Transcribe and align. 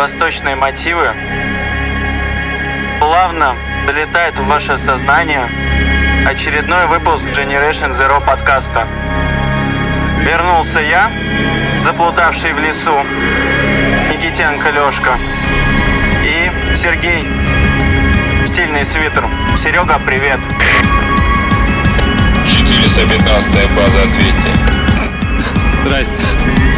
Восточные 0.00 0.56
мотивы 0.56 1.10
плавно 2.98 3.54
долетает 3.86 4.34
в 4.34 4.46
ваше 4.46 4.78
сознание 4.86 5.46
очередной 6.26 6.86
выпуск 6.86 7.22
Generation 7.36 7.94
Zero 7.98 8.24
подкаста. 8.24 8.86
Вернулся 10.20 10.78
я, 10.80 11.10
заплутавший 11.84 12.54
в 12.54 12.58
лесу, 12.60 13.04
Никитенко 14.10 14.70
Лешка 14.70 15.12
и 16.24 16.50
Сергей, 16.82 17.28
стильный 18.54 18.86
свитер. 18.94 19.26
Серега, 19.62 20.00
привет. 20.06 20.40
415 22.48 23.70
база 23.76 24.02
ответьте. 24.02 24.50
Здрасте. 25.82 26.69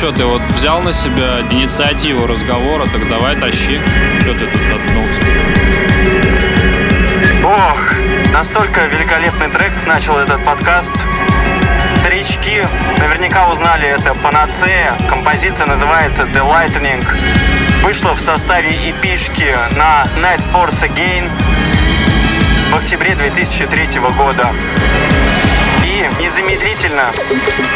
Что, 0.00 0.12
ты 0.12 0.24
вот 0.24 0.40
взял 0.56 0.80
на 0.80 0.94
себя 0.94 1.42
инициативу 1.50 2.26
разговора, 2.26 2.86
так 2.86 3.06
давай 3.10 3.36
тащи. 3.36 3.78
Что 4.22 4.32
ты 4.32 4.46
тут 4.46 4.62
заткнулся? 4.72 5.12
Ох, 7.44 7.78
настолько 8.32 8.86
великолепный 8.86 9.50
трек 9.50 9.72
начал 9.86 10.16
этот 10.16 10.42
подкаст. 10.42 10.88
Старички 11.98 12.66
наверняка 12.98 13.52
узнали 13.52 13.88
это 13.88 14.14
панацея. 14.14 14.96
Композиция 15.06 15.66
называется 15.66 16.22
The 16.22 16.48
Lightning. 16.48 17.04
Вышла 17.82 18.14
в 18.14 18.24
составе 18.24 18.70
эпишки 18.88 19.54
на 19.76 20.04
Night 20.16 20.42
Force 20.50 20.80
Again 20.80 21.28
в 22.70 22.74
октябре 22.74 23.14
2003 23.16 24.00
года. 24.16 24.50
Незамедлительно 26.20 27.10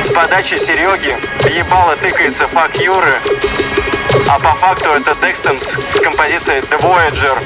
с 0.04 0.08
подачи 0.12 0.56
Сереги 0.56 1.16
ебало 1.56 1.96
тыкается 1.96 2.46
фак 2.48 2.76
Юры, 2.76 3.18
а 4.28 4.38
по 4.38 4.52
факту 4.56 4.90
это 4.90 5.14
Декстон 5.14 5.56
с 5.58 6.00
композицией 6.00 6.60
The 6.60 6.78
Voyager. 6.78 7.38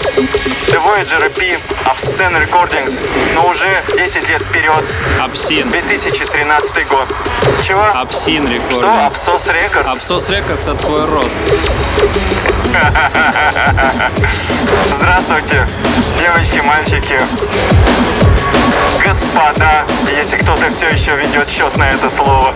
The 0.66 0.80
Voyager 0.82 1.22
EP 1.30 1.60
Obscene 1.86 2.42
Recordings, 2.44 2.92
но 3.34 3.46
уже 3.48 3.80
10 3.96 4.28
лет 4.28 4.42
вперед, 4.42 4.84
Апсин. 5.20 5.70
2013 5.70 6.88
год. 6.88 7.06
Чего? 7.64 7.84
Апсин 7.94 8.44
Что? 8.46 8.54
рекординг. 8.54 9.06
Абсос 9.06 9.46
Рекорд? 9.54 9.86
Апсос 9.86 10.28
Рекордс 10.30 10.66
это 10.66 10.74
твой 10.74 11.04
рот. 11.06 11.32
Здравствуйте, 14.98 15.66
девочки, 16.18 16.60
мальчики, 16.66 17.20
господа, 19.04 19.84
если 20.06 20.36
кто-то 20.36 20.64
все 20.76 20.88
еще 20.88 21.16
ведет 21.16 21.48
счет 21.48 21.76
на 21.76 21.90
это 21.90 22.10
слово. 22.10 22.54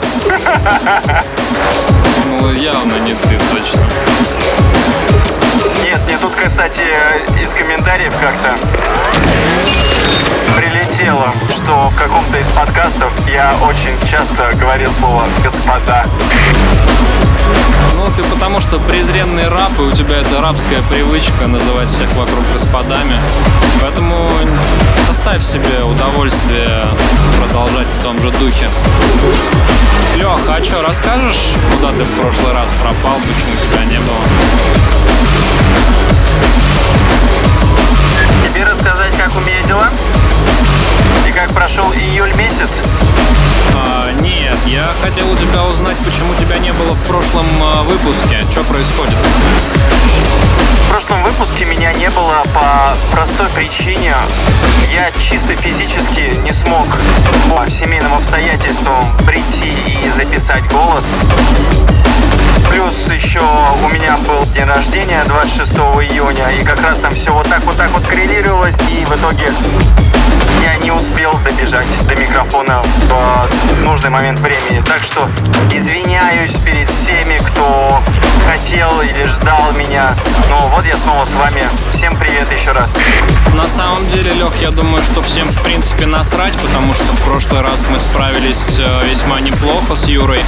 Ну, 2.26 2.52
явно 2.52 2.96
не 2.96 3.14
ты 3.14 3.38
точно. 3.50 3.82
Нет, 5.82 6.00
мне 6.06 6.18
тут, 6.18 6.32
кстати, 6.32 6.82
из 7.40 7.48
комментариев 7.58 8.12
как-то 8.20 8.56
прилетело, 10.56 11.32
что 11.48 11.88
в 11.88 11.96
каком-то 11.96 12.38
из 12.38 12.46
подкастов 12.52 13.12
я 13.28 13.52
очень 13.62 13.96
часто 14.10 14.50
говорил 14.58 14.90
слово 14.98 15.22
«господа». 15.42 16.04
Ну, 17.94 18.06
ты 18.16 18.22
потому 18.24 18.60
что 18.60 18.78
презренный 18.78 19.48
раб, 19.48 19.78
и 19.78 19.82
у 19.82 19.90
тебя 19.90 20.18
это 20.18 20.40
рабская 20.40 20.82
привычка 20.82 21.46
называть 21.46 21.88
всех 21.90 22.12
вокруг 22.14 22.44
господами. 22.52 23.16
Поэтому 23.80 24.28
оставь 25.08 25.44
себе 25.44 25.82
удовольствие 25.84 26.84
продолжать 27.38 27.86
в 27.98 28.02
том 28.02 28.20
же 28.20 28.30
духе. 28.32 28.68
Лех, 30.16 30.40
а 30.48 30.64
что, 30.64 30.82
расскажешь, 30.82 31.52
куда 31.70 31.92
ты 31.92 32.04
в 32.04 32.10
прошлый 32.12 32.52
раз 32.52 32.68
пропал, 32.80 33.18
почему 33.26 33.54
тебя 33.56 33.84
не 33.84 33.98
было? 33.98 34.18
Тебе 38.62 38.70
рассказать, 38.74 39.16
как 39.16 39.34
у 39.34 39.40
меня 39.40 39.60
дела? 39.64 39.88
И 41.26 41.32
как 41.32 41.50
прошел 41.52 41.92
июль 41.94 42.32
месяц? 42.36 42.70
А, 43.74 44.12
нет, 44.20 44.58
я 44.66 44.86
хотел 45.02 45.30
у 45.30 45.36
тебя 45.36 45.64
узнать, 45.64 45.96
почему 45.98 46.34
тебя 46.34 46.58
не 46.58 46.72
было 46.72 46.94
в 46.94 47.06
прошлом 47.06 47.46
а, 47.62 47.82
выпуске. 47.82 48.40
Что 48.50 48.62
происходит? 48.64 49.16
В 50.84 50.88
прошлом 50.88 51.22
выпуске 51.22 51.64
меня 51.64 51.92
не 51.94 52.10
было 52.10 52.42
по 52.52 52.94
простой 53.10 53.48
причине. 53.54 54.14
Я 54.92 55.10
чисто 55.12 55.56
физически 55.56 56.34
не 56.42 56.52
смог 56.64 56.86
по 57.48 57.66
семейным 57.66 58.12
обстоятельствам 58.14 59.04
прийти 59.26 59.74
и 60.04 60.10
записать 60.10 60.64
голос. 60.70 61.04
Плюс 62.70 62.94
еще 63.10 63.40
у 63.84 63.88
меня 63.88 64.16
был 64.26 64.42
день 64.54 64.64
рождения 64.64 65.22
26 65.24 65.72
июня, 66.10 66.50
и 66.58 66.64
как 66.64 66.80
раз 66.82 66.98
там 66.98 67.12
все 67.12 67.32
вот 67.32 67.48
так 67.48 67.62
вот 67.64 67.76
так 67.76 67.90
вот 67.90 68.02
коррелировалось, 68.06 68.74
и 68.90 69.04
в 69.04 69.12
итоге 69.16 69.50
я 70.62 70.76
не 70.76 70.90
успел 70.90 71.32
добежать 71.44 71.86
до 72.06 72.14
микрофона 72.14 72.82
нужный 73.82 74.10
момент 74.10 74.38
времени. 74.38 74.82
Так 74.86 75.02
что 75.02 75.28
извиняюсь 75.70 76.52
перед 76.64 76.88
всеми, 76.90 77.38
кто 77.50 78.00
хотел 78.52 79.00
или 79.00 79.24
ждал 79.24 79.72
меня. 79.72 80.14
Но 80.50 80.68
вот 80.68 80.84
я 80.84 80.96
снова 80.98 81.24
с 81.24 81.30
вами. 81.30 81.62
Всем 81.94 82.14
привет 82.16 82.50
еще 82.52 82.72
раз. 82.72 82.88
На 83.54 83.66
самом 83.68 84.06
деле, 84.10 84.32
Лех, 84.32 84.52
я 84.60 84.70
думаю, 84.70 85.02
что 85.02 85.22
всем 85.22 85.48
в 85.48 85.62
принципе 85.62 86.06
насрать, 86.06 86.52
потому 86.58 86.92
что 86.94 87.04
в 87.04 87.22
прошлый 87.24 87.62
раз 87.62 87.84
мы 87.90 87.98
справились 87.98 88.76
э, 88.78 89.08
весьма 89.08 89.40
неплохо 89.40 89.94
с 89.96 90.04
Юрой. 90.06 90.42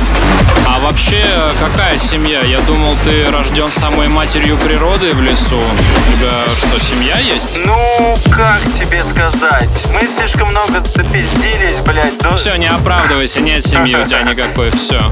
А 0.66 0.80
вообще, 0.80 1.24
какая 1.58 1.98
семья? 1.98 2.40
Я 2.42 2.60
думал, 2.60 2.94
ты 3.04 3.24
рожден 3.30 3.70
самой 3.72 4.08
матерью 4.08 4.56
природы 4.58 5.12
в 5.12 5.22
лесу. 5.22 5.58
У 5.58 6.12
тебя 6.12 6.44
что, 6.56 6.80
семья 6.80 7.18
есть? 7.18 7.56
Ну, 7.64 8.18
как 8.30 8.60
тебе 8.78 9.02
сказать? 9.12 9.70
Мы 9.92 10.06
слишком 10.18 10.48
много 10.48 10.82
запиздились, 10.94 11.76
блядь. 11.86 12.18
до- 12.18 12.36
Все, 12.36 12.56
не 12.56 12.66
оправдывайся, 12.66 13.40
нет 13.40 13.64
семьи 13.66 13.94
у 13.96 14.04
тебя 14.06 14.22
никакой, 14.30 14.70
все. 14.70 15.10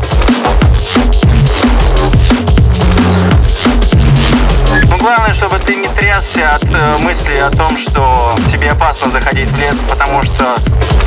Ну, 4.88 4.96
главное, 4.98 5.34
чтобы 5.34 5.58
ты 5.58 5.76
не 5.76 5.88
трясся 5.88 6.50
от 6.50 6.64
э, 6.64 6.98
мысли 6.98 7.36
о 7.36 7.50
том, 7.50 7.76
что 7.76 8.34
тебе 8.52 8.70
опасно 8.70 9.10
заходить 9.10 9.48
в 9.50 9.58
лес, 9.58 9.76
потому 9.88 10.22
что 10.22 10.56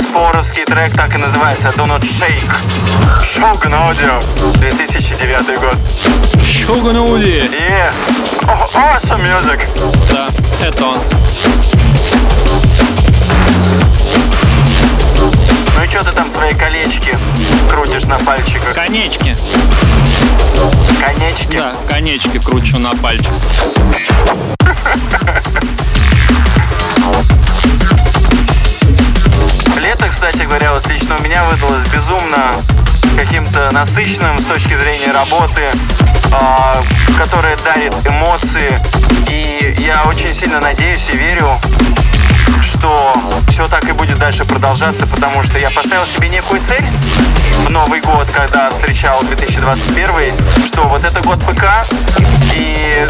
споровский 0.10 0.66
трек 0.66 0.94
так 0.94 1.14
и 1.16 1.18
называется 1.18 1.68
Do 1.76 1.86
Not 1.86 2.02
Shake. 2.02 2.52
Shogun 3.22 3.74
Audio, 3.74 4.24
2009 4.60 5.60
год. 5.60 5.78
Шугануди! 6.44 7.50
Yeah. 7.52 7.94
Oh, 8.48 8.68
awesome 8.74 9.22
music. 9.22 9.68
Да, 10.10 10.28
это 10.66 10.86
он. 10.86 11.00
Ну 15.86 15.92
и 15.92 15.94
что 15.94 16.04
ты 16.04 16.12
там 16.14 16.34
свои 16.34 16.54
колечки 16.54 17.16
крутишь 17.70 18.06
на 18.06 18.18
пальчиках? 18.18 18.74
Конечки. 18.74 19.36
Конечки? 21.00 21.58
Да, 21.58 21.76
конечки 21.88 22.40
кручу 22.40 22.80
на 22.80 22.96
пальчик. 22.96 23.32
Лето, 29.78 30.10
кстати 30.10 30.44
говоря, 30.44 30.74
вот 30.74 30.88
лично 30.88 31.18
у 31.18 31.22
меня 31.22 31.44
выдалось 31.44 31.88
безумно 31.90 32.56
каким-то 33.16 33.70
насыщенным 33.72 34.40
с 34.40 34.46
точки 34.46 34.76
зрения 34.76 35.12
работы, 35.12 35.62
а, 36.32 36.82
которое 37.16 37.58
дарит 37.58 37.94
эмоции. 38.08 38.80
И 39.30 39.76
я 39.80 40.04
очень 40.06 40.34
сильно 40.40 40.60
надеюсь 40.60 41.08
и 41.14 41.18
верю, 41.18 41.60
что 42.78 43.16
все 43.52 43.68
так 43.68 43.88
и 43.88 43.92
будет 43.92 44.18
дальше 44.18 44.46
продолжаться, 44.46 45.06
потому 45.08 45.44
что 45.44 45.58
я 45.58 45.70
поставил 45.70 46.06
себе 46.06 46.30
некую 46.30 46.62
цель 46.68 46.86
в 47.66 47.70
Новый 47.70 48.02
год, 48.02 48.28
когда 48.32 48.70
встречал 48.70 49.22
2021, 49.24 50.34
что 50.66 50.88
вот 50.88 51.04
это 51.04 51.22
год 51.22 51.40
ПК, 51.42 51.64
и 52.54 53.08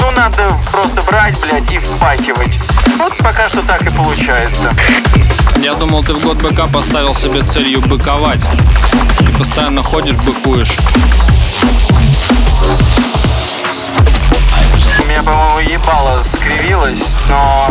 ну 0.00 0.10
надо 0.12 0.56
просто 0.70 1.02
брать, 1.02 1.38
блядь, 1.40 1.70
и 1.72 1.78
впахивать. 1.78 2.58
Вот 2.98 3.16
пока 3.18 3.48
что 3.48 3.62
так 3.62 3.82
и 3.82 3.90
получается. 3.90 4.74
Я 5.60 5.74
думал, 5.74 6.02
ты 6.04 6.14
в 6.14 6.22
год 6.22 6.38
быка 6.38 6.66
поставил 6.66 7.14
себе 7.14 7.42
целью 7.42 7.80
быковать. 7.80 8.44
И 9.20 9.32
постоянно 9.32 9.82
ходишь, 9.82 10.16
быкуешь. 10.16 10.76
У 15.00 15.06
меня, 15.10 15.22
по-моему, 15.22 15.58
ебало 15.60 16.22
скривилось, 16.34 16.98
но 17.28 17.67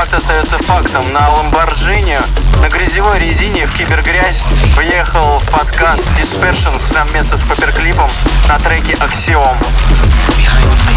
факт 0.00 0.14
остается 0.14 0.56
фактом. 0.64 1.12
На 1.12 1.28
Ламборджини, 1.28 2.18
на 2.62 2.68
грязевой 2.70 3.18
резине 3.18 3.66
в 3.66 3.76
кибергрязь 3.76 4.38
въехал 4.74 5.38
в 5.38 5.50
подкаст 5.50 6.02
Dispersion 6.18 6.74
совместно 6.90 7.36
с 7.36 7.42
паперклипом 7.42 8.08
на 8.48 8.58
треке 8.60 8.92
Axiom. 8.94 9.58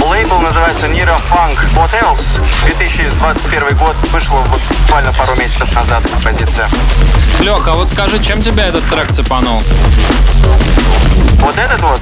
Лейбл 0.08 0.40
называется 0.40 0.86
Nira 0.86 1.20
Funk 1.30 1.58
What 1.76 1.92
Else? 2.02 2.24
2021 2.64 3.78
год 3.78 3.96
вышел 4.14 4.38
вот 4.38 4.62
буквально 4.80 5.12
пару 5.12 5.36
месяцев 5.36 5.74
назад 5.76 6.04
композиция. 6.10 6.70
Лех, 7.42 7.68
а 7.68 7.74
вот 7.74 7.90
скажи, 7.90 8.24
чем 8.24 8.42
тебя 8.42 8.68
этот 8.68 8.86
трек 8.90 9.12
цепанул? 9.12 9.62
Вот 11.40 11.58
этот 11.58 11.82
вот, 11.82 12.00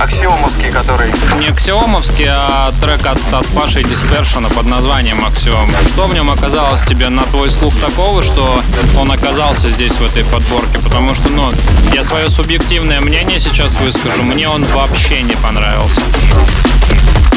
аксиомовский, 0.00 0.70
который 0.70 1.12
Не 1.38 1.48
аксиомовский, 1.48 2.26
а 2.28 2.72
трек 2.80 3.06
от, 3.06 3.18
от 3.32 3.46
Паши 3.48 3.84
Диспершена 3.84 4.48
под 4.48 4.66
названием 4.66 5.24
Аксиом. 5.24 5.70
Что 5.92 6.06
в 6.06 6.14
нем 6.14 6.30
оказалось 6.30 6.82
тебе 6.82 7.10
на 7.10 7.22
твой 7.24 7.50
слух 7.50 7.74
такого, 7.78 8.22
что 8.22 8.58
он 8.98 9.12
оказался 9.12 9.68
здесь 9.68 9.92
в 9.92 10.02
этой 10.02 10.24
подборке? 10.24 10.78
Потому 10.82 11.14
что, 11.14 11.28
ну, 11.28 11.52
я 11.92 12.02
свое 12.02 12.30
субъективное 12.30 13.02
мнение 13.02 13.38
сейчас 13.38 13.78
выскажу. 13.78 14.22
Мне 14.22 14.48
он 14.48 14.64
вообще 14.64 15.20
не 15.22 15.34
понравился. 15.34 16.00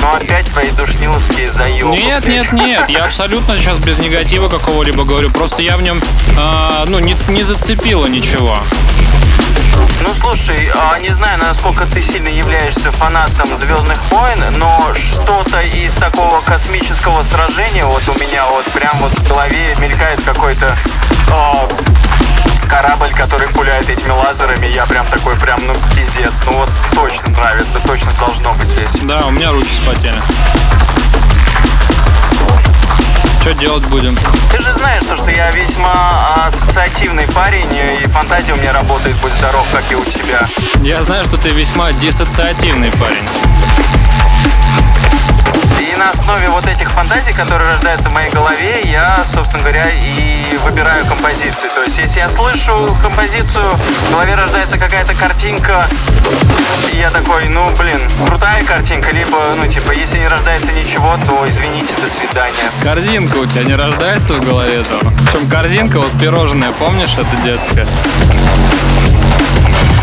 Ну 0.02 0.14
опять 0.14 0.46
твои 0.48 0.72
душниловские 0.72 1.52
заебы. 1.52 1.96
Нет, 1.96 2.26
нет, 2.26 2.52
нет, 2.52 2.90
я 2.90 3.06
абсолютно 3.06 3.58
сейчас 3.58 3.78
без 3.80 4.00
негатива 4.00 4.50
какого-либо 4.50 5.04
говорю. 5.04 5.32
Просто 5.32 5.62
я 5.62 5.78
в 5.78 5.82
нем, 5.82 6.02
а, 6.38 6.86
ну, 6.88 7.00
не, 7.00 7.16
не 7.28 7.44
зацепило 7.44 8.06
ничего. 8.08 8.58
Ну 10.02 10.10
слушай, 10.22 10.72
а, 10.76 11.00
не 11.00 11.14
знаю, 11.16 11.40
насколько 11.40 11.86
ты 11.86 12.02
сильно 12.04 12.28
являешься 12.28 12.92
фанатом 12.92 13.48
Звездных 13.60 14.00
войн, 14.12 14.44
но 14.58 14.94
что-то 14.94 15.62
из 15.62 15.92
такого 15.94 16.42
космического 16.42 17.24
сражения 17.32 17.86
вот 17.86 18.04
у 18.08 18.14
меня 18.14 18.46
вот 18.46 18.66
прям 18.66 18.98
вот 19.00 19.12
в 19.12 19.28
голове 19.28 19.76
мелькает 19.80 20.24
какой-то 20.24 20.78
а, 21.32 21.68
корабль, 22.66 23.14
который 23.14 23.48
пуляет 23.50 23.90
этими 23.90 24.12
лазерами. 24.12 24.68
Я 24.68 24.86
прям 24.86 25.06
такой 25.08 25.36
прям, 25.38 25.60
ну 25.66 25.74
пиздец, 25.96 26.32
ну 26.46 26.54
вот 26.54 26.70
точно 26.94 27.30
нравится, 27.30 27.80
точно 27.86 28.12
должно 28.20 28.54
быть 28.54 28.68
здесь. 28.70 29.02
Да, 29.04 29.22
у 29.28 29.32
меня 29.32 29.52
руки 29.52 29.70
вспотели. 29.80 30.22
Что 33.42 33.54
делать 33.54 33.86
будем? 33.86 34.18
Ты 34.52 34.60
же 34.60 34.74
знаешь, 34.74 35.06
то, 35.06 35.16
что 35.18 35.30
я 35.30 35.52
весьма 35.52 36.48
ассоциативный 36.48 37.28
парень, 37.28 37.70
и 37.76 38.06
фантазия 38.10 38.54
у 38.54 38.56
меня 38.56 38.74
работает, 38.74 39.16
будь 39.18 39.34
здоров, 39.34 39.68
как 39.72 39.84
и 39.92 39.96
у 39.96 40.04
тебя. 40.04 40.42
Я 40.82 41.04
знаю, 41.04 41.26
что 41.26 41.38
ты 41.38 41.50
весьма 41.50 41.94
диссоциативный 41.94 42.92
парень. 42.94 43.24
И 45.80 45.96
на 45.98 46.10
основе 46.12 46.50
вот 46.50 46.66
этих 46.68 46.90
фантазий, 46.92 47.32
которые 47.34 47.70
рождаются 47.70 48.10
в 48.10 48.14
моей 48.14 48.30
голове, 48.32 48.82
я, 48.84 49.24
собственно 49.34 49.64
говоря, 49.64 49.90
и 49.92 50.58
выбираю 50.64 51.06
композиции. 51.06 51.68
То 51.76 51.84
есть, 51.84 51.98
если 51.98 52.20
я 52.20 52.30
слышу 52.30 52.96
композицию, 53.04 53.72
в 53.76 54.12
голове 54.12 54.36
рождается 54.36 54.78
какая-то 54.78 55.14
картинка, 55.14 55.88
и 56.92 56.98
я 56.98 57.10
такой, 57.10 57.46
ну, 57.50 57.70
блин, 57.78 58.00
крутая 58.26 58.64
картинка, 58.64 59.14
либо, 59.14 59.38
ну, 59.58 59.68
типа, 59.72 59.92
если 59.92 60.18
не 60.18 60.28
рождается 60.28 60.72
ничего, 60.72 61.18
то 61.28 61.46
извините, 61.48 61.94
до 62.02 62.10
свидания. 62.20 62.72
Корзинка 62.82 63.38
у 63.38 63.46
тебя 63.46 63.64
не 63.64 63.76
рождается 63.76 64.36
в 64.36 64.46
голове 64.46 64.84
там? 64.84 65.14
Причем 65.14 65.50
корзинка, 65.50 66.00
вот 66.00 66.18
пирожное, 66.18 66.72
помнишь, 66.72 67.14
это 67.18 67.36
детское? 67.44 67.86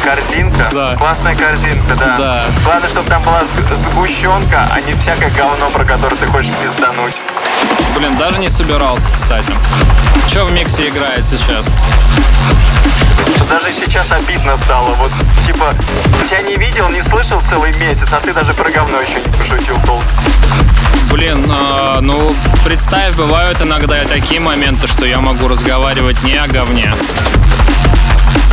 Корзинка? 0.03 0.69
Да. 0.73 0.97
Классная 0.97 1.35
корзинка, 1.37 1.95
да. 1.95 2.17
Да. 2.19 2.45
Главное, 2.65 2.91
чтобы 2.91 3.09
там 3.09 3.23
была 3.23 3.41
сг- 3.43 3.91
сгущенка, 3.93 4.69
а 4.73 4.81
не 4.81 4.95
всякое 4.95 5.31
говно, 5.31 5.71
про 5.71 5.85
которое 5.85 6.17
ты 6.17 6.27
хочешь 6.27 6.53
пиздануть. 6.63 7.15
Блин, 7.97 8.17
даже 8.17 8.41
не 8.41 8.49
собирался, 8.49 9.07
кстати. 9.13 9.53
Что 10.29 10.45
в 10.47 10.53
миксе 10.53 10.89
играет 10.89 11.25
сейчас? 11.27 11.65
Что 13.37 13.45
даже 13.45 13.73
сейчас 13.85 14.07
обидно 14.11 14.57
стало. 14.65 14.91
Вот, 14.95 15.11
типа, 15.47 15.73
тебя 16.29 16.43
не 16.43 16.57
видел, 16.57 16.89
не 16.89 17.03
слышал 17.05 17.41
целый 17.49 17.73
месяц, 17.77 18.09
а 18.13 18.21
ты 18.21 18.33
даже 18.33 18.53
про 18.55 18.71
говно 18.71 19.01
еще 19.01 19.15
не 19.15 19.37
пошутил 19.37 19.77
толком. 19.87 20.05
Блин, 21.11 21.45
а, 21.51 22.01
ну, 22.01 22.35
представь, 22.65 23.15
бывают 23.15 23.61
иногда 23.63 24.03
и 24.03 24.07
такие 24.07 24.41
моменты, 24.41 24.89
что 24.89 25.05
я 25.05 25.21
могу 25.21 25.47
разговаривать 25.47 26.23
не 26.25 26.35
о 26.35 26.49
говне. 26.49 26.93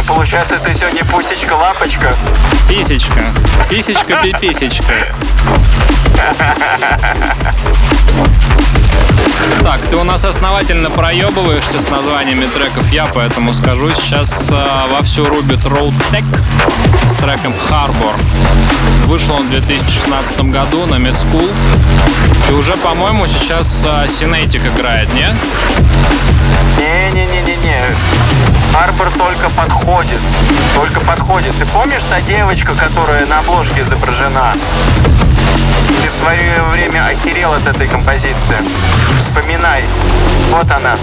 Получается, 0.08 0.60
ты 0.60 0.76
сегодня 0.76 1.06
пусечка-лапочка. 1.06 2.14
Писечка. 2.68 3.24
Писечка-пиписечка. 3.70 5.16
Так, 9.62 9.82
ты 9.82 9.96
у 9.98 10.04
нас 10.04 10.26
основательно 10.26 10.90
проебываешься 10.90 11.80
с 11.80 11.90
названиями 11.90 12.46
треков, 12.46 12.92
я 12.92 13.06
поэтому 13.08 13.54
скажу. 13.54 13.94
Сейчас 13.94 14.48
а, 14.52 14.88
вовсю 14.92 15.26
рубит 15.26 15.60
Road 15.66 15.94
Tech 16.12 16.26
с 17.10 17.16
треком 17.16 17.54
Harbor. 17.70 18.14
Вышел 19.06 19.36
он 19.36 19.48
в 19.48 19.50
2016 19.50 20.42
году 20.42 20.86
на 20.86 20.96
Med. 20.96 21.16
И 22.50 22.54
уже, 22.54 22.76
по-моему, 22.78 23.28
сейчас 23.28 23.86
Синетик 24.10 24.66
играет, 24.66 25.14
нет? 25.14 25.36
Не-не-не-не-не. 26.78 27.82
Арбор 28.74 29.10
только 29.12 29.50
подходит. 29.50 30.20
Только 30.76 31.00
подходит. 31.02 31.54
Ты 31.58 31.66
помнишь 31.66 32.02
та 32.10 32.22
девочка, 32.22 32.74
которая 32.74 33.26
на 33.26 33.40
обложке 33.40 33.82
изображена? 33.82 34.54
Ты 36.02 36.10
в 36.10 36.24
свое 36.24 36.62
время 36.72 37.08
охерел 37.08 37.54
от 37.54 37.66
этой 37.68 37.88
композиции. 37.88 38.58
Вспоминай. 39.28 39.84
Вот 40.52 40.70
она. 40.72 40.96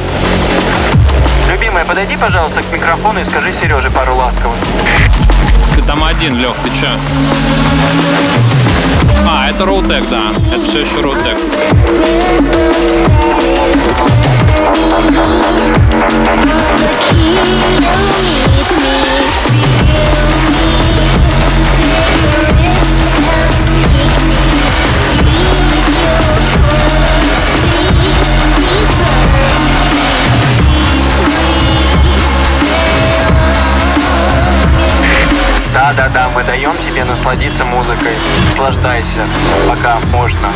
Любимая, 1.49 1.85
подойди, 1.85 2.17
пожалуйста, 2.17 2.63
к 2.63 2.73
микрофону 2.73 3.21
и 3.21 3.25
скажи 3.29 3.53
Сереже 3.61 3.91
пару 3.91 4.17
ласковых. 4.17 4.57
Ты 5.75 5.83
там 5.83 6.03
один, 6.05 6.37
Лех, 6.37 6.55
ты 6.65 6.71
чё? 6.71 6.89
А, 9.29 9.51
это 9.51 9.65
Роутек, 9.65 10.09
да. 10.09 10.33
Это 10.53 10.63
все 10.67 10.81
еще 10.81 11.01
Роутек. 11.01 11.37
Да-да-да, 35.97 36.29
мы 36.35 36.45
даем 36.45 36.73
тебе 36.87 37.05
насладиться 37.05 37.65
музыкой. 37.65 38.13
Наслаждайся, 38.51 39.25
пока 39.67 39.99
можно. 40.13 40.49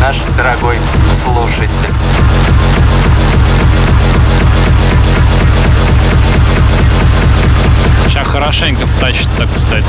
Наш 0.00 0.16
дорогой 0.36 0.78
слушатель. 1.24 1.94
Сейчас 8.06 8.28
хорошенько 8.28 8.86
втащит 8.86 9.28
так, 9.36 9.48
кстати. 9.52 9.86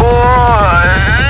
Ой, 0.00 1.23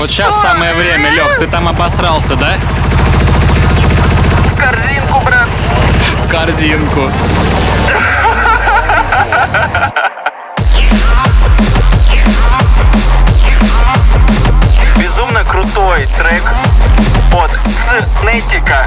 Вот 0.00 0.10
сейчас 0.10 0.40
самое 0.40 0.72
время, 0.72 1.10
Лех, 1.10 1.38
ты 1.38 1.46
там 1.46 1.68
обосрался, 1.68 2.34
да? 2.34 2.56
корзинку, 4.56 5.20
брат. 5.20 5.46
Корзинку. 6.30 7.10
Безумно 14.96 15.44
крутой 15.44 16.08
трек. 16.16 16.44
от 17.34 17.52
Снетика 18.22 18.86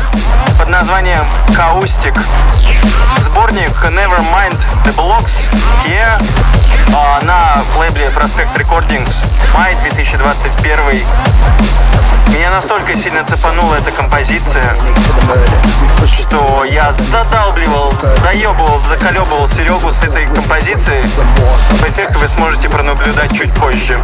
под 0.58 0.67
названием 0.70 1.27
Каустик. 1.55 2.20
Сборник 3.29 3.70
Nevermind 3.84 4.58
The 4.84 4.96
Blocks 4.96 5.29
yeah, 5.86 6.20
на 7.24 7.62
лейбле 7.77 8.08
Prospect 8.08 8.56
Recordings 8.56 9.13
май 9.53 9.75
2021. 9.82 11.06
Меня 12.30 12.50
настолько 12.50 12.98
сильно 13.00 13.24
цепанула 13.25 13.75
эта 13.75 13.92
композиция, 13.92 14.75
что 16.08 16.63
я 16.65 16.94
задалбливал, 17.12 17.94
заебывал, 18.24 18.82
заколебывал 18.89 19.50
Серегу 19.51 19.92
с 19.94 20.03
этой 20.03 20.25
композицией. 20.25 21.03
Эффект 21.88 22.15
вы 22.15 22.27
сможете 22.30 22.70
пронаблюдать 22.70 23.36
чуть 23.38 23.53
позже. 23.53 24.00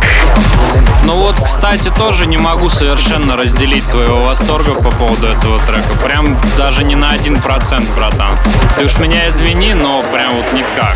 Ну 1.04 1.16
вот, 1.16 1.42
кстати, 1.44 1.90
тоже 1.90 2.28
не 2.28 2.38
могу 2.38 2.70
совершенно 2.70 3.36
разделить 3.36 3.88
твоего 3.90 4.24
восторга 4.24 4.76
по 4.76 4.92
поводу 4.92 5.28
этого 5.28 5.60
трека. 5.60 5.90
Прям 6.04 6.38
даже 6.56 6.84
не 6.84 6.96
на 6.96 7.12
один 7.12 7.42
процент, 7.42 7.90
братан. 7.96 8.38
Ты 8.78 8.86
уж 8.86 8.98
меня 9.00 9.28
извини, 9.30 9.74
но 9.74 10.04
прям 10.04 10.36
вот 10.36 10.54
никак. 10.54 10.96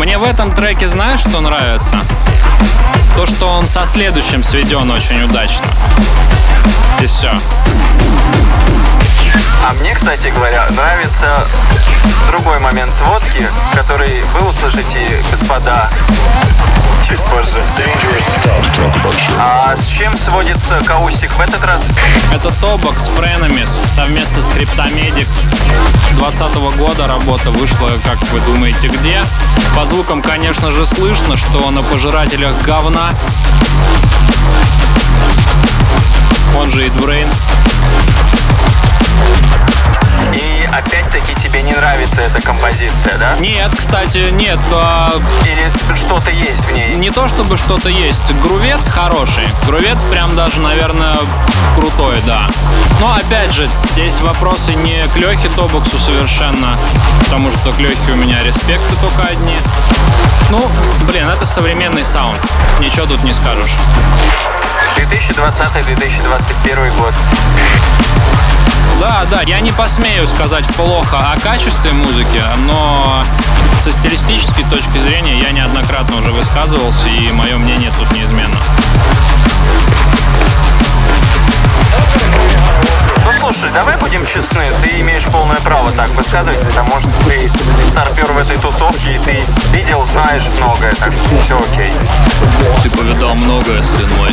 Мне 0.00 0.16
в 0.16 0.24
этом 0.24 0.54
треке 0.54 0.88
знаешь, 0.88 1.20
что 1.20 1.42
нравится? 1.42 1.94
То, 3.16 3.26
что 3.26 3.50
он 3.50 3.66
со 3.66 3.84
следующим 3.84 4.42
сведен 4.42 4.90
очень 4.90 5.22
удачно. 5.22 5.66
И 7.02 7.06
все. 7.06 7.30
А 9.68 9.74
мне, 9.74 9.94
кстати 9.94 10.32
говоря, 10.34 10.66
нравится 10.70 11.46
другой 12.28 12.60
момент 12.60 12.90
сводки, 13.04 13.46
который 13.74 14.22
вы 14.32 14.48
услышите, 14.48 15.22
господа. 15.30 15.90
А 19.38 19.76
чем 19.98 20.16
сводится 20.18 20.80
Каустик 20.84 21.30
в 21.32 21.40
этот 21.40 21.62
раз? 21.64 21.80
Это 22.32 22.52
Тобок 22.60 22.98
с 22.98 23.08
Френомис 23.08 23.78
совместно 23.94 24.42
с 24.42 24.48
Криптомедик. 24.52 25.26
2020 26.10 26.78
года 26.78 27.06
работа 27.06 27.50
вышла, 27.50 27.92
как 28.04 28.22
вы 28.32 28.40
думаете, 28.40 28.88
где? 28.88 29.22
По 29.76 29.86
звукам, 29.86 30.22
конечно 30.22 30.72
же, 30.72 30.86
слышно, 30.86 31.36
что 31.36 31.70
на 31.70 31.82
пожирателях 31.82 32.54
говна 32.62 33.10
он 36.56 36.70
же 36.70 36.86
Идбрейн. 36.86 37.28
И 40.32 40.64
опять-таки 40.70 41.34
тебе 41.42 41.62
не 41.62 41.72
нравится 41.72 42.20
эта 42.20 42.40
композиция, 42.40 43.18
да? 43.18 43.34
Нет, 43.40 43.70
кстати, 43.76 44.30
нет. 44.30 44.60
а, 44.72 45.12
Или 45.44 45.72
что-то 45.98 46.30
есть 46.30 46.60
в 46.68 46.72
ней? 46.72 46.94
не 46.94 47.10
то 47.10 47.26
чтобы 47.26 47.56
что-то 47.56 47.88
есть. 47.88 48.30
Грувец 48.42 48.86
хороший. 48.88 49.48
Грувец 49.66 50.02
прям 50.04 50.36
даже, 50.36 50.60
наверное, 50.60 51.18
крутой, 51.74 52.22
да. 52.26 52.42
Но 53.00 53.12
опять 53.14 53.52
же, 53.52 53.68
здесь 53.90 54.14
вопросы 54.20 54.74
не 54.74 55.04
к 55.08 55.16
Лехе 55.16 55.48
Тобоксу 55.56 55.98
совершенно, 55.98 56.78
потому 57.24 57.50
что 57.50 57.72
к 57.72 57.78
Лехе 57.80 58.12
у 58.12 58.16
меня 58.16 58.40
респекты 58.44 58.94
только 59.00 59.22
одни. 59.24 59.56
Ну, 60.50 60.64
блин, 61.08 61.28
это 61.28 61.44
современный 61.44 62.04
саунд. 62.04 62.38
Ничего 62.78 63.06
тут 63.06 63.24
не 63.24 63.32
скажешь. 63.32 63.72
2020-2021 64.96 66.96
год. 66.98 67.14
Да, 69.00 69.24
да, 69.30 69.40
я 69.40 69.60
не 69.60 69.72
посмею 69.72 70.26
сказать 70.26 70.66
плохо 70.74 71.32
о 71.32 71.40
качестве 71.40 71.90
музыки, 71.92 72.42
но 72.66 73.24
со 73.82 73.90
стилистической 73.92 74.62
точки 74.64 74.98
зрения 74.98 75.40
я 75.40 75.52
неоднократно 75.52 76.18
уже 76.18 76.32
высказывался, 76.32 77.08
и 77.08 77.32
мое 77.32 77.56
мнение 77.56 77.90
тут 77.98 78.12
неизменно. 78.12 78.58
Ну 83.24 83.32
слушай, 83.40 83.70
давай 83.72 83.96
будем 83.96 84.26
честны, 84.26 84.64
ты 84.82 85.00
имеешь 85.00 85.24
полное 85.24 85.60
право 85.60 85.90
так 85.92 86.10
высказывать, 86.10 86.60
потому 86.60 87.00
что 87.00 87.08
ты 87.24 87.50
старпер 87.92 88.26
в 88.26 88.36
этой 88.36 88.58
тусовке, 88.58 89.14
и 89.14 89.18
ты 89.18 89.44
видел, 89.72 90.06
знаешь 90.12 90.44
многое, 90.60 90.92
так 90.96 91.10
что 91.12 91.40
все 91.46 91.58
окей. 91.58 91.92
Ты 92.82 92.90
повидал 92.90 93.34
многое, 93.34 93.82
сын 93.82 94.08
мой. 94.16 94.30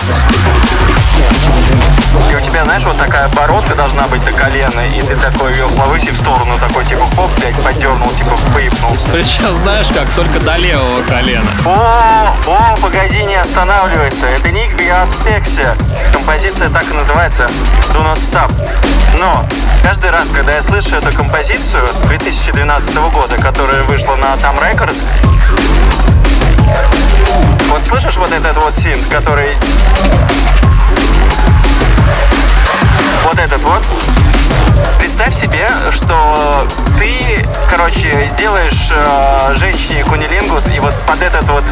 И 2.30 2.36
у 2.36 2.42
тебя, 2.42 2.64
знаешь, 2.66 2.84
вот 2.84 2.98
такая 2.98 3.28
бородка 3.30 3.76
должна 3.76 4.08
быть 4.08 4.24
до 4.24 4.32
колена, 4.32 4.82
и 4.82 5.02
ты 5.02 5.16
такой 5.16 5.52
ее 5.54 5.68
повысив 5.70 6.14
в 6.14 6.22
сторону, 6.22 6.58
такой 6.60 6.84
типа 6.86 7.06
хоп, 7.16 7.30
блядь, 7.38 7.56
поддернул, 7.62 8.10
типа 8.10 8.36
выпнул. 8.54 8.98
Причем, 9.12 9.56
знаешь 9.56 9.88
как, 9.88 10.08
только 10.10 10.40
до 10.40 10.56
левого 10.58 11.02
колена. 11.04 11.50
О, 11.66 12.36
о, 12.48 12.76
погоди, 12.82 13.24
не 13.24 13.36
останавливайся. 13.36 14.28
Это 14.28 14.52
Ник 14.52 14.74
Биаспексе. 14.76 15.76
Композиция 16.12 16.70
так 16.70 16.84
и 16.90 16.94
называется 16.94 17.50
Do 17.94 18.02
Not 18.02 18.20
Stop. 18.32 18.52
Но 19.20 19.46
каждый 19.84 20.12
раз, 20.12 20.28
когда 20.34 20.54
я 20.54 20.62
слышу 20.64 20.96
эту 20.96 21.16
композицию 21.16 21.88
2012 22.08 22.96
года, 23.12 23.38
которая 23.38 23.84
вышла 23.84 24.16
на 24.16 24.34
Tam 24.36 24.60
Records, 24.62 24.98
вот 27.70 27.82
слышишь 27.88 28.16
вот 28.18 28.32
этот 28.32 28.56
вот 28.56 28.74
синт, 28.76 29.06
который... 29.10 29.56
Вот 33.24 33.38
этот 33.38 33.62
вот. 33.62 33.84
Представь 34.98 35.40
себе, 35.40 35.70
что 35.94 36.68
ты, 36.98 37.46
короче, 37.70 38.32
делаешь 38.38 38.90
э, 38.92 39.56
женщине 39.56 40.04
кунилингус, 40.06 40.64
и 40.74 40.80
вот 40.80 40.96
под 41.06 41.22
этот 41.22 41.44
вот 41.50 41.64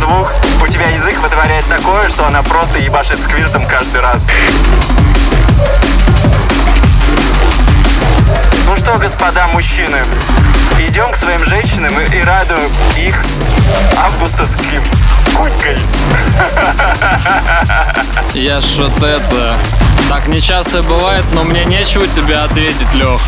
звук 0.00 0.32
у 0.62 0.66
тебя 0.66 0.88
язык 0.88 1.18
вытворяет 1.20 1.64
такое, 1.66 2.08
что 2.10 2.26
она 2.26 2.42
просто 2.42 2.78
ебашит 2.78 3.18
сквиртом 3.20 3.64
каждый 3.64 4.00
раз. 4.00 4.18
Ну 8.66 8.76
что, 8.76 8.98
господа 8.98 9.46
мужчины, 9.48 9.98
идем 10.78 11.10
к 11.12 11.16
своим 11.22 11.44
женщинам 11.46 11.92
и, 12.00 12.16
и 12.16 12.22
радуем 12.22 12.70
их 12.96 13.14
августовским 13.96 14.82
кунькой. 15.36 15.78
Я 18.34 18.60
ж 18.60 18.78
вот 18.78 19.02
это... 19.02 19.56
Так 20.08 20.26
не 20.26 20.40
часто 20.42 20.82
бывает, 20.82 21.24
но 21.34 21.44
мне 21.44 21.64
нечего 21.64 22.06
тебе 22.06 22.36
ответить, 22.36 22.92
Лех. 22.94 23.20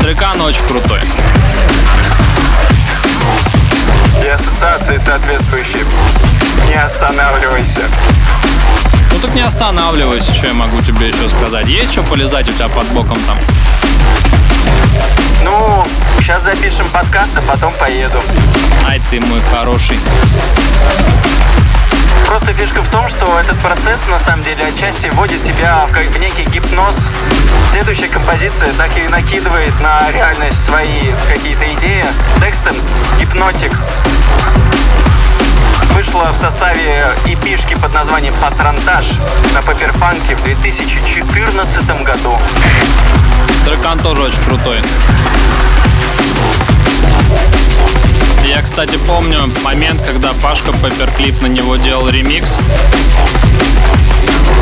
Трекан 0.00 0.40
очень 0.40 0.66
крутой. 0.66 1.00
И 4.22 4.28
ассоциации 4.28 5.00
соответствующие. 5.04 5.84
Не 6.68 6.74
останавливайся. 6.74 7.82
Ну 9.12 9.18
так 9.18 9.34
не 9.34 9.42
останавливайся, 9.42 10.34
что 10.34 10.46
я 10.46 10.54
могу 10.54 10.80
тебе 10.80 11.08
еще 11.08 11.28
сказать. 11.28 11.66
Есть 11.66 11.92
что 11.92 12.02
полезать 12.02 12.48
у 12.48 12.52
тебя 12.52 12.68
под 12.68 12.86
боком 12.88 13.18
там? 13.26 13.36
Ну, 15.42 15.84
сейчас 16.18 16.42
запишем 16.42 16.86
подкаст, 16.92 17.30
а 17.36 17.42
потом 17.42 17.72
поеду. 17.74 18.20
Ай 18.86 19.00
ты 19.10 19.20
мой 19.20 19.40
хороший. 19.50 19.98
Просто 22.26 22.52
фишка 22.52 22.82
в 22.82 22.88
том, 22.90 23.08
что 23.08 23.40
этот 23.40 23.58
процесс, 23.58 23.98
на 24.08 24.20
самом 24.20 24.44
деле, 24.44 24.64
отчасти 24.66 25.08
вводит 25.12 25.42
тебя 25.44 25.84
в, 25.86 25.92
как 25.92 26.04
в 26.04 26.18
некий 26.18 26.44
гипноз. 26.44 26.94
Следующая 27.72 28.06
композиция 28.08 28.72
так 28.78 28.90
и 28.96 29.08
накидывает 29.08 29.78
на 29.80 30.10
реальность 30.12 30.56
свои 30.68 31.12
какие-то 31.28 31.64
идеи 31.74 32.04
текстом 32.40 32.76
«Гипнотик». 33.18 33.72
Вышла 35.94 36.32
в 36.32 36.40
составе 36.40 37.06
эпишки 37.26 37.74
под 37.74 37.92
названием 37.92 38.34
«Патронтаж» 38.40 39.04
на 39.54 39.62
Паперфанке 39.62 40.34
в 40.34 40.42
2014 40.42 42.02
году. 42.02 42.38
Трекан 43.64 43.98
тоже 43.98 44.22
очень 44.22 44.42
крутой. 44.42 44.82
Я, 48.44 48.62
кстати, 48.62 48.96
помню 48.96 49.50
момент, 49.62 50.02
когда 50.02 50.32
Пашка 50.42 50.72
Пепперклип 50.72 51.40
на 51.42 51.46
него 51.46 51.76
делал 51.76 52.08
ремикс. 52.08 52.58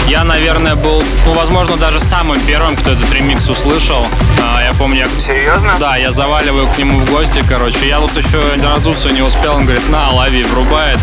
Я, 0.09 0.25
наверное, 0.25 0.75
был, 0.75 1.03
ну, 1.27 1.35
возможно, 1.35 1.77
даже 1.77 2.01
самым 2.01 2.41
первым, 2.41 2.75
кто 2.77 2.93
этот 2.93 3.13
ремикс 3.13 3.47
услышал. 3.49 4.07
А, 4.43 4.63
я 4.63 4.73
помню, 4.73 5.01
я 5.01 5.09
Серьезно? 5.27 5.75
да, 5.79 5.97
я 5.97 6.13
заваливаю 6.13 6.67
к 6.67 6.79
нему 6.79 7.01
в 7.01 7.11
гости, 7.11 7.45
короче. 7.47 7.87
Я 7.87 7.99
тут 8.01 8.17
еще 8.17 8.43
разуться 8.63 9.11
не 9.11 9.21
успел, 9.21 9.57
он 9.57 9.65
говорит, 9.67 9.87
на, 9.91 10.11
лови, 10.11 10.45
врубает. 10.45 10.99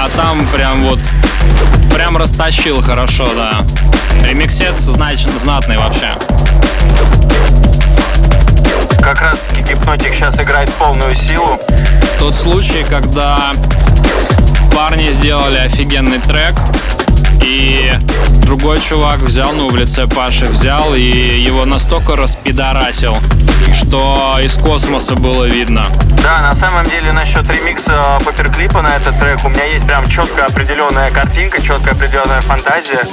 А 0.00 0.08
там 0.16 0.44
прям 0.48 0.84
вот, 0.88 0.98
прям 1.94 2.16
растащил 2.16 2.82
хорошо, 2.82 3.28
да. 3.36 3.60
Ремиксец 4.26 4.74
значит, 4.78 5.30
знатный 5.40 5.78
вообще. 5.78 6.12
Как 9.00 9.20
раз 9.20 9.38
гипнотик 9.56 10.14
сейчас 10.16 10.34
играет 10.36 10.72
полную 10.74 11.16
силу. 11.16 11.58
Тот 12.18 12.34
случай, 12.34 12.84
когда 12.84 13.52
парни 14.74 15.12
сделали 15.12 15.58
офигенный 15.58 16.18
трек, 16.18 16.54
и 17.48 17.92
другой 18.42 18.80
чувак 18.80 19.20
взял, 19.20 19.52
ну, 19.52 19.68
в 19.68 19.76
лице 19.76 20.06
Паши 20.06 20.44
взял, 20.44 20.94
и 20.94 21.00
его 21.00 21.64
настолько 21.64 22.14
распидорасил, 22.14 23.16
что 23.72 24.38
из 24.42 24.54
космоса 24.54 25.14
было 25.14 25.44
видно. 25.44 25.86
Да, 26.22 26.52
на 26.52 26.60
самом 26.60 26.84
деле 26.86 27.12
насчет 27.12 27.48
ремикса 27.48 28.18
паперклипа 28.24 28.82
на 28.82 28.96
этот 28.96 29.18
трек 29.18 29.42
у 29.44 29.48
меня 29.48 29.64
есть 29.64 29.86
прям 29.86 30.06
четко 30.08 30.46
определенная 30.46 31.10
картинка, 31.10 31.62
четко 31.62 31.92
определенная 31.92 32.40
фантазия. 32.42 33.06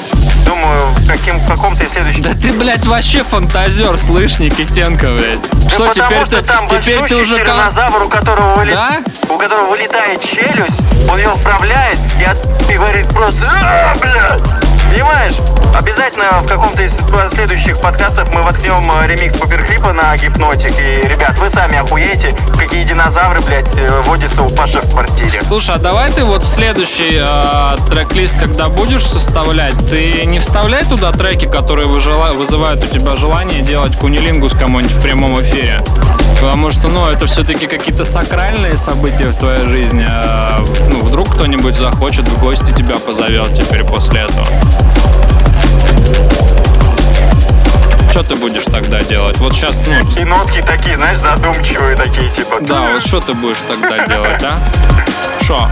Думаю, 0.45 0.81
в, 0.89 1.07
каким, 1.07 1.39
в 1.39 1.47
каком-то 1.47 1.83
из 1.83 1.89
следующих... 1.91 2.21
Да 2.21 2.33
ты, 2.33 2.51
блядь, 2.53 2.85
вообще 2.85 3.23
фантазер, 3.23 3.97
слышь, 3.97 4.39
Никитенко, 4.39 5.07
блядь. 5.17 5.39
Что, 5.71 5.85
Ну, 5.85 5.87
потому 5.87 5.93
теперь 5.93 6.27
что 6.27 6.37
ты, 6.37 6.43
там 6.43 6.67
теперь 6.67 7.01
ты 7.07 7.15
уже... 7.15 7.37
тиранозавр, 7.37 8.03
у 8.03 8.09
которого, 8.09 8.65
Да? 8.65 8.99
У 9.35 9.37
которого 9.37 9.67
вылетает 9.71 10.21
челюсть, 10.21 11.09
он 11.11 11.17
ее 11.17 11.27
вправляет 11.29 11.97
и, 12.19 12.23
от- 12.23 12.69
и 12.69 12.73
говорит 12.75 13.07
просто 13.09 13.43
«А, 13.45 13.93
блядь!» 13.99 14.41
Понимаешь? 14.89 15.33
Обязательно 15.77 16.39
в 16.39 16.47
каком-то 16.47 16.81
из 16.81 16.93
следующих 17.35 17.81
подкастов 17.81 18.33
мы 18.33 18.41
воткнем 18.43 18.89
э, 18.89 19.07
ремикс 19.07 19.37
Паперклипа 19.37 19.91
на 19.91 20.15
гипнотик. 20.15 20.71
И, 20.79 21.07
ребят, 21.07 21.37
вы 21.37 21.51
сами 21.51 21.77
охуеете, 21.77 22.33
какие 22.57 22.85
динозавры, 22.85 23.41
блядь, 23.41 23.67
э, 23.75 24.01
водятся 24.05 24.43
у 24.43 24.49
Паши 24.49 24.79
в 24.79 24.91
квартире. 24.91 25.41
Слушай, 25.45 25.75
а 25.75 25.79
давай 25.79 26.09
ты 26.11 26.23
вот 26.23 26.43
в 26.43 26.47
следующий 26.47 27.19
э, 27.19 27.75
трек-лист, 27.89 28.39
когда 28.39 28.69
будешь 28.69 29.05
составлять, 29.05 29.75
ты 29.89 30.25
не 30.25 30.39
вставляй 30.39 30.85
туда 30.85 31.11
треки, 31.11 31.45
которые 31.45 31.87
вызывают 31.87 32.81
у 32.81 32.87
тебя 32.87 33.17
желание 33.17 33.61
делать 33.61 33.97
кунилингус 33.97 34.53
кому-нибудь 34.53 34.93
в 34.93 35.01
прямом 35.01 35.41
эфире. 35.41 35.81
Потому 36.39 36.71
что, 36.71 36.87
ну, 36.87 37.05
это 37.09 37.25
все-таки 37.25 37.67
какие-то 37.67 38.05
сакральные 38.05 38.77
события 38.77 39.27
в 39.27 39.37
твоей 39.37 39.67
жизни. 39.67 40.05
а, 40.07 40.63
ну, 40.89 41.01
вдруг 41.01 41.33
кто-нибудь 41.33 41.75
захочет 41.75 42.27
в 42.27 42.41
гости 42.41 42.71
тебя 42.77 42.95
позовет 42.95 43.53
теперь 43.53 43.83
после 43.83 44.21
этого. 44.21 44.45
Что 48.11 48.23
ты 48.23 48.35
будешь 48.35 48.63
тогда 48.65 49.01
делать? 49.01 49.37
Вот 49.37 49.53
сейчас, 49.53 49.79
ну, 49.85 49.93
И 50.15 50.23
нотки 50.23 50.61
такие, 50.61 50.95
знаешь, 50.95 51.19
задумчивые 51.19 51.95
такие, 51.97 52.29
типа. 52.31 52.57
да, 52.61 52.87
вот 52.93 53.05
что 53.05 53.19
ты 53.19 53.33
будешь 53.33 53.57
тогда 53.67 54.05
делать, 54.07 54.41
а? 54.43 54.57
Шо? 55.43 55.69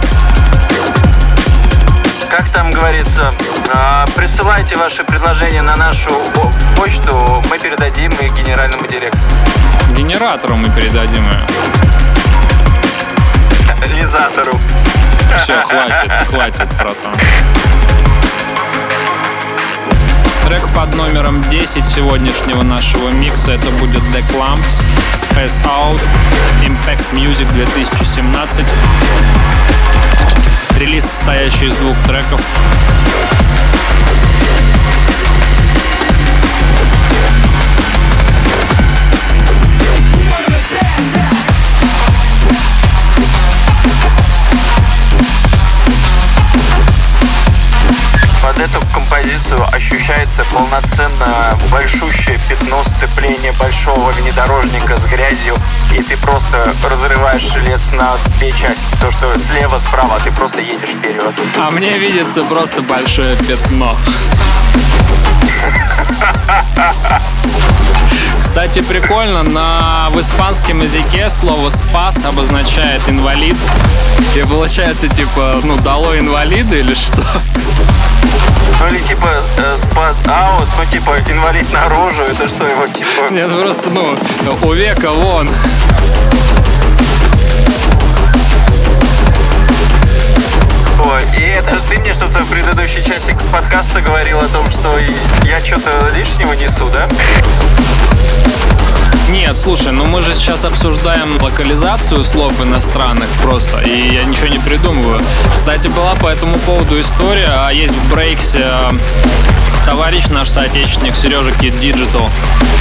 Как 2.29 2.49
там 2.49 2.71
говорится, 2.71 3.31
а, 3.71 4.05
присылайте 4.15 4.75
ваши 4.75 5.03
предложения 5.03 5.61
на 5.61 5.75
нашу 5.77 6.09
почту, 6.75 7.41
мы 7.49 7.59
передадим 7.59 8.11
их 8.11 8.33
генеральному 8.33 8.87
директору. 8.87 9.23
Генератору 9.95 10.57
мы 10.57 10.67
передадим 10.69 11.23
ее. 11.23 11.39
Реализатору. 13.81 14.59
Все, 15.43 15.61
хватит, 15.63 16.11
хватит, 16.27 16.67
братан. 16.77 17.13
Трек 20.53 20.69
под 20.75 20.95
номером 20.95 21.41
10 21.49 21.83
сегодняшнего 21.83 22.61
нашего 22.61 23.09
микса 23.09 23.53
это 23.53 23.71
будет 23.71 24.03
The 24.13 24.23
Clumps, 24.29 24.83
Space 25.15 25.59
Out, 25.65 25.99
Impact 26.63 27.11
Music 27.13 27.51
2017. 27.53 28.63
Релиз, 30.77 31.05
состоящий 31.05 31.65
из 31.65 31.73
двух 31.77 31.97
треков. 32.05 32.39
Эту 48.63 48.79
композицию 48.93 49.61
ощущается 49.73 50.43
полноценное 50.53 51.57
большущее 51.69 52.39
пятно 52.47 52.81
сцепления 52.95 53.51
большого 53.59 54.11
внедорожника 54.11 54.95
с 54.97 55.05
грязью, 55.11 55.55
и 55.91 56.01
ты 56.01 56.15
просто 56.17 56.73
разрываешь 56.89 57.41
желез 57.41 57.81
на 57.91 58.15
две 58.37 58.51
части. 58.51 58.81
То, 59.01 59.11
что 59.11 59.33
слева, 59.51 59.81
справа, 59.87 60.17
ты 60.23 60.31
просто 60.31 60.61
едешь 60.61 60.95
вперед. 60.97 61.33
А 61.59 61.71
мне 61.71 61.97
видится 61.97 62.43
просто 62.45 62.81
большое 62.81 63.35
пятно. 63.35 63.97
Кстати, 68.39 68.81
прикольно, 68.81 69.43
на, 69.43 70.09
в 70.11 70.19
испанском 70.21 70.81
языке 70.81 71.29
слово 71.29 71.69
«спас» 71.69 72.23
обозначает 72.23 73.01
инвалид. 73.09 73.57
И 74.35 74.41
получается, 74.43 75.09
типа, 75.09 75.59
ну, 75.63 75.77
дало 75.77 76.17
инвалида 76.17 76.75
или 76.77 76.93
что? 76.93 77.23
Ну 78.83 78.89
или 78.89 78.99
типа 78.99 79.29
э, 79.59 79.77
спас 79.91 80.17
аут, 80.27 80.67
ну 80.77 80.85
типа 80.91 81.11
инвалид 81.31 81.71
наружу, 81.71 82.21
это 82.23 82.49
что 82.49 82.67
его 82.67 82.85
типа... 82.85 83.31
Нет, 83.31 83.49
просто, 83.49 83.89
ну, 83.89 84.17
у 84.61 84.73
века 84.73 85.09
вон. 85.11 85.49
Ой, 90.99 91.23
и 91.37 91.43
это 91.43 91.79
ты 91.89 91.97
мне 91.97 92.13
что-то 92.13 92.43
в 92.43 92.49
предыдущей 92.49 93.05
части 93.05 93.33
подкаста 93.53 94.01
говорил 94.01 94.39
о 94.39 94.47
том, 94.49 94.69
что 94.69 94.99
я 95.45 95.59
что-то 95.59 96.09
лишнего 96.13 96.51
несу, 96.51 96.89
да? 96.91 97.07
Нет, 99.29 99.57
слушай, 99.57 99.91
ну 99.91 100.05
мы 100.05 100.21
же 100.21 100.35
сейчас 100.35 100.65
обсуждаем 100.65 101.41
локализацию 101.41 102.23
слов 102.23 102.61
иностранных 102.61 103.29
просто, 103.41 103.79
и 103.79 104.13
я 104.13 104.25
ничего 104.25 104.47
не 104.47 104.59
придумываю. 104.59 105.21
Кстати, 105.55 105.87
была 105.87 106.13
по 106.15 106.27
этому 106.27 106.59
поводу 106.59 106.99
история, 106.99 107.47
а 107.47 107.71
есть 107.71 107.93
в 107.93 108.09
Брейксе 108.11 108.61
э, 108.63 108.91
товарищ 109.85 110.27
наш 110.27 110.49
соотечественник 110.49 111.15
Сережа 111.15 111.51
Kid 111.51 111.79
Digital. 111.79 112.29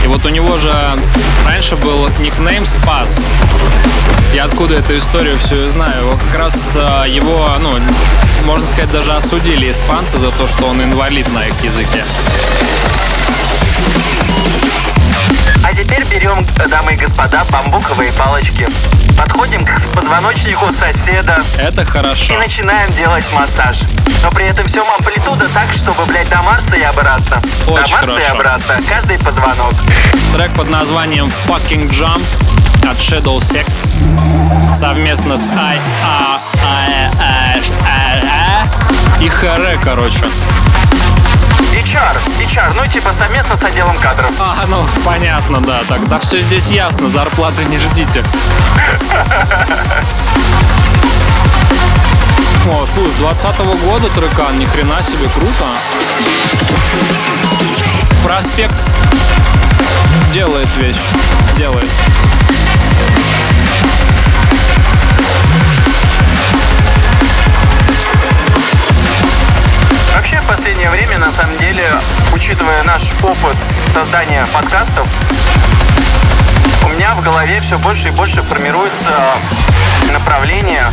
И 0.04 0.08
вот 0.08 0.26
у 0.26 0.28
него 0.30 0.58
же 0.58 0.74
раньше 1.46 1.76
был 1.76 2.08
никнейм 2.18 2.66
Спас. 2.66 3.20
Я 4.34 4.44
откуда 4.44 4.74
эту 4.74 4.98
историю 4.98 5.38
всю 5.38 5.70
знаю. 5.70 6.04
Его 6.04 6.16
как 6.16 6.40
раз 6.40 6.56
э, 6.74 7.04
его, 7.08 7.56
ну, 7.60 7.72
можно 8.44 8.66
сказать, 8.66 8.90
даже 8.90 9.14
осудили 9.14 9.70
испанцы 9.70 10.18
за 10.18 10.32
то, 10.32 10.48
что 10.48 10.66
он 10.66 10.82
инвалид 10.82 11.32
на 11.32 11.46
их 11.46 11.54
языке. 11.62 12.04
А 15.64 15.72
теперь 15.74 16.04
берем, 16.04 16.38
дамы 16.68 16.94
и 16.94 16.96
господа, 16.96 17.44
бамбуковые 17.50 18.12
палочки. 18.12 18.66
Подходим 19.16 19.64
к 19.64 19.80
позвоночнику 19.94 20.66
соседа 20.72 21.40
Это 21.58 21.82
и 21.82 21.84
хорошо. 21.84 22.34
начинаем 22.38 22.92
делать 22.94 23.24
массаж. 23.32 23.76
Но 24.22 24.30
при 24.30 24.46
этом 24.46 24.66
всем 24.68 24.84
амплитуда 24.98 25.48
так, 25.48 25.68
чтобы, 25.76 26.04
блядь, 26.06 26.28
до 26.28 26.42
Марса 26.42 26.76
и 26.76 26.82
обратно. 26.82 27.40
Очень 27.66 27.96
до 28.00 28.06
Марса 28.06 28.20
и 28.20 28.24
хорошо. 28.24 28.34
обратно. 28.34 28.74
Каждый 28.88 29.18
позвонок. 29.18 29.74
Трек 30.32 30.52
под 30.54 30.70
названием 30.70 31.30
Fucking 31.46 31.90
Jump 31.90 32.22
от 32.90 32.96
Shadow 32.98 33.38
Sect 33.38 33.70
совместно 34.74 35.36
с 35.36 35.48
I, 35.50 35.78
A, 36.04 36.38
I, 36.64 37.10
I, 37.20 37.62
I, 37.86 38.22
I 38.24 39.24
и 39.24 39.28
Харе, 39.28 39.78
короче. 39.84 40.24
HR, 41.92 42.16
HR, 42.38 42.72
ну 42.74 42.86
типа 42.90 43.12
совместно 43.18 43.58
с 43.58 43.62
отделом 43.62 43.94
кадров. 43.98 44.34
А, 44.38 44.64
ну, 44.66 44.88
понятно, 45.04 45.60
да. 45.60 45.82
Тогда 45.86 46.18
все 46.18 46.40
здесь 46.40 46.68
ясно, 46.68 47.10
зарплаты 47.10 47.66
не 47.66 47.76
ждите. 47.76 48.24
О, 52.72 52.86
слушай, 52.94 53.12
20 53.18 53.58
года 53.84 54.08
трекан, 54.08 54.58
ни 54.58 54.64
хрена 54.64 55.02
себе, 55.02 55.28
круто. 55.34 55.66
Проспект 58.24 58.74
делает 60.32 60.74
вещь, 60.78 60.96
делает. 61.58 61.90
Самом 71.32 71.56
деле, 71.56 71.84
учитывая 72.34 72.82
наш 72.82 73.02
опыт 73.22 73.56
создания 73.94 74.46
подкастов, 74.52 75.06
у 76.84 76.88
меня 76.88 77.14
в 77.14 77.22
голове 77.22 77.58
все 77.60 77.78
больше 77.78 78.08
и 78.08 78.10
больше 78.10 78.42
формируется 78.42 79.18
направление 80.12 80.84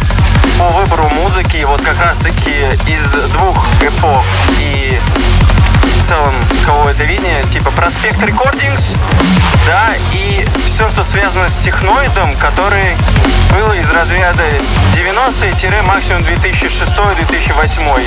по 0.57 0.69
выбору 0.69 1.09
музыки, 1.09 1.63
вот 1.65 1.81
как 1.81 1.99
раз 1.99 2.15
таки 2.17 2.51
из 2.87 3.03
двух 3.31 3.67
эпох 3.81 4.25
и 4.59 4.99
в 5.83 6.07
целом 6.07 6.33
какого-то 6.65 7.03
видения, 7.03 7.43
типа 7.51 7.71
Проспект 7.71 8.21
Рекордингс, 8.21 8.83
да, 9.65 9.93
и 10.13 10.45
все, 10.75 10.89
что 10.89 11.03
связано 11.11 11.47
с 11.49 11.61
техноидом, 11.63 12.35
который 12.37 12.95
был 13.53 13.71
из 13.73 13.89
разряда 13.89 14.43
90-максимум 14.93 16.21
2006-2008. 16.23 18.03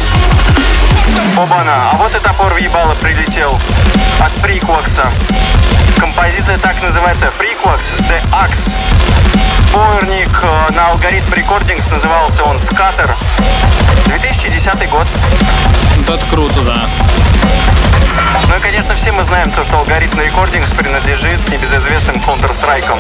Оба-на, 1.37 1.91
а 1.91 1.97
вот 1.97 2.15
и 2.15 2.19
топор 2.21 2.55
въебало 2.55 2.95
прилетел 2.95 3.59
от 4.21 4.33
Фриквакса. 4.43 5.11
Композиция 5.99 6.57
так 6.59 6.81
называется 6.83 7.31
Фриквакс 7.39 7.83
The 8.09 8.21
Axe. 8.33 8.59
Сборник 9.73 10.29
э, 10.43 10.73
на 10.75 10.89
алгоритм 10.89 11.33
рекордингс 11.33 11.89
назывался 11.89 12.45
он 12.45 12.61
Скатер. 12.61 13.17
2010 14.05 14.91
год. 14.91 15.07
Вот 15.97 16.11
это 16.11 16.27
круто, 16.27 16.61
да. 16.61 16.87
Ну 18.49 18.55
и, 18.55 18.61
конечно, 18.61 18.95
все 18.95 19.13
мы 19.13 19.25
знаем 19.25 19.51
то, 19.51 19.65
что 19.65 19.79
алгоритм 19.79 20.19
Recordings 20.19 20.71
принадлежит 20.77 21.49
небезызвестным 21.49 22.17
Counter-Strike. 22.17 22.95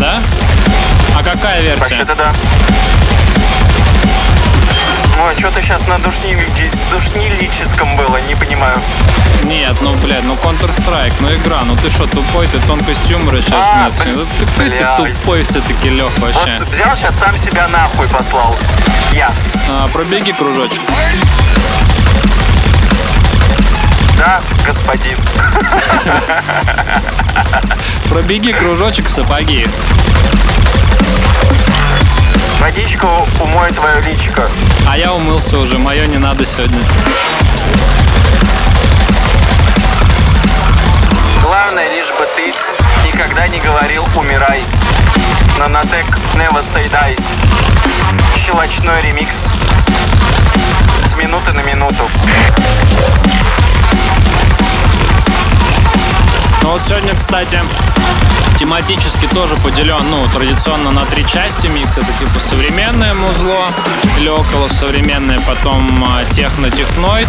Да? 0.00 0.20
А 1.16 1.22
какая 1.22 1.62
Так 1.62 1.78
версия? 1.78 1.98
это 2.02 2.16
да. 2.16 2.32
Ну, 5.16 5.26
а 5.28 5.34
что 5.38 5.50
ты 5.50 5.60
сейчас 5.62 5.86
на 5.86 5.96
душнили- 5.98 6.70
душнилическом 6.90 7.96
было, 7.96 8.18
не 8.28 8.34
понимаю. 8.34 8.76
Нет, 9.44 9.76
ну, 9.80 9.94
блядь, 9.94 10.24
ну 10.24 10.34
Counter-Strike, 10.34 11.14
ну 11.20 11.32
игра, 11.34 11.62
ну 11.64 11.76
ты 11.76 11.90
что, 11.90 12.06
тупой, 12.06 12.46
ты 12.48 12.58
тонкость 12.60 13.08
юмора 13.08 13.40
сейчас 13.42 13.66
А, 13.70 13.84
нет. 13.84 13.92
блин, 14.02 14.16
Ну, 14.18 14.26
ты, 14.38 14.46
ты 14.46 14.70
блядь. 14.70 14.96
тупой 14.96 15.44
все-таки, 15.44 15.90
Лех, 15.90 16.10
вообще. 16.18 16.58
Вот 16.58 16.68
взял 16.68 16.96
сейчас 16.96 17.14
сам 17.22 17.34
себя 17.42 17.68
нахуй 17.68 18.08
послал. 18.08 18.56
Я. 19.12 19.30
А, 19.70 19.86
пробеги 19.88 20.32
кружочек. 20.32 20.80
Да, 24.16 24.40
господин. 24.64 25.16
Пробеги 28.08 28.52
кружочек 28.52 29.06
в 29.06 29.10
сапоги. 29.12 29.66
Водичку 32.64 33.06
умой 33.42 33.70
твое 33.72 34.00
личико. 34.00 34.48
А 34.88 34.96
я 34.96 35.12
умылся 35.12 35.58
уже, 35.58 35.76
мое 35.76 36.06
не 36.06 36.16
надо 36.16 36.46
сегодня. 36.46 36.80
Главное, 41.42 41.86
лишь 41.90 42.08
бы 42.18 42.26
ты 42.34 42.54
никогда 43.06 43.46
не 43.48 43.60
говорил 43.60 44.06
«умирай». 44.16 44.62
Нанотек 45.58 46.06
Never 46.36 46.64
Say 46.74 46.90
Die. 46.90 47.22
Щелочной 48.46 49.02
ремикс. 49.02 49.34
С 51.12 51.16
минуты 51.18 51.52
на 51.52 51.60
минуту. 51.60 52.08
Ну 56.62 56.70
вот 56.70 56.80
сегодня, 56.88 57.14
кстати, 57.14 57.60
тематически 58.58 59.26
тоже 59.26 59.56
поделен, 59.56 60.08
ну, 60.10 60.26
традиционно 60.28 60.90
на 60.90 61.04
три 61.06 61.26
части 61.26 61.66
микс. 61.66 61.96
Это 61.98 62.12
типа 62.18 62.38
современное 62.48 63.14
музло 63.14 63.66
или 64.18 64.28
около 64.28 64.68
современное, 64.68 65.40
потом 65.40 66.04
а, 66.04 66.24
техно-техноид. 66.32 67.28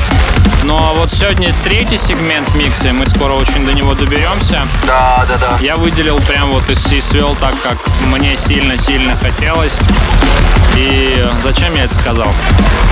Ну 0.63 0.77
а 0.77 0.93
вот 0.93 1.11
сегодня 1.11 1.53
третий 1.63 1.97
сегмент 1.97 2.53
микса, 2.55 2.89
и 2.89 2.91
мы 2.91 3.05
скоро 3.05 3.33
очень 3.33 3.65
до 3.65 3.73
него 3.73 3.93
доберемся. 3.93 4.67
Да, 4.85 5.25
да, 5.27 5.37
да. 5.37 5.57
Я 5.61 5.75
выделил 5.75 6.19
прям 6.19 6.51
вот 6.51 6.69
и 6.69 6.73
и 6.95 7.01
свел 7.01 7.35
так, 7.35 7.55
как 7.61 7.77
мне 8.05 8.37
сильно-сильно 8.37 9.17
хотелось. 9.17 9.73
И 10.75 11.23
зачем 11.43 11.75
я 11.75 11.85
это 11.85 11.95
сказал? 11.95 12.27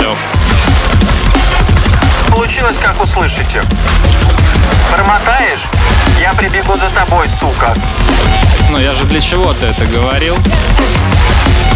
Лёх? 0.02 0.18
Получилось, 2.30 2.78
как 2.82 3.02
услышите. 3.02 3.64
Промотаешь? 4.92 5.62
Я 6.20 6.34
прибегу 6.34 6.78
за 6.78 6.90
тобой, 6.90 7.28
сука. 7.40 7.74
Ну 8.70 8.78
я 8.78 8.94
же 8.94 9.06
для 9.06 9.22
чего-то 9.22 9.66
это 9.66 9.86
говорил. 9.86 10.38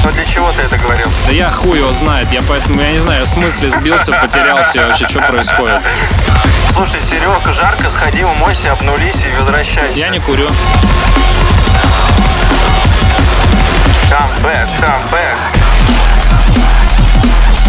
Но 0.03 0.11
для 0.11 0.25
чего 0.25 0.51
ты 0.51 0.61
это 0.61 0.77
говорил? 0.77 1.07
Да 1.25 1.33
я 1.33 1.49
хуй 1.49 1.79
его 1.79 1.91
знает, 1.91 2.31
я 2.31 2.41
поэтому, 2.47 2.81
я 2.81 2.91
не 2.91 2.99
знаю, 2.99 3.25
в 3.25 3.29
смысле 3.29 3.69
сбился, 3.69 4.13
потерялся, 4.13 4.87
вообще, 4.87 5.07
что 5.07 5.19
происходит. 5.19 5.81
Слушай, 6.73 7.01
Серега, 7.09 7.53
жарко, 7.53 7.89
сходи, 7.89 8.23
умойся, 8.23 8.71
обнулись 8.71 9.15
и 9.15 9.39
возвращайся. 9.39 9.93
Я 9.99 10.09
не 10.09 10.19
курю. 10.19 10.47
Come 14.09 14.43
back, 14.43 14.67
come 14.79 15.11
back. 15.11 15.35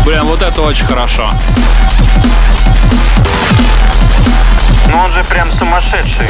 Блин, 0.04 0.22
вот 0.24 0.42
это 0.42 0.62
очень 0.62 0.87
хорошо. 0.87 1.33
Ну 4.88 4.98
он 4.98 5.12
же 5.12 5.22
прям 5.24 5.53
сумасшедший. 5.59 6.29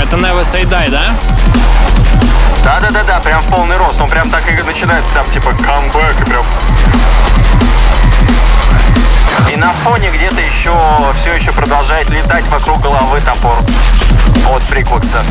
Это 0.00 0.16
Never 0.16 0.42
Say 0.42 0.64
Die, 0.64 0.90
да? 0.90 1.14
Да-да-да-да, 2.64 3.18
прям 3.20 3.40
в 3.40 3.46
полный 3.46 3.76
рост. 3.76 4.00
Он 4.00 4.08
прям 4.08 4.30
так 4.30 4.48
и 4.48 4.62
начинается 4.62 5.12
там 5.14 5.26
типа 5.26 5.50
камбэк 5.50 6.20
и 6.20 6.24
прям... 6.24 6.44
И 9.50 9.56
на 9.56 9.72
фоне 9.72 10.10
где-то 10.10 10.40
еще 10.40 10.72
все 11.20 11.34
еще 11.34 11.52
продолжает 11.52 12.08
летать 12.08 12.44
вокруг 12.48 12.80
головы 12.80 13.20
топор 13.20 13.58
от 14.48 14.62
Фриквокса. 14.62 15.22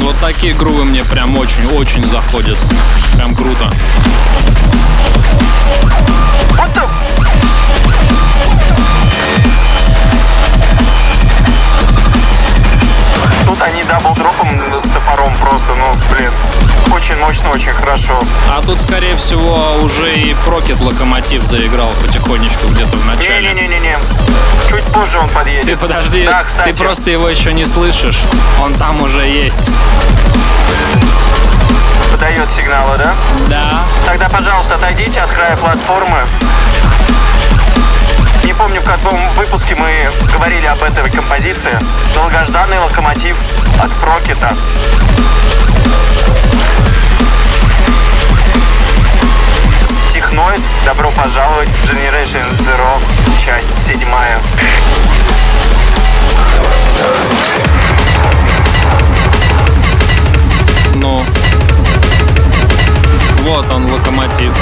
Вот 0.00 0.16
такие 0.20 0.54
грувы 0.54 0.84
мне 0.84 1.02
прям 1.04 1.36
очень-очень 1.36 2.04
заходят. 2.04 2.56
Прям 3.14 3.34
круто. 3.34 3.70
Вот 6.50 6.72
так. 6.72 6.88
Тут 13.48 13.62
они 13.62 13.82
дабл-дропом 13.84 14.60
с 14.84 14.92
топором 14.92 15.34
просто, 15.36 15.74
ну, 15.74 15.86
блин, 16.12 16.30
очень 16.92 17.16
мощно, 17.16 17.48
очень 17.50 17.72
хорошо. 17.72 18.20
А 18.54 18.60
тут, 18.60 18.78
скорее 18.78 19.16
всего, 19.16 19.76
уже 19.82 20.14
и 20.14 20.34
Прокет 20.44 20.78
Локомотив 20.82 21.44
заиграл 21.46 21.90
потихонечку 22.02 22.68
где-то 22.68 22.94
в 22.98 23.06
начале. 23.06 23.54
Не-не-не-не-не. 23.54 23.96
Чуть 24.68 24.84
позже 24.84 25.18
он 25.18 25.30
подъедет. 25.30 25.64
Ты 25.64 25.76
подожди, 25.78 26.26
Да, 26.26 26.44
кстати. 26.44 26.68
ты 26.68 26.74
просто 26.74 27.10
его 27.10 27.26
еще 27.28 27.54
не 27.54 27.64
слышишь. 27.64 28.20
Он 28.60 28.74
там 28.74 29.00
уже 29.02 29.26
есть. 29.26 29.62
Подает 32.12 32.48
сигналы, 32.54 32.98
да? 32.98 33.14
Да. 33.48 33.82
Тогда, 34.04 34.28
пожалуйста, 34.28 34.74
отойдите 34.74 35.20
от 35.20 35.30
края 35.30 35.56
платформы. 35.56 36.18
Не 38.44 38.54
помню, 38.54 38.80
в 38.80 38.84
каком 38.84 39.28
выпуске 39.36 39.74
мы 39.74 40.10
говорили 40.32 40.66
об 40.66 40.82
этой 40.82 41.10
композиции. 41.10 41.78
Долгожданный 42.14 42.78
локомотив 42.78 43.36
от 43.78 43.90
Прокета. 44.00 44.56
Техноид, 50.12 50.62
добро 50.84 51.10
пожаловать 51.10 51.68
в 51.68 51.84
Generation 51.84 52.58
Zero, 52.60 53.00
часть 53.44 53.66
седьмая. 53.86 54.38
Ну. 60.94 61.24
Вот 63.42 63.70
он, 63.70 63.90
локомотив. 63.90 64.52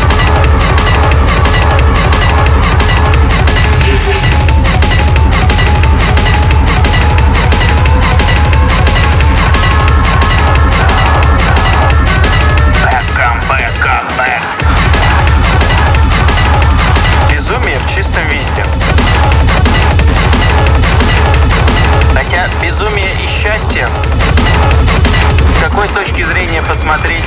Какой 25.76 25.88
точки 25.88 26.22
зрения 26.22 26.62
посмотреть, 26.62 27.22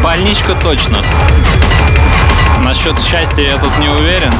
Больничка 0.00 0.54
точно. 0.54 0.98
Насчет 2.60 3.00
счастья 3.00 3.42
я 3.42 3.58
тут 3.58 3.76
не 3.78 3.88
уверен. 3.88 4.32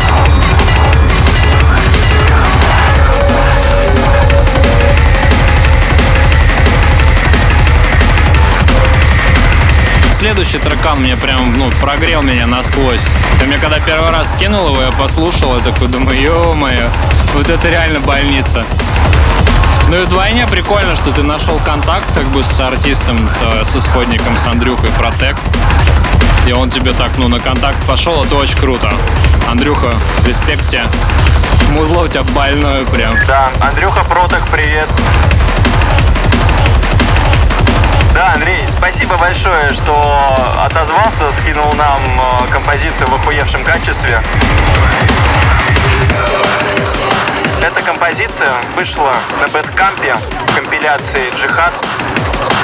Следующий 10.13 10.59
трекан 10.59 11.01
мне 11.01 11.17
прям, 11.17 11.59
ну, 11.59 11.73
прогрел 11.81 12.23
меня 12.23 12.47
насквозь. 12.47 13.05
Ты 13.41 13.47
мне 13.47 13.59
когда 13.59 13.81
первый 13.81 14.13
раз 14.13 14.31
скинул 14.31 14.69
его, 14.69 14.81
я 14.81 14.93
послушал, 14.93 15.57
я 15.57 15.63
такой 15.63 15.89
думаю, 15.89 16.21
ё-моё, 16.21 16.89
вот 17.35 17.51
это 17.51 17.69
реально 17.69 17.99
больница. 17.99 18.65
Ну 19.95 20.03
и 20.03 20.05
вдвойне 20.07 20.45
прикольно, 20.49 20.97
что 20.97 21.13
ты 21.13 21.23
нашел 21.23 21.57
контакт 21.65 22.05
как 22.17 22.25
бы 22.25 22.43
с 22.43 22.59
артистом, 22.59 23.17
э, 23.43 23.65
с 23.65 23.77
исходником, 23.77 24.37
с 24.37 24.45
Андрюхой 24.45 24.91
Протек. 24.91 25.37
И 26.49 26.53
он 26.53 26.69
тебе 26.69 26.93
так, 26.93 27.13
ну, 27.17 27.29
на 27.29 27.39
контакт 27.39 27.79
пошел, 27.87 28.25
это 28.25 28.35
очень 28.35 28.59
круто. 28.59 28.93
Андрюха, 29.49 29.95
респект 30.27 30.69
тебе. 30.69 30.87
Музло 31.71 32.03
у 32.03 32.09
тебя 32.09 32.25
больное 32.25 32.85
прям. 32.87 33.15
да, 33.29 33.51
Андрюха 33.61 34.03
Проток, 34.03 34.43
привет. 34.51 34.89
Да, 38.15 38.33
Андрей, 38.35 38.65
спасибо 38.77 39.17
большое, 39.17 39.71
что 39.75 40.37
отозвался, 40.61 41.31
скинул 41.41 41.73
нам 41.75 42.03
э, 42.21 42.53
композицию 42.53 43.07
в 43.07 43.15
охуевшем 43.15 43.63
качестве. 43.63 44.21
Эта 47.65 47.81
композиция 47.81 48.53
вышла 48.77 49.15
на 49.41 49.49
Бэткампе 49.49 50.15
в 50.49 50.55
компиляции 50.55 51.33
«Джихад». 51.41 51.73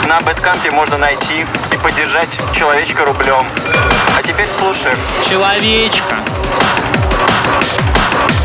На 0.07 0.21
Бэткампе 0.21 0.71
можно 0.73 0.99
найти 0.99 1.47
и 1.73 1.77
поддержать 1.79 2.29
человечка 2.53 3.07
рублем. 3.07 3.47
А 4.19 4.23
теперь 4.23 4.47
слушаем. 4.59 4.95
Человечка. 5.27 6.17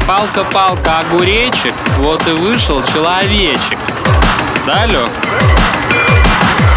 Палка-палка, 0.07 0.99
огуречек, 0.99 1.73
вот 1.97 2.25
и 2.25 2.31
вышел 2.31 2.81
человечек. 2.85 3.77
Да, 4.65 4.85
Лёх? 4.85 5.09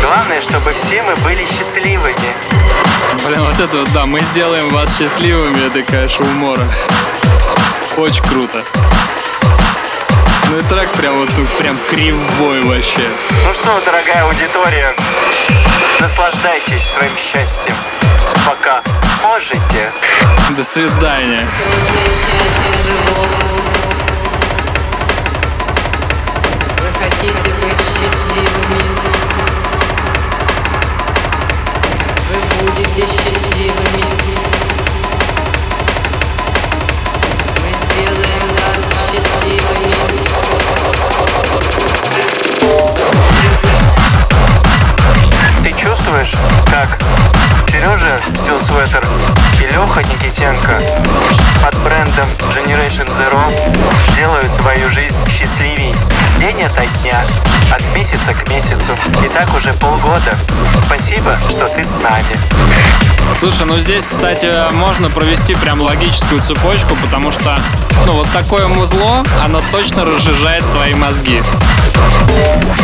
Главное, 0.02 0.40
чтобы 0.40 0.74
все 0.88 1.04
мы 1.04 1.14
были 1.22 1.46
счастливыми. 1.56 2.34
Блин, 3.24 3.44
вот 3.44 3.60
это 3.60 3.76
вот, 3.76 3.92
да, 3.92 4.06
мы 4.06 4.22
сделаем 4.22 4.70
вас 4.70 4.98
счастливыми, 4.98 5.68
это, 5.68 5.88
конечно, 5.88 6.24
умора. 6.24 6.66
Очень 7.96 8.24
круто. 8.24 8.64
Ну 10.50 10.58
и 10.58 10.62
трек 10.62 10.90
прям 10.92 11.18
вот, 11.18 11.28
ну, 11.36 11.44
прям 11.58 11.76
кривой 11.90 12.62
вообще. 12.62 13.06
Ну 13.44 13.52
что, 13.52 13.80
дорогая 13.84 14.24
аудитория, 14.24 14.94
наслаждайтесь 16.00 16.82
своим 16.96 17.12
счастьем. 17.16 17.76
Пока 18.46 18.82
можете. 19.22 19.92
До 20.56 20.64
свидания. 20.64 21.46
Вы 26.78 26.92
хотите 26.98 27.54
быть 27.60 27.80
счастливыми? 27.92 28.82
Вы 32.30 32.70
будете 32.70 33.02
счастливыми. 33.02 34.67
Чувствуешь, 45.78 46.32
как 46.70 46.98
Сережа 47.68 48.20
Стил 48.28 48.58
Светтер 48.66 49.06
и 49.60 49.72
Леха 49.72 50.00
Никитенко 50.02 50.82
под 51.62 51.76
брендом 51.82 52.28
Generation 52.54 53.08
Zero 53.18 53.42
делают 54.16 54.52
свою 54.60 54.90
жизнь 54.92 55.14
счастливей 55.28 55.94
день 56.38 56.62
ото 56.62 56.84
дня, 57.00 57.22
от 57.72 57.82
месяца 57.94 58.34
к 58.34 58.48
месяцу. 58.48 58.96
И 59.24 59.28
так 59.28 59.54
уже 59.54 59.72
полгода. 59.74 60.34
Спасибо, 60.86 61.36
что 61.50 61.68
ты 61.68 61.84
с 61.84 62.02
нами. 62.02 63.17
Слушай, 63.40 63.66
ну 63.66 63.78
здесь, 63.78 64.06
кстати, 64.06 64.52
можно 64.72 65.10
провести 65.10 65.54
прям 65.54 65.80
логическую 65.80 66.40
цепочку, 66.42 66.96
потому 67.02 67.30
что, 67.30 67.58
ну, 68.06 68.14
вот 68.14 68.28
такое 68.32 68.66
музло, 68.66 69.24
оно 69.44 69.62
точно 69.70 70.04
разжижает 70.04 70.64
твои 70.72 70.94
мозги. 70.94 71.42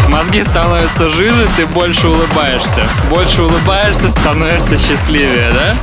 Мозги 0.08 0.42
становятся 0.42 1.10
жиже, 1.10 1.48
ты 1.56 1.66
больше 1.66 2.08
улыбаешься. 2.08 2.86
Больше 3.10 3.42
улыбаешься, 3.42 4.10
становишься 4.10 4.78
счастливее, 4.78 5.50
да? 5.52 5.76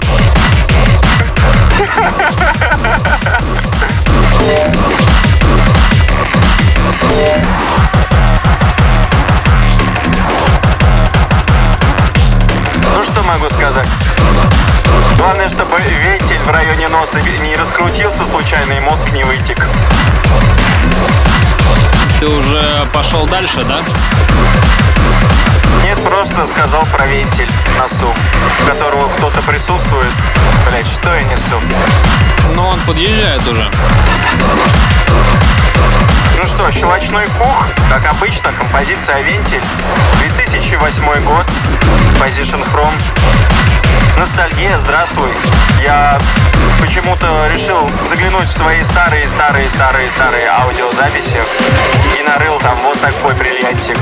Ну 6.77 7.80
что 13.21 13.27
могу 13.27 13.45
сказать? 13.49 13.87
Главное, 15.17 15.49
чтобы 15.51 15.77
вентиль 15.77 16.39
в 16.39 16.49
районе 16.49 16.87
носа 16.89 17.19
не 17.21 17.55
раскрутился 17.55 18.19
случайно 18.31 18.73
и 18.73 18.79
мозг 18.79 19.11
не 19.11 19.23
вытек. 19.23 19.67
Ты 22.19 22.27
уже 22.27 22.87
пошел 22.93 23.25
дальше, 23.27 23.63
да? 23.63 23.81
Нет, 25.83 26.01
просто 26.03 26.47
сказал 26.53 26.85
про 26.85 27.05
вентиль 27.07 27.49
носу, 27.77 28.13
у 28.63 28.67
которого 28.67 29.07
кто-то 29.09 29.41
присутствует. 29.41 30.11
Блять, 30.67 30.87
что 30.99 31.13
я 31.13 31.23
несу? 31.23 31.61
Но 32.55 32.69
он 32.69 32.79
подъезжает 32.81 33.47
уже. 33.47 33.69
Ну 36.41 36.47
что, 36.55 36.71
щелочной 36.71 37.27
пух, 37.37 37.67
как 37.91 38.03
обычно, 38.13 38.51
композиция 38.53 39.21
«Вентиль», 39.21 39.61
2008 40.35 41.23
год, 41.23 41.45
Position 42.19 42.65
From. 42.73 42.91
Ностальгия, 44.17 44.75
здравствуй. 44.83 45.29
Я 45.83 46.17
почему-то 46.79 47.47
решил 47.53 47.87
заглянуть 48.09 48.47
в 48.47 48.57
свои 48.57 48.81
старые-старые-старые-старые 48.85 50.47
аудиозаписи 50.47 51.43
и 52.17 52.23
нарыл 52.23 52.57
там 52.59 52.75
вот 52.77 52.99
такой 52.99 53.35
бриллиантик. 53.35 53.97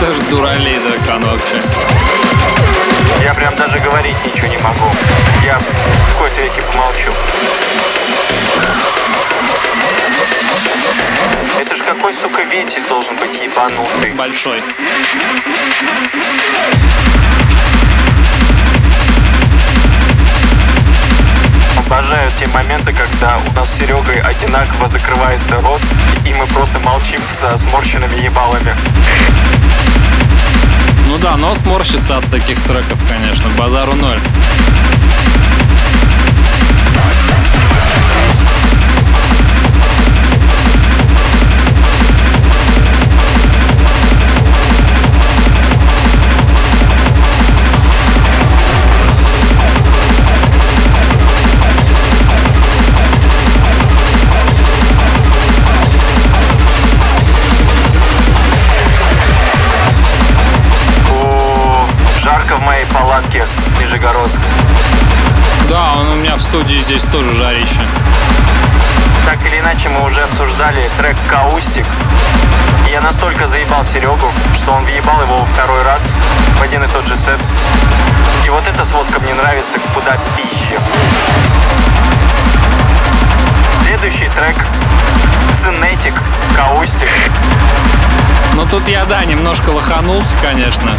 Тоже 0.00 0.20
дуралей 0.30 0.80
дракон 0.80 1.26
вообще. 1.26 1.62
Я 3.22 3.34
прям 3.34 3.54
даже 3.56 3.78
говорить 3.80 4.16
ничего 4.24 4.46
не 4.46 4.58
могу. 4.58 4.90
Я 5.44 5.58
в 5.58 6.12
какой-то 6.12 6.40
веке 6.40 6.62
помолчу. 6.62 7.12
Это 11.58 11.76
ж 11.76 11.78
какой, 11.80 12.14
сука, 12.16 12.42
вентиль 12.42 12.86
должен 12.88 13.16
быть 13.16 13.38
ебанутый. 13.42 14.12
Большой. 14.12 14.62
Обожаю 21.76 22.30
те 22.38 22.46
моменты, 22.48 22.92
когда 22.92 23.38
у 23.38 23.52
нас 23.54 23.66
с 23.68 23.78
Серегой 23.78 24.20
одинаково 24.20 24.90
закрывается 24.90 25.58
рот, 25.60 25.80
и 26.24 26.34
мы 26.34 26.46
просто 26.48 26.78
молчим 26.80 27.20
со 27.40 27.58
сморщенными 27.70 28.20
ебалами. 28.20 28.72
Ну 31.08 31.16
да, 31.16 31.38
но 31.38 31.54
сморщится 31.54 32.18
от 32.18 32.24
таких 32.26 32.62
треков, 32.62 32.98
конечно. 33.08 33.48
Базару 33.58 33.94
ноль. 33.94 34.18
Нижегородск. 63.98 64.38
Да, 65.68 65.94
он 65.94 66.08
у 66.08 66.14
меня 66.14 66.36
в 66.36 66.42
студии 66.42 66.80
здесь 66.82 67.02
тоже 67.10 67.34
жарище. 67.34 67.80
Так 69.26 69.44
или 69.44 69.58
иначе, 69.58 69.88
мы 69.88 70.04
уже 70.04 70.22
обсуждали 70.22 70.88
трек 70.98 71.16
«Каустик». 71.28 71.84
Я 72.90 73.00
настолько 73.00 73.48
заебал 73.48 73.84
Серегу, 73.92 74.30
что 74.54 74.72
он 74.72 74.84
въебал 74.84 75.20
его 75.22 75.40
во 75.40 75.46
второй 75.46 75.82
раз 75.82 76.00
в 76.58 76.62
один 76.62 76.84
и 76.84 76.88
тот 76.88 77.04
же 77.08 77.14
сет. 77.26 77.40
И 78.46 78.50
вот 78.50 78.62
эта 78.68 78.86
сводка 78.86 79.18
мне 79.20 79.34
нравится 79.34 79.78
куда 79.92 80.16
пище. 80.36 80.78
Следующий 83.84 84.30
трек 84.30 84.54
«Синетик», 85.64 86.14
«Каустик». 86.54 87.32
Ну 88.54 88.64
тут 88.66 88.86
я, 88.86 89.04
да, 89.06 89.24
немножко 89.24 89.70
лоханулся, 89.70 90.36
конечно. 90.40 90.96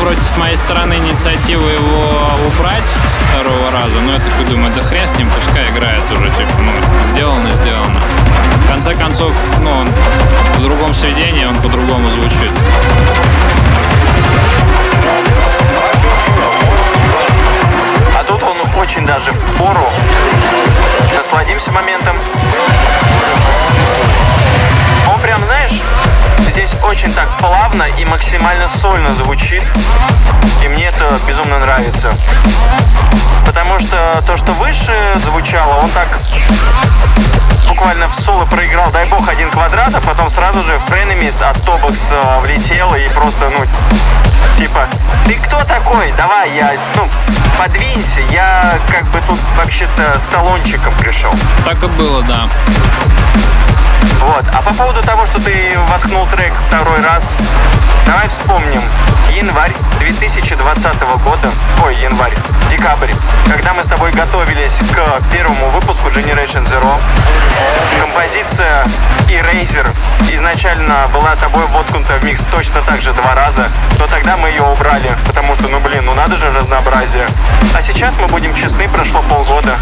Вроде 0.00 0.22
с 0.22 0.36
моей 0.36 0.56
стороны 0.56 0.94
инициатива 0.94 1.68
его 1.68 2.30
убрать 2.46 2.84
второго 3.30 3.70
раза, 3.72 3.98
но 4.04 4.12
я 4.12 4.18
такой 4.20 4.44
думаю, 4.44 4.72
да 4.74 4.82
хрен 4.82 5.08
с 5.08 5.16
ним, 5.18 5.28
пускай 5.30 5.68
играет 5.70 6.02
уже, 6.12 6.30
типа, 6.30 6.52
ну, 6.60 6.70
сделано, 7.06 7.50
сделано. 7.62 8.00
В 8.64 8.68
конце 8.68 8.94
концов, 8.94 9.32
ну, 9.60 9.70
он 9.70 9.88
в 10.58 10.62
другом 10.62 10.94
сведении, 10.94 11.44
он 11.44 11.56
по-другому 11.56 12.08
звучит. 12.10 12.52
А 18.16 18.24
тут 18.24 18.42
он 18.42 18.56
очень 18.80 19.04
даже 19.04 19.32
в 19.32 19.58
пору. 19.58 19.90
Насладимся 21.16 21.72
моментом. 21.72 22.16
Здесь 26.56 26.70
очень 26.82 27.12
так 27.12 27.28
плавно 27.36 27.82
и 27.82 28.06
максимально 28.06 28.70
сольно 28.80 29.12
звучит. 29.12 29.62
И 30.62 30.68
мне 30.68 30.86
это 30.86 31.14
безумно 31.28 31.58
нравится. 31.58 32.10
Потому 33.44 33.78
что 33.78 34.24
то, 34.26 34.38
что 34.38 34.52
выше 34.52 35.12
звучало, 35.16 35.82
он 35.82 35.90
так 35.90 36.18
буквально 37.66 38.08
в 38.08 38.20
соло 38.24 38.44
проиграл, 38.44 38.90
дай 38.90 39.04
бог, 39.06 39.28
один 39.28 39.50
квадрат, 39.50 39.94
а 39.94 40.00
потом 40.00 40.30
сразу 40.30 40.62
же 40.62 40.78
в 40.78 40.90
Frenemies 40.90 41.34
от 41.42 41.60
Тобокс 41.64 41.98
э, 42.10 42.38
влетел 42.40 42.94
и 42.94 43.08
просто, 43.10 43.50
ну, 43.50 43.64
типа, 44.56 44.86
ты 45.24 45.34
кто 45.34 45.58
такой? 45.64 46.12
Давай, 46.16 46.50
я, 46.52 46.72
ну, 46.94 47.08
подвинься, 47.58 48.20
я 48.30 48.78
как 48.88 49.04
бы 49.06 49.20
тут 49.26 49.38
вообще-то 49.56 50.20
с 50.26 50.32
талончиком 50.32 50.92
пришел. 50.94 51.32
Так 51.64 51.82
и 51.82 51.86
было, 51.86 52.22
да. 52.22 52.48
Вот. 54.20 54.44
А 54.52 54.62
по 54.62 54.74
поводу 54.74 55.02
того, 55.02 55.26
что 55.26 55.40
ты 55.40 55.78
воткнул 55.88 56.26
трек 56.26 56.52
второй 56.68 57.00
раз, 57.00 57.22
давай 58.06 58.28
вспомним. 58.28 58.82
Январь 59.34 59.72
2020 59.98 61.00
года, 61.24 61.50
ой, 61.84 61.96
январь, 61.96 62.34
декабрь, 62.70 63.12
когда 63.48 63.74
мы 63.74 63.82
с 63.82 63.86
тобой 63.86 64.12
готовились 64.12 64.70
к 64.92 65.30
первому 65.30 65.70
выпуску 65.70 66.08
Generation 66.08 66.66
Zero, 66.70 66.98
композиция 68.00 68.84
Eraser 69.28 69.88
изначально 70.30 71.08
была 71.12 71.36
тобой 71.36 71.66
воткнута 71.66 72.14
в 72.14 72.24
микс 72.24 72.40
точно 72.50 72.82
так 72.82 73.00
же 73.02 73.12
два 73.12 73.34
раза, 73.34 73.68
но 73.98 74.06
тогда 74.06 74.36
мы 74.36 74.48
ее 74.48 74.62
убрали, 74.62 75.10
потому 75.26 75.54
что, 75.56 75.68
ну 75.68 75.80
блин, 75.80 76.04
ну 76.04 76.14
надо 76.14 76.36
же 76.36 76.50
разнообразие. 76.50 77.26
А 77.74 77.82
сейчас 77.86 78.14
мы 78.18 78.26
будем 78.28 78.54
честны, 78.54 78.88
прошло 78.88 79.22
полгода. 79.22 79.76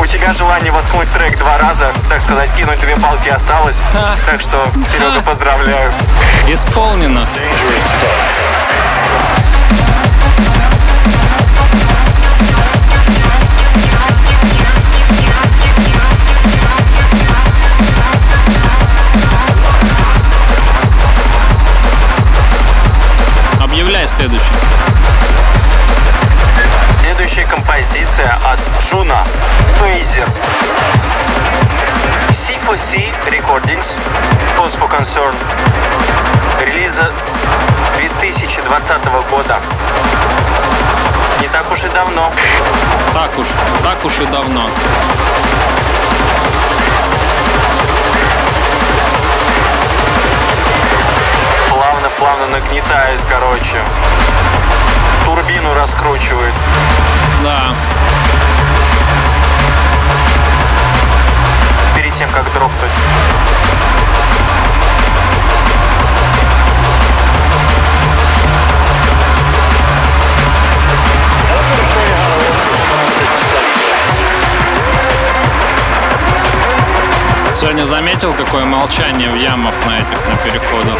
У 0.00 0.06
тебя 0.06 0.32
желание 0.32 0.72
воткнуть 0.72 1.08
трек 1.10 1.38
два 1.38 1.58
раза, 1.58 1.92
так 2.08 2.22
сказать, 2.22 2.50
кинуть 2.56 2.80
две 2.80 2.96
палки 2.96 3.28
осталось. 3.28 3.76
Так 4.26 4.40
что, 4.40 4.66
Серега, 4.92 5.20
поздравляю. 5.22 5.92
Исполнено. 6.48 7.26
Следующий. 24.16 24.54
Следующая 27.00 27.44
композиция 27.46 28.38
от 28.44 28.58
Джуна 28.90 29.24
Фейзер. 29.78 30.28
C4C 32.48 33.14
Recordings, 33.30 33.84
for 34.56 34.88
Concern. 34.88 35.34
Релиза 36.60 37.12
2020 37.96 39.04
года. 39.30 39.58
Не 41.40 41.48
так 41.48 41.70
уж 41.72 41.78
и 41.78 41.88
давно. 41.88 42.30
Так 43.12 43.38
уж, 43.38 43.46
так 43.82 44.04
уж 44.04 44.18
и 44.20 44.26
давно. 44.26 44.70
Плавно-плавно 52.18 52.46
нагнетает, 52.58 53.20
короче. 53.28 53.82
Турбину 55.24 55.74
раскручивает. 55.74 56.52
Да. 57.42 57.74
перед 61.96 62.12
тем, 62.18 62.28
как 62.30 62.44
дропнуть. 62.52 62.90
Сегодня 77.54 77.84
заметил, 77.86 78.32
какое 78.34 78.64
молчание 78.64 79.30
в 79.30 79.36
ямах 79.36 79.74
на 79.86 80.00
этих, 80.00 80.26
на 80.26 80.36
переходах. 80.38 80.98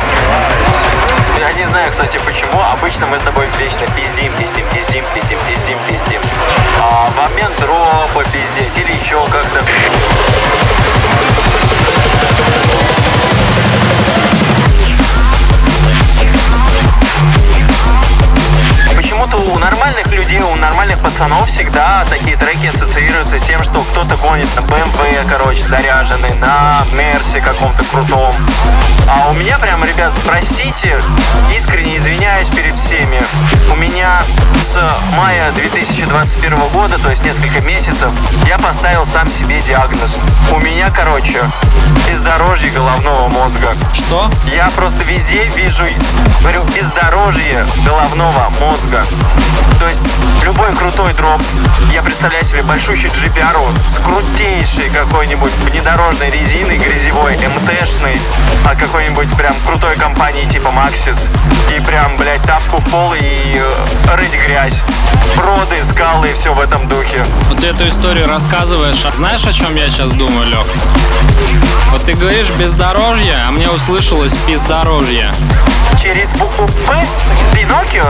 Я 1.36 1.52
не 1.52 1.68
знаю, 1.68 1.90
кстати, 1.90 2.20
почему. 2.24 2.60
Обычно 2.62 3.06
мы 3.06 3.18
с 3.18 3.22
тобой 3.22 3.46
вечно 3.58 3.86
пиздим, 3.96 4.32
пиздим, 4.38 4.64
пиздим, 4.72 5.04
пиздим, 5.12 5.38
пиздим, 5.48 5.78
пиздим. 5.88 6.20
А 6.80 7.10
в 7.10 7.16
момент 7.16 7.52
дропа 7.58 8.24
пиздеть 8.30 8.76
или 8.76 8.92
еще 9.04 9.20
как-то. 9.32 9.64
Почему-то 19.24 19.52
у 19.52 19.58
нормальных 19.58 20.06
людей, 20.08 20.40
у 20.40 20.54
нормальных 20.56 20.98
пацанов 20.98 21.48
всегда 21.48 22.04
такие 22.10 22.36
треки 22.36 22.66
ассоциируются 22.66 23.40
с 23.40 23.46
тем, 23.46 23.62
что 23.62 23.80
кто-то 23.80 24.16
гонит 24.16 24.48
на 24.54 24.60
BMW, 24.60 25.26
короче, 25.30 25.62
заряженный, 25.62 26.34
на 26.34 26.84
Мерсе 26.92 27.40
каком-то 27.40 27.82
крутом. 27.84 28.34
А 29.08 29.30
у 29.30 29.34
меня 29.34 29.58
прям, 29.58 29.82
ребят, 29.82 30.12
простите, 30.26 30.98
искренне 31.56 31.96
извиняюсь 31.98 32.48
перед 32.48 32.74
всеми. 32.84 33.22
У 33.72 33.76
меня 33.76 34.22
с 34.72 35.14
мая 35.14 35.52
2021 35.52 36.58
года, 36.72 36.98
то 36.98 37.10
есть 37.10 37.24
несколько 37.24 37.62
месяцев, 37.62 38.12
я 38.46 38.58
поставил 38.58 39.06
сам 39.12 39.30
себе 39.30 39.60
диагноз. 39.62 40.10
У 40.52 40.58
меня, 40.58 40.90
короче, 40.90 41.42
бездорожье 42.06 42.70
головного 42.70 43.28
мозга. 43.28 43.74
Что? 43.94 44.30
Я 44.46 44.70
просто 44.70 45.02
везде 45.04 45.44
вижу, 45.54 45.84
говорю, 46.40 46.64
бездорожье 46.74 47.64
головного 47.84 48.50
мозга. 48.60 49.04
То 49.78 49.88
есть 49.88 50.00
любой 50.44 50.72
крутой 50.72 51.12
дроп, 51.14 51.40
я 51.92 52.02
представляю 52.02 52.44
себе 52.46 52.62
большущий 52.62 53.08
GPR 53.08 53.56
с 53.78 54.02
крутейшей 54.02 54.90
какой-нибудь 54.90 55.52
внедорожной 55.64 56.30
резиной 56.30 56.78
грязевой, 56.78 57.34
МТшной, 57.34 58.20
от 58.64 58.78
какой-нибудь 58.78 59.28
прям 59.36 59.54
крутой 59.66 59.96
компании 59.96 60.46
типа 60.46 60.68
Maxis. 60.68 61.18
И 61.74 61.80
прям, 61.80 62.16
блядь, 62.16 62.42
тапку 62.42 62.78
в 62.78 62.90
пол 62.90 63.14
и 63.14 63.60
э, 63.60 64.16
рыть 64.16 64.32
грязь. 64.32 64.74
Броды, 65.36 65.76
скалы 65.92 66.30
и 66.30 66.34
все 66.38 66.54
в 66.54 66.60
этом 66.60 66.86
духе. 66.88 67.24
Вот 67.48 67.58
ты 67.58 67.66
эту 67.66 67.88
историю 67.88 68.28
рассказываешь, 68.28 69.04
а 69.04 69.10
знаешь, 69.10 69.44
о 69.44 69.52
чем 69.52 69.74
я 69.74 69.90
сейчас 69.90 70.10
думаю, 70.12 70.46
Лех? 70.48 70.66
Вот 71.90 72.04
ты 72.04 72.14
говоришь 72.14 72.50
бездорожье, 72.50 73.36
а 73.46 73.50
мне 73.50 73.68
услышалось 73.68 74.36
пиздорожье. 74.46 75.32
Через 76.04 76.28
букву 76.38 76.66
П 76.66 77.06
Пиноккио 77.54 78.04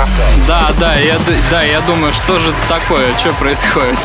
Да, 0.48 0.72
да, 0.80 0.96
я, 0.96 1.16
да, 1.48 1.62
я 1.62 1.80
думаю, 1.82 2.12
что 2.12 2.40
же 2.40 2.52
такое, 2.68 3.16
что 3.16 3.32
происходит? 3.34 3.96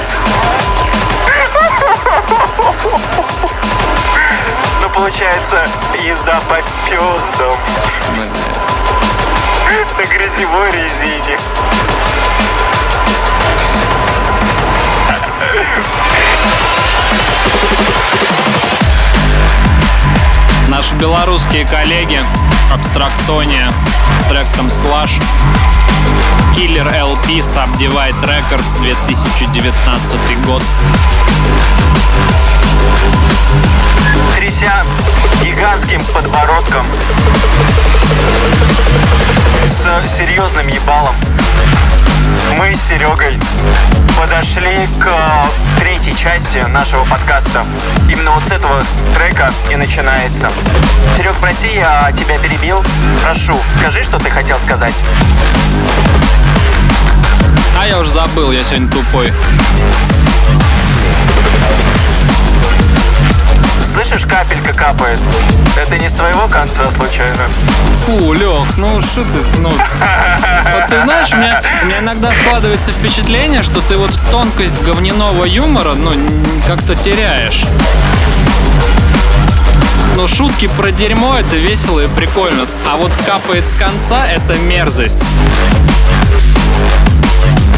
Ну, 4.84 4.90
получается, 4.94 5.66
езда 6.04 6.40
по 6.48 6.58
пёздам 6.88 7.58
на 9.98 10.04
грязевой 10.04 10.70
резине. 10.72 11.38
Наши 20.68 20.94
белорусские 20.94 21.66
коллеги 21.66 22.22
Абстрактония 22.72 23.72
с 24.20 24.30
треком 24.30 24.68
Slash. 24.68 25.22
Killer 26.56 26.88
LP 26.94 27.40
Subdivide 27.40 28.22
Records 28.24 28.78
2019 28.80 30.46
год. 30.46 30.62
Тряся 34.36 34.84
гигантским 35.44 36.04
подбородком. 36.14 36.86
С 39.84 40.18
серьезным 40.20 40.68
ебалом, 40.68 41.16
мы 42.58 42.76
с 42.76 42.80
Серегой 42.92 43.38
подошли 44.18 44.88
к 45.00 45.08
э, 45.08 45.80
третьей 45.80 46.16
части 46.18 46.66
нашего 46.70 47.04
подкаста. 47.06 47.66
Именно 48.10 48.32
вот 48.32 48.44
с 48.44 48.52
этого 48.52 48.84
трека 49.16 49.52
и 49.70 49.76
начинается. 49.76 50.50
Серег, 51.16 51.36
прости, 51.40 51.76
я 51.76 52.12
тебя 52.12 52.38
перебил. 52.40 52.84
Прошу, 53.24 53.58
скажи, 53.78 54.04
что 54.04 54.18
ты 54.18 54.30
хотел 54.30 54.58
сказать. 54.66 54.94
А 57.80 57.88
я 57.88 58.00
уже 58.00 58.12
забыл, 58.12 58.52
я 58.52 58.64
сегодня 58.64 58.90
тупой. 58.90 59.32
Слышишь, 64.10 64.28
капелька 64.28 64.74
капает. 64.74 65.20
Это 65.78 65.98
не 65.98 66.10
с 66.10 66.14
твоего 66.14 66.48
конца 66.48 66.92
случайно? 66.98 67.48
Фу, 68.06 68.34
Лех, 68.34 68.78
ну 68.78 69.02
что 69.04 69.22
ты, 69.22 69.60
ну... 69.60 69.70
Вот 69.70 70.88
ты 70.90 71.02
знаешь, 71.02 71.32
у 71.32 71.38
меня, 71.38 71.62
у 71.84 71.86
меня 71.86 72.00
иногда 72.00 72.32
складывается 72.34 72.92
впечатление, 72.92 73.62
что 73.62 73.82
ты 73.82 73.98
вот 73.98 74.12
тонкость 74.32 74.82
говняного 74.84 75.46
юмора, 75.46 75.94
ну, 75.94 76.12
как-то 76.66 76.96
теряешь. 76.96 77.66
Ну, 80.16 80.28
шутки 80.28 80.68
про 80.76 80.92
дерьмо 80.92 81.36
это 81.36 81.58
весело 81.58 82.00
и 82.00 82.08
прикольно. 82.08 82.66
А 82.92 82.98
вот 82.98 83.12
капает 83.28 83.68
с 83.68 83.74
конца 83.74 84.28
это 84.28 84.58
мерзость. 84.58 85.22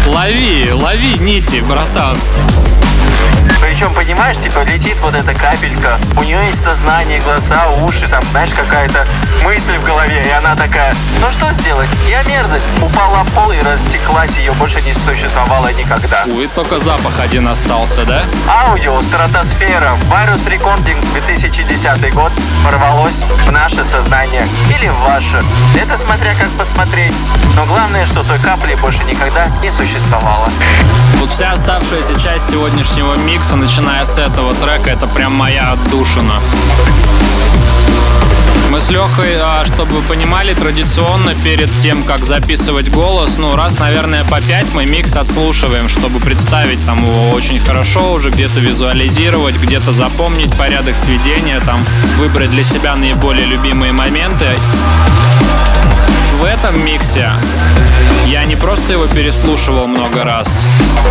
Лови, 0.08 0.72
лови 0.72 1.18
нити, 1.20 1.62
братан. 1.68 2.18
Причем, 3.62 3.94
понимаешь, 3.94 4.38
типа 4.38 4.64
летит 4.64 4.98
вот 5.02 5.14
эта 5.14 5.34
капелька, 5.34 6.00
у 6.18 6.24
нее 6.24 6.40
есть 6.48 6.64
сознание, 6.64 7.22
глаза, 7.22 7.70
уши, 7.84 8.08
там, 8.10 8.24
знаешь, 8.32 8.50
какая-то 8.56 9.06
мысль 9.44 9.78
в 9.78 9.84
голове, 9.86 10.24
и 10.26 10.30
она 10.30 10.56
такая, 10.56 10.94
ну 11.22 11.28
что 11.32 11.52
сделать, 11.62 11.90
я 12.10 12.24
мерзость, 12.24 12.66
упала 12.82 13.24
в 13.24 13.30
пол 13.34 13.52
и 13.52 13.60
растеклась, 13.62 14.32
ее 14.38 14.52
больше 14.54 14.82
не 14.82 14.94
существовало 14.94 15.72
никогда. 15.74 16.24
Увы, 16.26 16.48
только 16.48 16.80
запах 16.80 17.20
один 17.20 17.48
остался, 17.48 18.04
да? 18.04 18.24
Аудио 18.48 19.00
«Стратосфера» 19.04 19.92
Virus 20.10 20.44
Recording 20.46 21.00
2010 21.14 22.14
год 22.14 22.32
ворвалось 22.64 23.14
в 23.46 23.52
наше 23.52 23.84
сознание 23.92 24.46
или 24.70 24.90
в 24.90 25.00
ваше. 25.02 25.44
Это 25.80 25.98
смотря 26.04 26.34
как 26.34 26.50
посмотреть. 26.50 27.14
Но 27.56 27.66
главное, 27.66 28.06
что 28.06 28.24
той 28.24 28.40
капли 28.40 28.76
больше 28.76 29.04
никогда 29.04 29.48
не 29.62 29.72
существовало. 29.72 30.50
Вот 31.16 31.30
вся 31.30 31.52
оставшаяся 31.52 32.20
часть 32.20 32.50
сегодняшнего 32.50 33.16
микса, 33.16 33.51
начиная 33.56 34.06
с 34.06 34.18
этого 34.18 34.54
трека, 34.56 34.90
это 34.90 35.08
прям 35.08 35.34
моя 35.34 35.72
отдушина. 35.72 36.36
Мы 38.70 38.80
с 38.80 38.90
Лехой, 38.90 39.36
а, 39.38 39.66
чтобы 39.66 40.00
вы 40.00 40.02
понимали, 40.02 40.54
традиционно 40.54 41.36
перед 41.36 41.70
тем, 41.80 42.04
как 42.04 42.24
записывать 42.24 42.90
голос, 42.90 43.38
ну, 43.38 43.56
раз, 43.56 43.78
наверное, 43.80 44.24
по 44.24 44.40
пять 44.40 44.74
мы 44.74 44.86
микс 44.86 45.18
отслушиваем, 45.18 45.90
чтобы 45.90 46.20
представить 46.22 46.84
там 46.86 47.00
его 47.00 47.32
очень 47.32 47.60
хорошо 47.60 48.14
уже, 48.14 48.30
где-то 48.30 48.62
визуализировать, 48.62 49.58
где-то 49.58 49.92
запомнить 49.92 50.56
порядок 50.56 50.98
сведения, 50.98 51.60
там, 51.60 51.86
выбрать 52.18 52.52
для 52.52 52.64
себя 52.64 52.96
наиболее 52.96 53.46
любимые 53.46 53.92
моменты. 53.92 54.56
В 56.42 56.44
этом 56.44 56.84
миксе 56.84 57.30
я 58.26 58.44
не 58.46 58.56
просто 58.56 58.94
его 58.94 59.06
переслушивал 59.06 59.86
много 59.86 60.24
раз. 60.24 60.48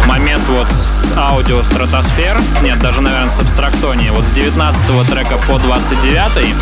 Момент 0.06 0.42
вот 0.48 0.66
с 0.66 1.16
аудио 1.16 1.62
стратосфер, 1.62 2.42
нет, 2.62 2.80
даже, 2.80 3.00
наверное, 3.00 3.30
с 3.30 3.38
абстрактонией, 3.38 4.10
вот 4.10 4.26
с 4.26 4.30
19 4.30 5.08
трека 5.08 5.38
по 5.46 5.60
29 5.60 6.52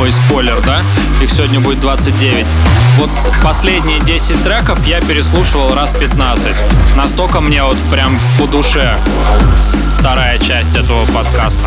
Ой, 0.00 0.12
спойлер, 0.12 0.60
да? 0.60 0.80
Их 1.20 1.32
сегодня 1.32 1.58
будет 1.58 1.80
29. 1.80 2.46
Вот 2.98 3.10
последние 3.42 3.98
10 3.98 4.44
треков 4.44 4.86
я 4.86 5.00
переслушивал 5.00 5.74
раз 5.74 5.90
15. 5.90 6.56
Настолько 6.94 7.40
мне 7.40 7.64
вот 7.64 7.78
прям 7.90 8.16
по 8.38 8.46
душе 8.46 8.96
вторая 9.98 10.38
часть 10.38 10.76
этого 10.76 11.04
подкаста. 11.06 11.66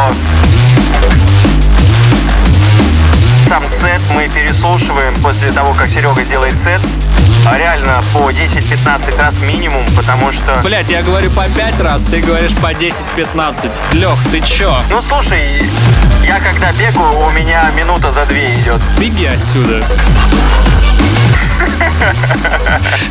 сам 3.48 3.64
сет 3.80 4.00
мы 4.14 4.28
переслушиваем 4.28 5.14
после 5.22 5.50
того, 5.52 5.72
как 5.72 5.88
Серега 5.88 6.22
делает 6.22 6.52
сет, 6.52 6.82
а 7.46 7.56
реально 7.56 8.02
по 8.12 8.30
10-15 8.30 9.18
раз 9.18 9.40
минимум, 9.40 9.86
потому 9.96 10.32
что... 10.32 10.60
Блять, 10.62 10.90
я 10.90 11.02
говорю 11.02 11.30
по 11.30 11.48
5 11.48 11.80
раз, 11.80 12.02
ты 12.02 12.20
говоришь 12.20 12.54
по 12.56 12.72
10-15. 12.72 13.70
Лех, 13.92 14.18
ты 14.30 14.42
чё? 14.42 14.78
Ну 14.90 15.02
слушай, 15.08 15.66
я 16.22 16.40
когда 16.40 16.72
бегаю, 16.72 17.18
у 17.20 17.30
меня 17.30 17.70
минута 17.74 18.12
за 18.12 18.26
две 18.26 18.54
идет. 18.60 18.82
Беги 18.98 19.24
отсюда. 19.24 19.82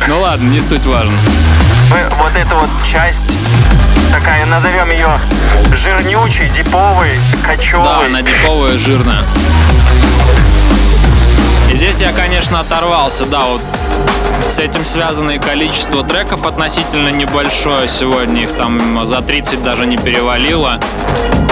Ну 0.06 0.20
ладно, 0.20 0.48
не 0.48 0.60
суть 0.60 0.86
важно. 0.86 1.18
Мы 1.90 1.98
вот 2.16 2.34
эта 2.36 2.54
вот 2.54 2.70
часть, 2.90 3.18
такая, 4.12 4.44
назовем 4.46 4.90
ее 4.90 5.08
жирнючей, 5.82 6.48
диповой, 6.50 7.18
Да, 7.42 7.48
кочевой. 7.48 8.06
она 8.06 8.22
диповая, 8.22 8.78
жирная. 8.78 9.22
И 11.72 11.76
здесь 11.76 12.00
я, 12.00 12.12
конечно, 12.12 12.60
оторвался, 12.60 13.24
да, 13.24 13.46
вот 13.46 13.62
с 14.54 14.58
этим 14.58 14.84
связано 14.84 15.30
и 15.32 15.38
количество 15.38 16.04
треков 16.04 16.46
относительно 16.46 17.08
небольшое 17.08 17.88
сегодня, 17.88 18.42
их 18.42 18.50
там 18.52 19.06
за 19.06 19.22
30 19.22 19.62
даже 19.62 19.86
не 19.86 19.96
перевалило. 19.96 20.78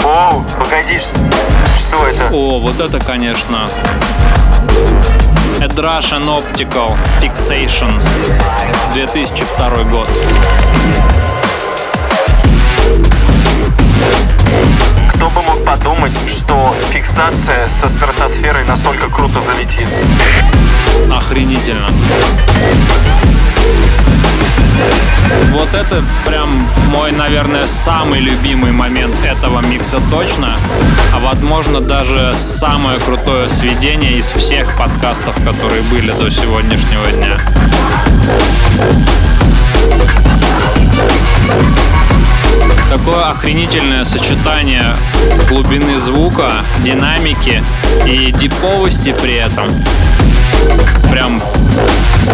Оу, 0.05 0.45
погоди, 0.59 1.01
что 1.89 2.07
это? 2.07 2.29
О, 2.35 2.59
вот 2.61 2.79
это, 2.81 3.01
конечно. 3.01 3.69
Ed 5.61 5.75
Russian 5.75 6.27
Optical 6.27 6.97
Fixation 7.21 7.91
2002 8.95 9.85
год. 9.91 10.09
Подумать, 15.71 16.13
что 16.13 16.75
фиксация 16.91 17.69
со 17.81 17.89
стратосферой 17.91 18.65
настолько 18.65 19.09
круто 19.09 19.41
залетит. 19.41 19.89
Охренительно. 21.09 21.87
Вот 25.53 25.69
это 25.73 26.03
прям 26.27 26.67
мой, 26.89 27.13
наверное, 27.13 27.69
самый 27.69 28.19
любимый 28.19 28.73
момент 28.73 29.15
этого 29.25 29.61
микса 29.61 30.01
точно. 30.11 30.57
А 31.15 31.21
возможно 31.21 31.81
даже 31.81 32.35
самое 32.37 32.99
крутое 32.99 33.49
сведение 33.49 34.19
из 34.19 34.27
всех 34.27 34.77
подкастов, 34.77 35.37
которые 35.45 35.83
были 35.83 36.11
до 36.11 36.31
сегодняшнего 36.31 37.13
дня. 37.13 37.37
Такое 42.89 43.31
охренительное 43.31 44.05
сочетание 44.05 44.95
глубины 45.49 45.99
звука, 45.99 46.51
динамики 46.81 47.63
и 48.07 48.33
диповости 48.33 49.15
при 49.21 49.35
этом. 49.35 49.71
Прям 51.11 51.41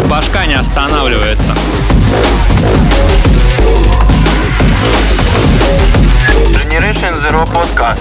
башка 0.09 0.47
не 0.47 0.55
останавливается. 0.55 1.55
Generation 6.55 7.23
Zero 7.23 7.45
Podcast. 7.51 8.01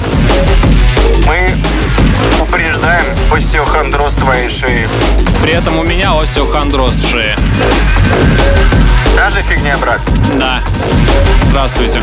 Мы 1.27 1.55
упреждаем 2.41 3.05
остеохондроз 3.31 4.13
твоей 4.13 4.49
шеи. 4.49 4.87
При 5.41 5.53
этом 5.53 5.79
у 5.79 5.83
меня 5.83 6.13
остеохондроз 6.19 6.93
в 6.95 7.09
шее. 7.09 7.35
Даже 9.15 9.41
фигня, 9.41 9.77
брат. 9.77 10.01
Да. 10.37 10.59
Здравствуйте. 11.49 12.01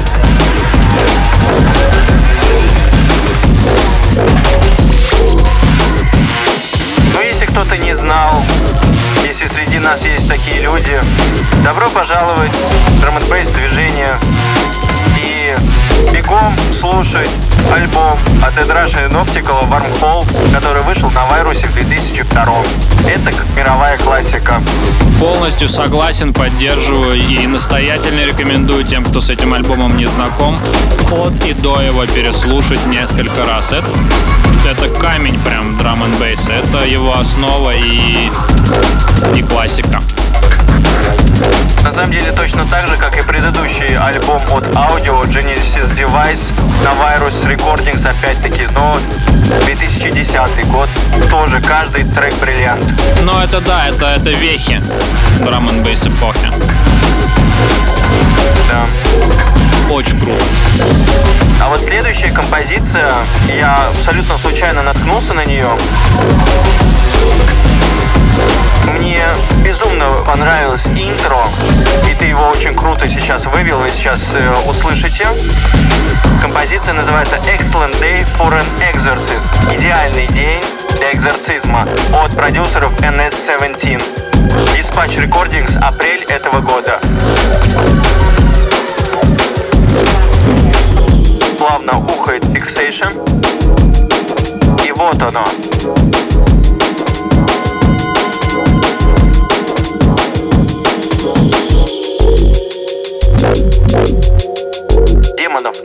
Ну, 7.12 7.20
если 7.20 7.46
кто-то 7.46 7.76
не 7.76 7.96
знал, 7.98 8.42
если 9.24 9.46
среди 9.48 9.78
нас 9.78 10.02
есть 10.02 10.26
такие 10.26 10.62
люди, 10.62 11.00
добро 11.62 11.88
пожаловать 11.90 12.50
в 12.50 13.00
драм 13.00 13.18
движение 13.18 14.18
и 15.18 15.54
бегом 16.12 16.54
слушать 16.80 17.30
альбом 17.72 18.18
от 18.42 18.56
Russian 18.56 19.12
Optical 19.12 19.68
Wormhole, 19.68 20.26
который 20.52 20.82
вышел 20.82 21.10
на 21.10 21.24
Вайрусе 21.26 21.66
в 21.66 21.74
2002 21.74 22.46
Это 23.08 23.32
как 23.32 23.46
мировая 23.56 23.98
классика. 23.98 24.60
Полностью 25.22 25.68
согласен, 25.68 26.34
поддерживаю 26.34 27.14
и 27.14 27.46
настоятельно 27.46 28.26
рекомендую 28.26 28.82
тем, 28.82 29.04
кто 29.04 29.20
с 29.20 29.30
этим 29.30 29.54
альбомом 29.54 29.96
не 29.96 30.06
знаком, 30.06 30.58
от 31.12 31.32
и 31.46 31.52
до 31.52 31.80
его 31.80 32.04
переслушать 32.06 32.84
несколько 32.86 33.46
раз. 33.46 33.70
Это, 33.70 33.86
это 34.68 34.88
камень 34.88 35.38
прям 35.44 35.78
драм 35.78 36.02
н 36.02 36.10
бейса. 36.18 36.52
Это 36.52 36.84
его 36.84 37.16
основа 37.16 37.72
и, 37.72 38.30
и 39.36 39.42
классика. 39.42 40.00
На 41.84 41.92
самом 41.92 42.10
деле 42.10 42.32
точно 42.32 42.64
так 42.66 42.86
же, 42.86 42.96
как 42.96 43.18
и 43.18 43.22
предыдущий 43.22 43.96
альбом 43.96 44.40
от 44.50 44.64
Audio 44.64 45.22
Genesis 45.24 45.94
Device 45.96 46.38
на 46.84 46.90
Virus 46.90 47.42
Recordings 47.46 48.06
опять-таки, 48.08 48.66
но 48.72 48.96
2010 49.64 50.66
год, 50.68 50.88
тоже 51.30 51.60
каждый 51.60 52.04
трек 52.04 52.34
бриллиант. 52.40 52.84
Но 53.22 53.42
это 53.42 53.60
да, 53.60 53.88
это, 53.88 54.06
это 54.06 54.30
вехи 54.30 54.80
драм 55.40 55.68
н 55.68 55.82
эпохи. 55.82 56.50
Да. 58.68 58.86
Очень 59.92 60.18
круто. 60.20 60.44
А 61.60 61.68
вот 61.68 61.80
следующая 61.80 62.30
композиция, 62.30 63.12
я 63.48 63.88
абсолютно 63.88 64.38
случайно 64.38 64.82
наткнулся 64.82 65.34
на 65.34 65.44
нее. 65.44 65.68
Мне 68.90 69.22
безумно 69.64 70.10
понравилось 70.26 70.82
интро, 70.94 71.44
и 72.08 72.14
ты 72.14 72.26
его 72.26 72.48
очень 72.48 72.74
круто 72.74 73.06
сейчас 73.06 73.44
вывел, 73.44 73.78
вы 73.78 73.88
сейчас 73.90 74.18
э, 74.34 74.68
услышите. 74.68 75.26
Композиция 76.40 76.94
называется 76.94 77.36
Excellent 77.36 77.98
Day 78.00 78.26
for 78.36 78.52
an 78.52 78.64
Exorcist. 78.80 79.76
Идеальный 79.76 80.26
день 80.28 80.62
для 80.96 81.12
экзорцизма 81.12 81.86
от 82.12 82.34
продюсеров 82.34 82.92
NS17. 83.00 84.02
Dispatch 84.74 85.16
Recordings, 85.16 85.78
апрель 85.80 86.24
этого 86.24 86.60
года. 86.60 87.00
Плавно 91.58 91.98
ухает 91.98 92.44
Fixation. 92.46 93.12
И 94.84 94.92
вот 94.92 95.20
оно. 95.20 95.44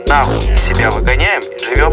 Нахуй 0.08 0.40
себя 0.40 0.90
выгоняем 0.90 1.40
и 1.40 1.58
живем. 1.64 1.90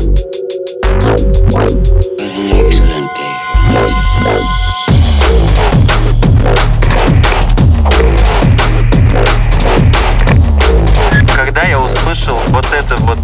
Когда 11.36 11.64
я 11.64 11.78
услышал 11.78 12.40
вот 12.48 12.66
это 12.74 12.96
вот 13.04 13.18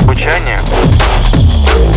звучание, 0.00 0.58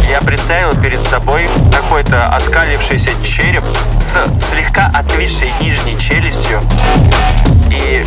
я 0.10 0.20
представил 0.22 0.72
перед 0.82 1.06
собой 1.08 1.48
какой-то 1.72 2.28
оскалившийся 2.36 3.10
череп 3.24 3.64
с 4.10 4.52
слегка 4.52 4.92
отвисшей 4.94 5.54
нижней 5.62 5.96
челюстью. 5.98 6.60
И 7.70 8.04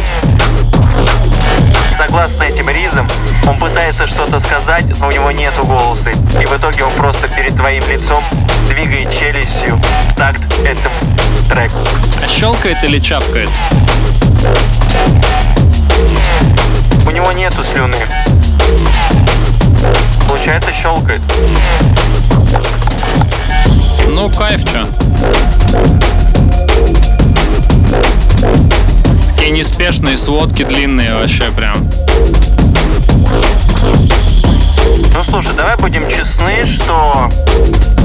согласно 1.96 2.44
этим 2.44 2.68
ризам, 2.70 3.06
он 3.48 3.58
пытается 3.58 4.06
что-то 4.06 4.40
сказать, 4.40 4.84
но 5.00 5.08
у 5.08 5.10
него 5.10 5.30
нету 5.30 5.64
голоса. 5.64 6.10
И 6.10 6.46
в 6.46 6.56
итоге 6.56 6.84
он 6.84 6.92
просто 6.92 7.28
перед 7.28 7.54
твоим 7.54 7.82
лицом 7.88 8.22
двигает 8.66 9.08
челюстью 9.18 9.76
в 9.76 10.14
такт 10.14 10.42
этому 10.64 11.48
треку. 11.48 11.78
А 12.22 12.28
щелкает 12.28 12.82
или 12.84 12.98
чапкает? 13.00 13.48
У 17.06 17.10
него 17.10 17.32
нету 17.32 17.60
слюны. 17.72 17.96
Получается, 20.28 20.70
щелкает. 20.82 21.22
Ну, 24.08 24.30
кайф, 24.30 24.62
чё. 24.64 24.86
Такие 29.30 29.50
неспешные 29.50 30.18
сводки 30.18 30.64
длинные 30.64 31.14
вообще 31.14 31.44
прям. 31.56 31.76
Ну 35.14 35.24
слушай, 35.28 35.52
давай 35.56 35.76
будем 35.76 36.08
честны, 36.10 36.64
что 36.76 37.28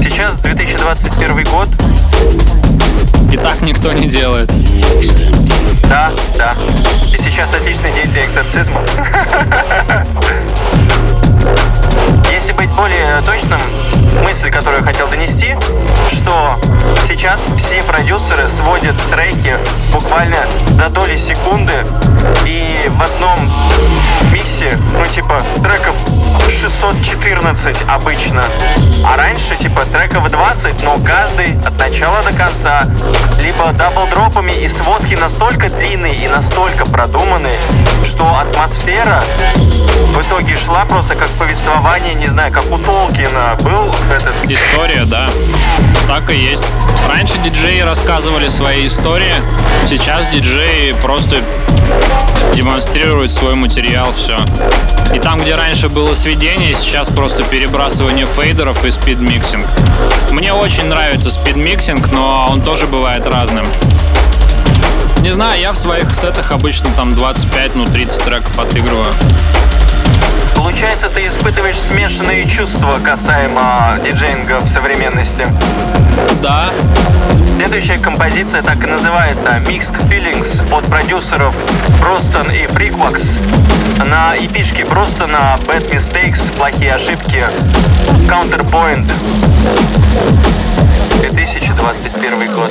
сейчас 0.02 0.32
2021 0.42 1.44
год, 1.44 1.68
И 3.32 3.36
так 3.36 3.60
никто 3.62 3.92
не 3.92 4.06
делает. 4.06 4.50
да, 5.88 6.10
да. 6.38 6.54
И 7.12 7.18
сейчас 7.18 7.48
отличный 7.54 7.92
день 7.92 8.10
для 8.12 8.24
экзорцизма. 8.26 8.80
Если 12.30 12.52
быть 12.52 12.70
более 12.70 13.18
точным, 13.18 13.60
мысль, 14.22 14.50
которую 14.50 14.80
я 14.80 14.86
хотел 14.86 15.08
донести, 15.08 15.54
что 16.12 16.58
сейчас 17.08 17.38
все 17.62 17.82
продюсеры 17.82 18.48
сводят 18.56 18.96
треки 19.10 19.56
буквально 19.92 20.38
за 20.76 20.88
доли 20.90 21.18
секунды 21.26 21.72
и 22.46 22.88
в 22.88 23.02
одном 23.02 23.50
миксе, 24.32 24.53
ну 24.72 25.06
типа 25.14 25.40
треков 25.62 25.94
614 26.46 27.76
обычно, 27.88 28.44
а 29.04 29.16
раньше 29.16 29.56
типа 29.56 29.82
треков 29.92 30.30
20, 30.30 30.82
но 30.82 30.98
каждый 30.98 31.58
от 31.66 31.78
начала 31.78 32.22
до 32.22 32.32
конца, 32.32 32.84
либо 33.40 33.72
даблдропами 33.72 34.52
и 34.52 34.68
сводки 34.68 35.14
настолько 35.14 35.68
длинные 35.68 36.16
и 36.16 36.28
настолько 36.28 36.84
продуманные, 36.86 37.56
что 38.04 38.36
атмосфера 38.36 39.22
в 40.14 40.20
итоге 40.20 40.56
шла 40.56 40.84
просто 40.84 41.14
как 41.14 41.28
повествование, 41.30 42.14
не 42.14 42.26
знаю, 42.26 42.52
как 42.52 42.70
у 42.70 42.78
Толкина 42.78 43.56
был 43.60 43.92
этот 44.10 44.34
История, 44.48 45.04
да. 45.04 45.28
Так 46.06 46.30
и 46.30 46.36
есть. 46.36 46.64
Раньше 47.08 47.38
диджеи 47.38 47.80
рассказывали 47.80 48.48
свои 48.48 48.86
истории, 48.86 49.34
сейчас 49.88 50.28
диджеи 50.28 50.92
просто 51.02 51.36
демонстрируют 52.54 53.32
свой 53.32 53.54
материал, 53.54 54.12
все. 54.16 54.36
И 55.14 55.18
там, 55.18 55.40
где 55.40 55.54
раньше 55.54 55.88
было 55.88 56.14
сведение, 56.14 56.74
сейчас 56.74 57.08
просто 57.08 57.42
перебрасывание 57.44 58.26
фейдеров 58.26 58.84
и 58.84 58.90
спидмиксинг. 58.90 59.66
Мне 60.30 60.52
очень 60.52 60.86
нравится 60.86 61.30
спидмиксинг, 61.30 62.10
но 62.12 62.48
он 62.50 62.62
тоже 62.62 62.86
бывает 62.86 63.26
разным. 63.26 63.66
Не 65.20 65.32
знаю, 65.32 65.60
я 65.60 65.72
в 65.72 65.78
своих 65.78 66.12
сетах 66.14 66.50
обычно 66.50 66.90
там 66.96 67.14
25, 67.14 67.74
ну 67.76 67.86
30 67.86 68.24
треков 68.24 68.58
отыгрываю. 68.58 69.12
Получается, 70.56 71.08
ты 71.08 71.22
испытываешь 71.22 71.76
смешанные 71.90 72.48
чувства 72.48 72.98
касаемо 73.02 73.96
диджеинга 74.02 74.58
в 74.60 74.72
современности. 74.72 75.46
Да, 76.42 76.70
Следующая 77.56 77.98
композиция 77.98 78.62
так 78.62 78.82
и 78.82 78.86
называется 78.86 79.62
Mixed 79.64 80.08
Feelings 80.08 80.53
от 80.74 80.86
продюсеров 80.86 81.54
Бростон 82.02 82.50
и 82.50 82.66
Freakwax 82.66 83.22
на 84.04 84.34
эпишке 84.36 84.84
просто 84.84 85.28
на 85.28 85.56
Bad 85.66 85.88
Mistakes, 85.88 86.40
плохие 86.58 86.94
ошибки, 86.94 87.44
Counterpoint 88.26 89.08
2021 91.20 92.52
год. 92.52 92.70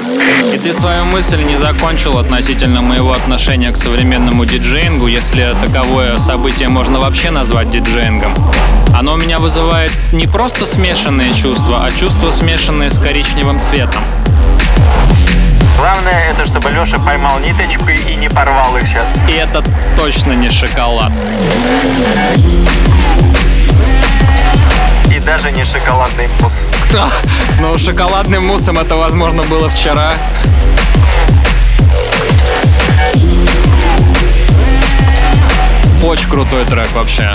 И 0.54 0.58
ты 0.58 0.74
свою 0.74 1.06
мысль 1.06 1.43
не 1.43 1.56
закончил 1.56 2.18
относительно 2.18 2.82
моего 2.82 3.14
отношения 3.14 3.72
к 3.72 3.78
современному 3.78 4.43
диджеингу, 4.43 5.08
если 5.08 5.56
таковое 5.62 6.18
событие 6.18 6.68
можно 6.68 6.99
вообще 6.99 7.32
назвать 7.32 7.72
диджеингом. 7.72 8.34
Оно 8.93 9.14
у 9.14 9.18
меня 9.18 9.39
вызывает 9.39 9.91
не 10.12 10.28
просто 10.28 10.66
смешанные 10.66 11.34
чувства, 11.34 11.86
а 11.86 11.91
чувства, 11.97 12.32
смешанные 12.32 12.89
с 12.89 12.99
коричневым 12.99 13.62
цветом. 13.62 14.04
Главное 15.78 16.30
это, 16.30 16.45
чтобы 16.45 16.69
Леша 16.69 16.99
поймал 16.99 17.39
ниточку 17.39 17.89
и 17.89 18.15
не 18.15 18.30
порвал 18.30 18.76
их 18.78 18.88
сейчас. 18.88 19.05
И 19.28 19.34
это 19.34 19.63
точно 19.95 20.34
не 20.34 20.49
шоколад. 20.49 21.11
И 25.09 25.19
даже 25.19 25.51
не 25.51 25.65
шоколадный 25.65 26.28
вкус. 26.28 26.51
Но 27.59 27.78
шоколадным 27.78 28.45
муссом 28.45 28.78
это 28.78 28.95
возможно 28.95 29.43
было 29.43 29.67
вчера. 29.69 30.13
Очень 36.03 36.30
крутой 36.30 36.65
трек 36.65 36.91
вообще. 36.93 37.32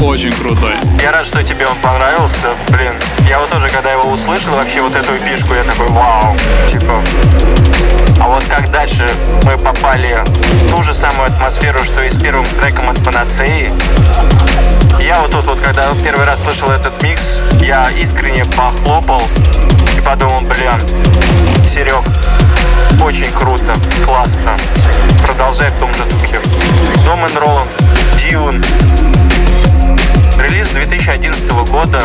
Очень 0.00 0.32
крутой. 0.32 0.74
Я 1.02 1.12
рад, 1.12 1.26
что 1.26 1.42
тебе 1.42 1.66
он 1.66 1.76
понравился. 1.76 2.54
Блин, 2.68 2.92
я 3.28 3.38
вот 3.38 3.50
тоже, 3.50 3.68
когда 3.68 3.92
его 3.92 4.10
услышал, 4.10 4.52
вообще 4.52 4.80
вот 4.80 4.94
эту 4.94 5.12
фишку, 5.18 5.54
я 5.54 5.64
такой, 5.64 5.88
вау, 5.88 6.36
типа. 6.70 7.02
А 8.20 8.28
вот 8.28 8.44
как 8.44 8.70
дальше 8.70 9.08
мы 9.44 9.56
попали 9.58 10.18
в 10.24 10.70
ту 10.70 10.82
же 10.82 10.94
самую 10.94 11.32
атмосферу, 11.32 11.78
что 11.84 12.02
и 12.02 12.10
с 12.10 12.20
первым 12.20 12.46
треком 12.46 12.90
от 12.90 13.04
Панацеи, 13.04 13.72
я 15.00 15.20
вот 15.20 15.30
тут 15.30 15.44
вот, 15.44 15.60
когда 15.60 15.88
первый 16.02 16.26
раз 16.26 16.38
слышал 16.42 16.70
этот 16.70 17.00
микс, 17.02 17.22
я 17.60 17.88
искренне 17.90 18.44
похлопал 18.44 19.22
и 19.96 20.00
подумал, 20.00 20.40
блин, 20.42 20.72
Серег, 21.72 22.02
очень 23.02 23.30
круто, 23.32 23.74
классно. 24.04 24.56
Продолжай 25.24 25.70
в 25.70 25.78
том 25.78 25.92
же 25.94 26.04
духе. 26.04 26.40
Дом 27.04 27.20
Роланд, 27.36 27.68
Дьюн, 28.16 28.62
Релиз 30.58 30.70
2011 30.70 31.50
года. 31.70 32.02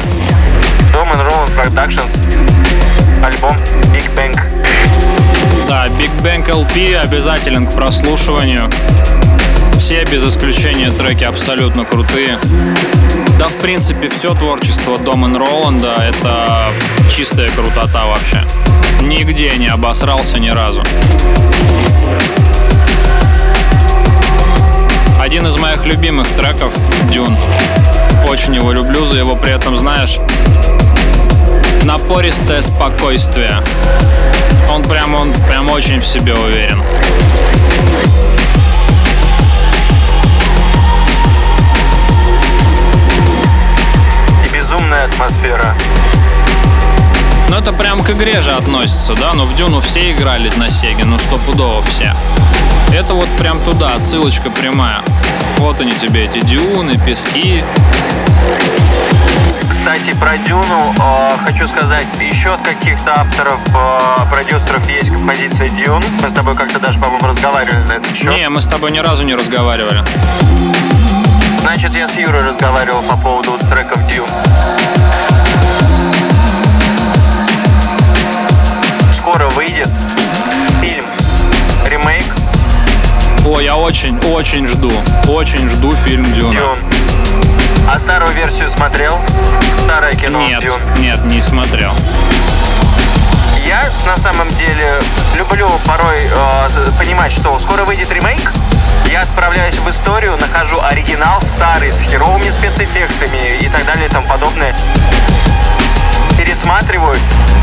Dom 0.93 1.09
Roland 1.11 1.49
Productions. 1.55 3.23
Альбом 3.23 3.57
Big 3.91 4.03
Bang. 4.15 4.39
Да, 5.67 5.87
Big 5.87 6.11
Bang 6.21 6.47
LP 6.47 6.95
обязателен 6.95 7.65
к 7.65 7.73
прослушиванию. 7.73 8.69
Все 9.79 10.03
без 10.03 10.23
исключения 10.23 10.91
треки 10.91 11.23
абсолютно 11.23 11.83
крутые. 11.83 12.37
Да, 13.39 13.47
в 13.47 13.55
принципе, 13.55 14.09
все 14.09 14.35
творчество 14.35 14.99
Доман 14.99 15.35
Роланда— 15.35 15.95
это 16.07 16.71
чистая 17.09 17.49
крутота 17.49 18.05
вообще. 18.05 18.43
Нигде 19.01 19.57
не 19.57 19.67
обосрался 19.67 20.37
ни 20.37 20.49
разу. 20.49 20.83
Один 25.33 25.47
из 25.47 25.57
моих 25.57 25.83
любимых 25.87 26.27
треков— 26.37 26.71
Дюн. 27.09 27.35
Очень 28.27 28.53
его 28.53 28.71
люблю 28.71 29.07
за 29.07 29.17
его 29.17 29.35
при 29.35 29.51
этом, 29.51 29.79
знаешь, 29.79 30.19
напористое 31.85 32.61
спокойствие. 32.61 33.63
Он 34.69 34.83
прям, 34.83 35.15
он 35.15 35.33
прям 35.47 35.71
очень 35.71 36.01
в 36.01 36.05
себе 36.05 36.35
уверен. 36.35 36.83
И 44.45 44.55
безумная 44.55 45.05
атмосфера. 45.05 45.73
Ну 47.53 47.59
это 47.59 47.71
прям 47.71 48.01
к 48.03 48.09
игре 48.09 48.41
же 48.41 48.49
относится, 48.49 49.13
да? 49.13 49.35
Ну 49.35 49.45
в 49.45 49.55
Дюну 49.55 49.79
все 49.79 50.11
играли 50.11 50.51
на 50.57 50.71
Сеге, 50.71 51.05
ну 51.05 51.19
стопудово 51.19 51.83
все. 51.83 52.15
Это 52.91 53.13
вот 53.13 53.29
прям 53.37 53.59
туда, 53.59 53.93
отсылочка 53.93 54.49
прямая. 54.49 55.03
Вот 55.59 55.79
они 55.79 55.91
тебе 55.93 56.23
эти 56.23 56.39
дюны, 56.39 56.97
пески. 56.97 57.63
Кстати, 59.69 60.17
про 60.19 60.35
Дюну 60.39 60.95
э, 60.99 61.29
хочу 61.45 61.67
сказать, 61.67 62.07
еще 62.19 62.55
от 62.55 62.63
каких-то 62.63 63.19
авторов, 63.19 63.59
э, 63.67 64.31
продюсеров 64.31 64.89
есть 64.89 65.09
композиция 65.09 65.69
Дюн. 65.69 66.03
Мы 66.23 66.31
с 66.31 66.33
тобой 66.33 66.55
как-то 66.55 66.79
даже, 66.79 66.97
по-моему, 66.97 67.27
разговаривали 67.27 67.83
на 67.83 67.93
этот 67.93 68.15
счет. 68.15 68.35
Не, 68.35 68.49
мы 68.49 68.61
с 68.61 68.65
тобой 68.65 68.89
ни 68.89 68.97
разу 68.97 69.21
не 69.25 69.35
разговаривали. 69.35 70.03
Значит, 71.61 71.93
я 71.93 72.09
с 72.09 72.15
Юрой 72.15 72.41
разговаривал 72.41 73.03
по 73.03 73.15
поводу 73.15 73.59
треков 73.69 73.99
Dune. 74.09 75.32
Скоро 79.33 79.49
выйдет 79.49 79.89
фильм, 80.79 81.07
ремейк 81.89 82.25
О, 83.47 83.59
я 83.59 83.75
очень, 83.75 84.15
очень 84.27 84.67
жду. 84.67 84.91
Очень 85.27 85.67
жду 85.71 85.89
фильм 86.05 86.23
Дюна. 86.33 86.51
Дюн. 86.51 86.77
А 87.89 87.97
старую 87.97 88.31
версию 88.35 88.71
смотрел? 88.77 89.19
Старое 89.79 90.13
кино 90.13 90.39
Нет, 90.39 90.61
Дюн. 90.61 90.79
нет, 90.99 91.25
не 91.25 91.41
смотрел. 91.41 91.91
Я 93.65 93.89
на 94.05 94.17
самом 94.17 94.49
деле 94.49 94.99
люблю 95.35 95.67
порой 95.87 96.27
э, 96.27 96.67
понимать, 96.99 97.31
что 97.31 97.59
скоро 97.59 97.85
выйдет 97.85 98.11
ремейк. 98.11 98.51
Я 99.07 99.21
отправляюсь 99.21 99.77
в 99.77 99.89
историю, 99.89 100.37
нахожу 100.37 100.79
оригинал 100.79 101.41
старый 101.57 101.91
с 101.91 101.97
херовыми 102.07 102.51
спецэффектами 102.59 103.57
и 103.61 103.67
так 103.67 103.83
далее 103.85 104.05
и 104.05 104.09
тому 104.11 104.27
подобное. 104.27 104.75
Пересматриваю 106.43 107.15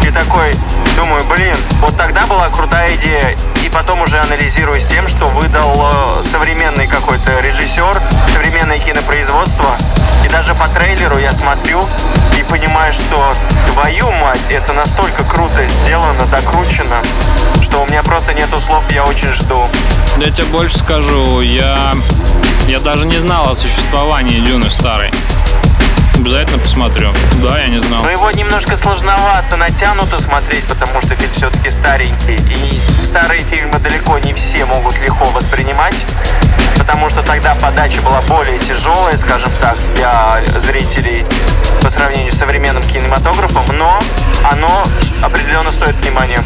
и 0.07 0.11
такой 0.11 0.55
думаю, 0.97 1.23
блин, 1.29 1.55
вот 1.83 1.95
тогда 1.99 2.27
была 2.27 2.49
крутая 2.49 2.97
идея. 2.97 3.37
И 3.63 3.69
потом 3.69 4.01
уже 4.01 4.19
анализирую 4.19 4.81
с 4.81 4.89
тем, 4.89 5.07
что 5.07 5.27
выдал 5.27 5.75
э, 5.77 6.25
современный 6.33 6.87
какой-то 6.87 7.41
режиссер, 7.41 8.01
современное 8.33 8.79
кинопроизводство. 8.79 9.77
И 10.25 10.29
даже 10.31 10.55
по 10.55 10.67
трейлеру 10.69 11.19
я 11.19 11.31
смотрю 11.35 11.85
и 12.39 12.43
понимаю, 12.45 12.95
что 12.95 13.35
твою 13.71 14.11
мать, 14.13 14.41
это 14.49 14.73
настолько 14.73 15.25
круто 15.25 15.69
сделано, 15.69 16.25
докручено, 16.31 17.03
что 17.63 17.83
у 17.83 17.87
меня 17.87 18.03
просто 18.03 18.33
нету 18.33 18.57
слов, 18.67 18.83
я 18.91 19.05
очень 19.05 19.29
жду. 19.29 19.69
Я 20.17 20.31
тебе 20.31 20.47
больше 20.47 20.79
скажу, 20.79 21.43
я, 21.43 21.93
я 22.67 22.81
даже 22.81 23.05
не 23.05 23.19
знал 23.19 23.51
о 23.51 23.55
существовании 23.55 24.41
Дюны 24.41 24.71
старой. 24.71 25.13
Обязательно 26.21 26.59
посмотрю. 26.59 27.09
Да, 27.43 27.59
я 27.59 27.69
не 27.69 27.79
знал. 27.81 28.03
Но 28.03 28.11
его 28.11 28.31
немножко 28.33 28.77
сложновато, 28.77 29.57
натянуто 29.57 30.21
смотреть, 30.21 30.65
потому 30.67 31.01
что 31.01 31.15
фильм 31.15 31.33
все-таки 31.35 31.71
старенький. 31.71 32.37
И 32.37 32.79
старые 33.09 33.43
фильмы 33.45 33.79
далеко 33.79 34.19
не 34.19 34.35
все 34.35 34.67
могут 34.67 34.99
легко 35.01 35.25
воспринимать, 35.31 35.95
потому 36.77 37.09
что 37.09 37.23
тогда 37.23 37.55
подача 37.55 38.03
была 38.03 38.21
более 38.29 38.59
тяжелая, 38.59 39.17
скажем 39.17 39.51
так, 39.63 39.79
для 39.95 40.43
зрителей 40.63 41.25
по 41.83 41.91
сравнению 41.91 42.35
с 42.35 42.37
современным 42.37 42.83
кинематографом, 42.83 43.65
но 43.79 43.99
оно 44.45 44.85
определенно 45.23 45.71
стоит 45.71 45.95
внимания. 45.97 46.43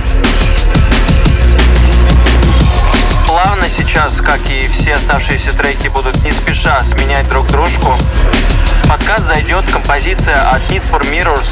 Плавно 3.26 3.66
сейчас, 3.76 4.14
как 4.24 4.38
и 4.48 4.68
все 4.78 4.94
оставшиеся 4.94 5.52
треки, 5.54 5.88
будут 5.88 6.22
не 6.22 6.30
спеша 6.30 6.80
сменять 6.84 7.28
друг 7.28 7.48
дружку. 7.48 7.92
Подкаст 8.96 9.26
зайдет 9.26 9.68
композиция 9.72 10.40
от 10.50 10.60
Need 10.70 10.88
for 10.88 11.02
Mirrors 11.10 11.44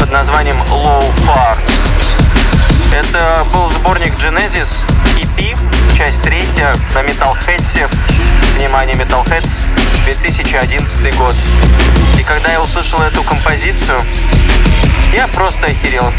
под 0.00 0.10
названием 0.10 0.56
Low 0.70 1.04
Far. 1.24 1.56
Это 2.92 3.46
был 3.54 3.70
сборник 3.70 4.12
Genesis 4.14 4.66
EP, 5.16 5.56
часть 5.96 6.20
третья 6.22 6.74
на 6.92 6.98
Metalhead. 7.02 7.62
Внимание, 8.56 8.96
Metalhead, 8.96 9.46
2011 10.02 11.16
год. 11.16 11.36
И 12.18 12.24
когда 12.24 12.50
я 12.50 12.60
услышал 12.60 12.98
эту 12.98 13.22
композицию, 13.22 14.00
я 15.12 15.28
просто 15.28 15.66
охерел. 15.66 16.12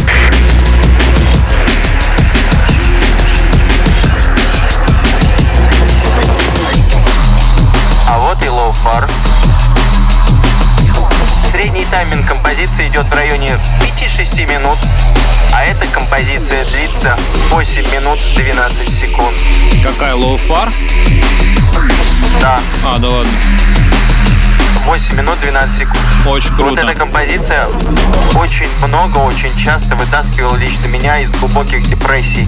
А 8.08 8.20
вот 8.20 8.42
и 8.42 8.48
Low 8.48 8.74
Far. 8.86 9.31
Средний 11.62 11.86
тайминг 11.92 12.28
композиции 12.28 12.88
идет 12.88 13.06
в 13.06 13.14
районе 13.14 13.56
5-6 13.82 14.48
минут, 14.48 14.80
а 15.54 15.64
эта 15.64 15.86
композиция 15.94 16.66
длится 16.66 17.16
8 17.52 17.92
минут 17.92 18.20
12 18.36 18.90
секунд. 19.00 19.38
Какая 19.84 20.16
Low 20.16 20.41
Far? 20.41 20.74
Да, 22.42 22.60
А, 22.84 22.98
да 22.98 23.08
ладно. 23.08 23.32
8 24.86 25.16
минут 25.16 25.40
12 25.40 25.78
секунд. 25.78 26.00
Очень 26.26 26.50
Вот 26.56 26.66
круто. 26.66 26.82
эта 26.82 26.96
композиция 26.96 27.68
очень 28.34 28.70
много, 28.88 29.20
очень 29.20 29.56
часто 29.64 29.96
вытаскивала 29.96 30.56
лично 30.56 30.88
меня 30.88 31.20
из 31.20 31.30
глубоких 31.30 31.88
депрессий. 31.88 32.48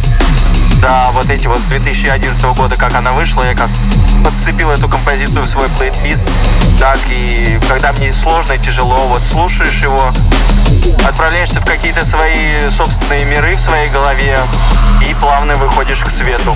Да, 0.81 1.11
вот 1.11 1.29
эти 1.29 1.45
вот 1.45 1.59
с 1.59 1.65
2011 1.65 2.43
года, 2.57 2.75
как 2.75 2.95
она 2.95 3.11
вышла, 3.11 3.43
я 3.43 3.53
как 3.53 3.69
подцепил 4.25 4.71
эту 4.71 4.89
композицию 4.89 5.43
в 5.43 5.51
свой 5.51 5.69
плейлист. 5.77 6.19
Так 6.79 6.99
и 7.09 7.59
когда 7.69 7.91
мне 7.93 8.11
сложно, 8.13 8.57
тяжело, 8.57 9.07
вот 9.07 9.21
слушаешь 9.31 9.81
его, 9.81 10.11
отправляешься 11.07 11.59
в 11.61 11.65
какие-то 11.65 12.05
свои 12.05 12.67
собственные 12.75 13.25
миры 13.25 13.55
в 13.55 13.69
своей 13.69 13.89
голове 13.89 14.37
и 15.01 15.13
плавно 15.15 15.55
выходишь 15.55 15.99
к 15.99 16.09
свету. 16.21 16.55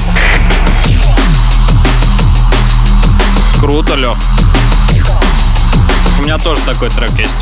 Круто, 3.59 3.95
Лех. 3.95 4.17
У 6.19 6.23
меня 6.23 6.37
тоже 6.37 6.61
такой 6.61 6.89
трек 6.89 7.11
есть. 7.11 7.33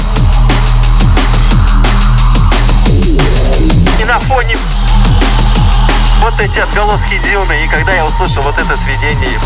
И 4.00 4.04
на 4.04 4.20
фоне 4.20 4.58
вот 6.22 6.40
эти 6.40 6.60
отголоски 6.60 7.20
Дюны, 7.20 7.54
и 7.64 7.68
когда 7.68 7.94
я 7.94 8.06
услышал 8.06 8.42
вот 8.42 8.58
это 8.58 8.76
сведение, 8.78 9.40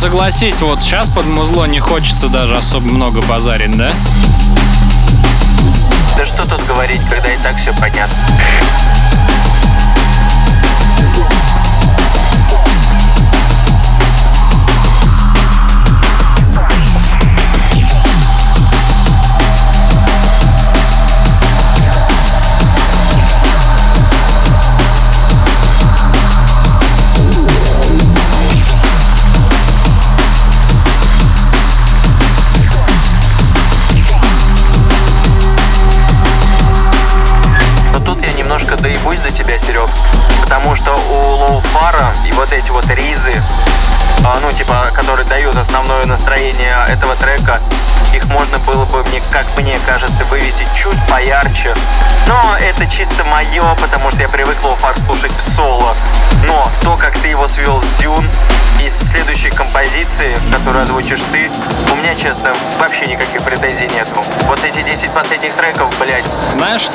согласись, 0.00 0.62
вот 0.62 0.82
сейчас 0.82 1.10
под 1.10 1.26
музло 1.26 1.66
не 1.66 1.78
хочется 1.78 2.30
даже 2.30 2.56
особо 2.56 2.88
много 2.88 3.20
базарить, 3.20 3.76
да? 3.76 3.92
да 6.16 6.24
что 6.24 6.42
тут 6.48 6.66
говорить, 6.66 7.02
когда 7.10 7.30
и 7.30 7.36
так 7.42 7.58
все 7.58 7.74
понятно. 7.74 8.16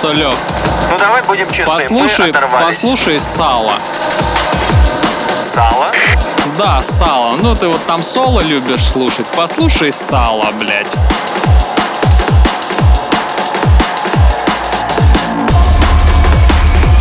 Что, 0.06 0.14
Лех, 0.14 0.36
ну 0.92 1.00
давай 1.00 1.24
будем 1.24 1.50
честны, 1.50 1.66
послушай, 1.66 2.34
послушай 2.62 3.20
сало. 3.20 3.74
Сало? 5.56 5.90
Да, 6.60 6.84
сало. 6.84 7.38
Ну 7.38 7.56
ты 7.56 7.68
вот 7.68 7.84
там 7.88 8.04
соло 8.04 8.42
любишь 8.42 8.84
слушать. 8.84 9.26
Послушай 9.36 9.92
сало, 9.92 10.52
блядь. 10.60 10.86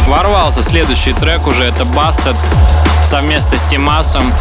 Ворвался 0.07 0.62
следующий 0.62 1.12
трек 1.12 1.46
уже, 1.46 1.64
это 1.64 1.82
Busted 1.82 2.38
совместно 3.05 3.59
с 3.59 3.62
Тимасом. 3.64 4.32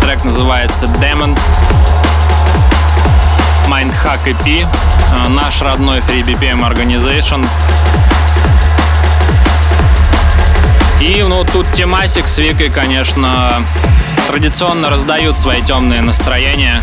Трек 0.00 0.24
называется 0.24 0.86
Demon. 0.86 1.38
Mindhack 3.68 4.24
EP, 4.24 4.66
э, 4.66 5.28
наш 5.28 5.60
родной 5.60 5.98
Free 5.98 6.22
BPM 6.22 6.66
Organization. 6.66 7.46
И 11.00 11.22
ну 11.22 11.44
тут 11.44 11.70
Тимасик 11.72 12.26
с 12.26 12.38
Викой, 12.38 12.70
конечно, 12.70 13.62
традиционно 14.26 14.88
раздают 14.88 15.36
свои 15.36 15.60
темные 15.60 16.00
настроения. 16.00 16.80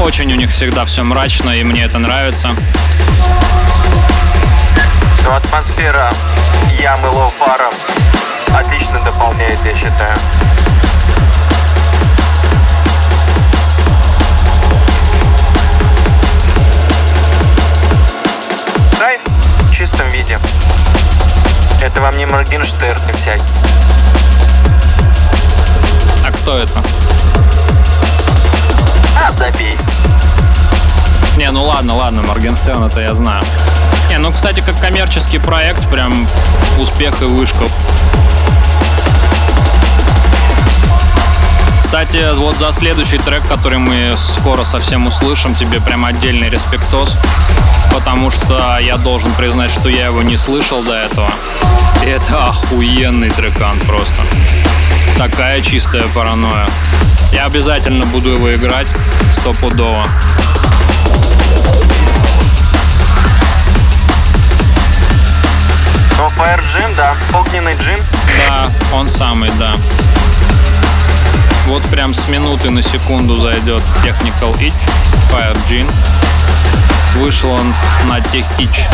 Очень 0.00 0.32
у 0.32 0.36
них 0.36 0.50
всегда 0.50 0.84
все 0.84 1.04
мрачно, 1.04 1.50
и 1.50 1.62
мне 1.62 1.84
это 1.84 1.98
нравится. 1.98 2.50
Но 5.24 5.36
атмосфера 5.36 6.12
ямы 6.80 7.08
лоу-фара 7.10 7.70
отлично 8.54 8.98
дополняет, 9.04 9.58
я 9.64 9.74
считаю. 9.74 10.18
Это 21.98 22.04
вам 22.04 22.16
не 22.16 22.26
Моргенштерн 22.26 23.00
и 23.08 23.12
всякий. 23.12 23.42
А 26.24 26.30
кто 26.30 26.56
это? 26.56 26.80
А, 29.16 29.32
забей. 29.32 29.76
Не, 31.36 31.50
ну 31.50 31.64
ладно, 31.64 31.96
ладно, 31.96 32.22
Моргенштерн 32.22 32.84
это 32.84 33.00
я 33.00 33.16
знаю. 33.16 33.42
Не, 34.10 34.18
ну, 34.18 34.30
кстати, 34.30 34.60
как 34.60 34.78
коммерческий 34.78 35.38
проект, 35.38 35.84
прям 35.88 36.28
успех 36.78 37.20
и 37.20 37.24
вышка. 37.24 37.64
Кстати, 41.82 42.32
вот 42.36 42.58
за 42.58 42.72
следующий 42.72 43.18
трек, 43.18 43.42
который 43.48 43.78
мы 43.78 44.14
скоро 44.16 44.62
совсем 44.62 45.08
услышим, 45.08 45.52
тебе 45.56 45.80
прям 45.80 46.04
отдельный 46.04 46.48
респектос, 46.48 47.16
потому 47.98 48.30
что 48.30 48.78
я 48.80 48.96
должен 48.96 49.32
признать, 49.32 49.72
что 49.72 49.88
я 49.88 50.06
его 50.06 50.22
не 50.22 50.36
слышал 50.36 50.84
до 50.84 50.92
этого. 50.94 51.28
И 52.04 52.08
это 52.08 52.46
охуенный 52.46 53.28
трекан 53.28 53.76
просто. 53.80 54.22
Такая 55.16 55.60
чистая 55.62 56.04
паранойя. 56.14 56.68
Я 57.32 57.46
обязательно 57.46 58.06
буду 58.06 58.30
его 58.30 58.54
играть 58.54 58.86
стопудово. 59.32 60.06
Fire 66.36 66.60
Джим, 66.72 66.94
да. 66.94 67.16
Огненный 67.34 67.74
Джим. 67.74 67.98
Да, 68.46 68.70
он 68.92 69.08
самый, 69.08 69.50
да. 69.58 69.74
Вот 71.66 71.82
прям 71.86 72.14
с 72.14 72.28
минуты 72.28 72.70
на 72.70 72.80
секунду 72.80 73.34
зайдет 73.34 73.82
Technical 74.04 74.56
Itch 74.60 74.72
Fire 75.32 75.56
Gene. 75.68 75.90
Вышел 77.14 77.50
он 77.50 77.74
на 78.04 78.18
Tech 78.18 78.44
Itch 78.58 78.86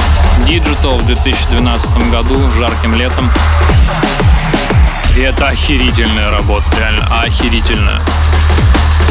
Digital 0.46 0.98
в 0.98 1.06
2012 1.06 2.10
году, 2.10 2.50
жарким 2.52 2.94
летом. 2.94 3.30
И 5.16 5.20
это 5.20 5.48
охерительная 5.48 6.30
работа, 6.30 6.64
реально 6.76 7.06
охерительная. 7.22 8.00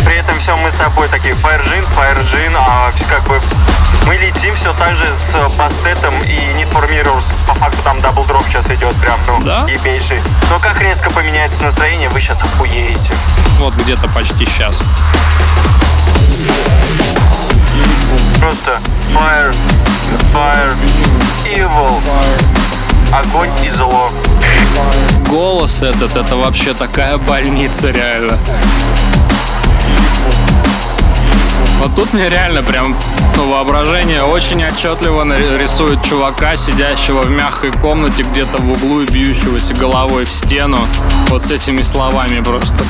При 0.06 0.18
этом 0.18 0.38
все 0.41 0.56
мы 0.58 0.70
с 0.72 0.76
тобой 0.76 1.08
такие 1.08 1.34
Fire 1.36 1.64
Джин, 1.64 1.84
Fire 1.95 2.32
Джин, 2.32 2.54
а 2.58 2.91
как 3.10 3.24
бы 3.28 3.39
мы 4.06 4.16
летим 4.16 4.54
все 4.56 4.74
так 4.74 4.95
же 4.95 5.06
с 5.32 5.51
бастетом 5.56 6.14
и 6.24 6.36
Need 6.60 6.70
for 6.74 6.89
Mirrors. 6.89 7.26
По 7.47 7.54
факту 7.56 7.82
там 7.84 8.01
double 8.01 8.26
drop 8.26 8.43
сейчас 8.49 8.66
идет 8.72 8.93
прям, 8.95 9.18
ну, 9.28 9.41
Да? 9.43 9.66
ебейший. 9.68 10.20
Но 10.49 10.60
как 10.60 10.82
резко 10.82 11.10
поменяется 11.10 11.62
настроение, 11.64 12.10
вы 12.10 12.20
сейчас 12.20 12.39
охуеете. 12.41 13.12
Вот 13.60 13.74
где-то 13.76 14.08
почти 14.10 14.45
сейчас. 14.45 14.82
Просто 18.39 18.80
Fire, 19.13 19.55
Fire, 20.34 20.74
Evil, 21.45 22.01
огонь 23.11 23.51
и 23.63 23.71
зло. 23.71 24.09
Голос 25.28 25.82
этот, 25.82 26.15
это 26.15 26.36
вообще 26.36 26.74
такая 26.74 27.17
больница, 27.17 27.91
реально. 27.91 28.38
Вот 31.80 31.95
тут 31.95 32.13
мне 32.13 32.30
реально 32.30 32.63
прям 32.63 32.95
ну, 33.36 33.51
воображение 33.51 34.24
очень 34.24 34.63
отчетливо 34.63 35.26
рисует 35.57 36.01
чувака, 36.03 36.55
сидящего 36.55 37.21
в 37.21 37.30
мягкой 37.30 37.71
комнате 37.71 38.24
где-то 38.24 38.57
в 38.59 38.71
углу 38.71 39.01
и 39.01 39.05
бьющегося 39.05 39.74
головой 39.74 40.26
в 40.26 40.30
стену 40.30 40.80
вот 41.30 41.43
с 41.43 41.51
этими 41.51 41.82
словами 41.82 42.41
просто. 42.41 42.86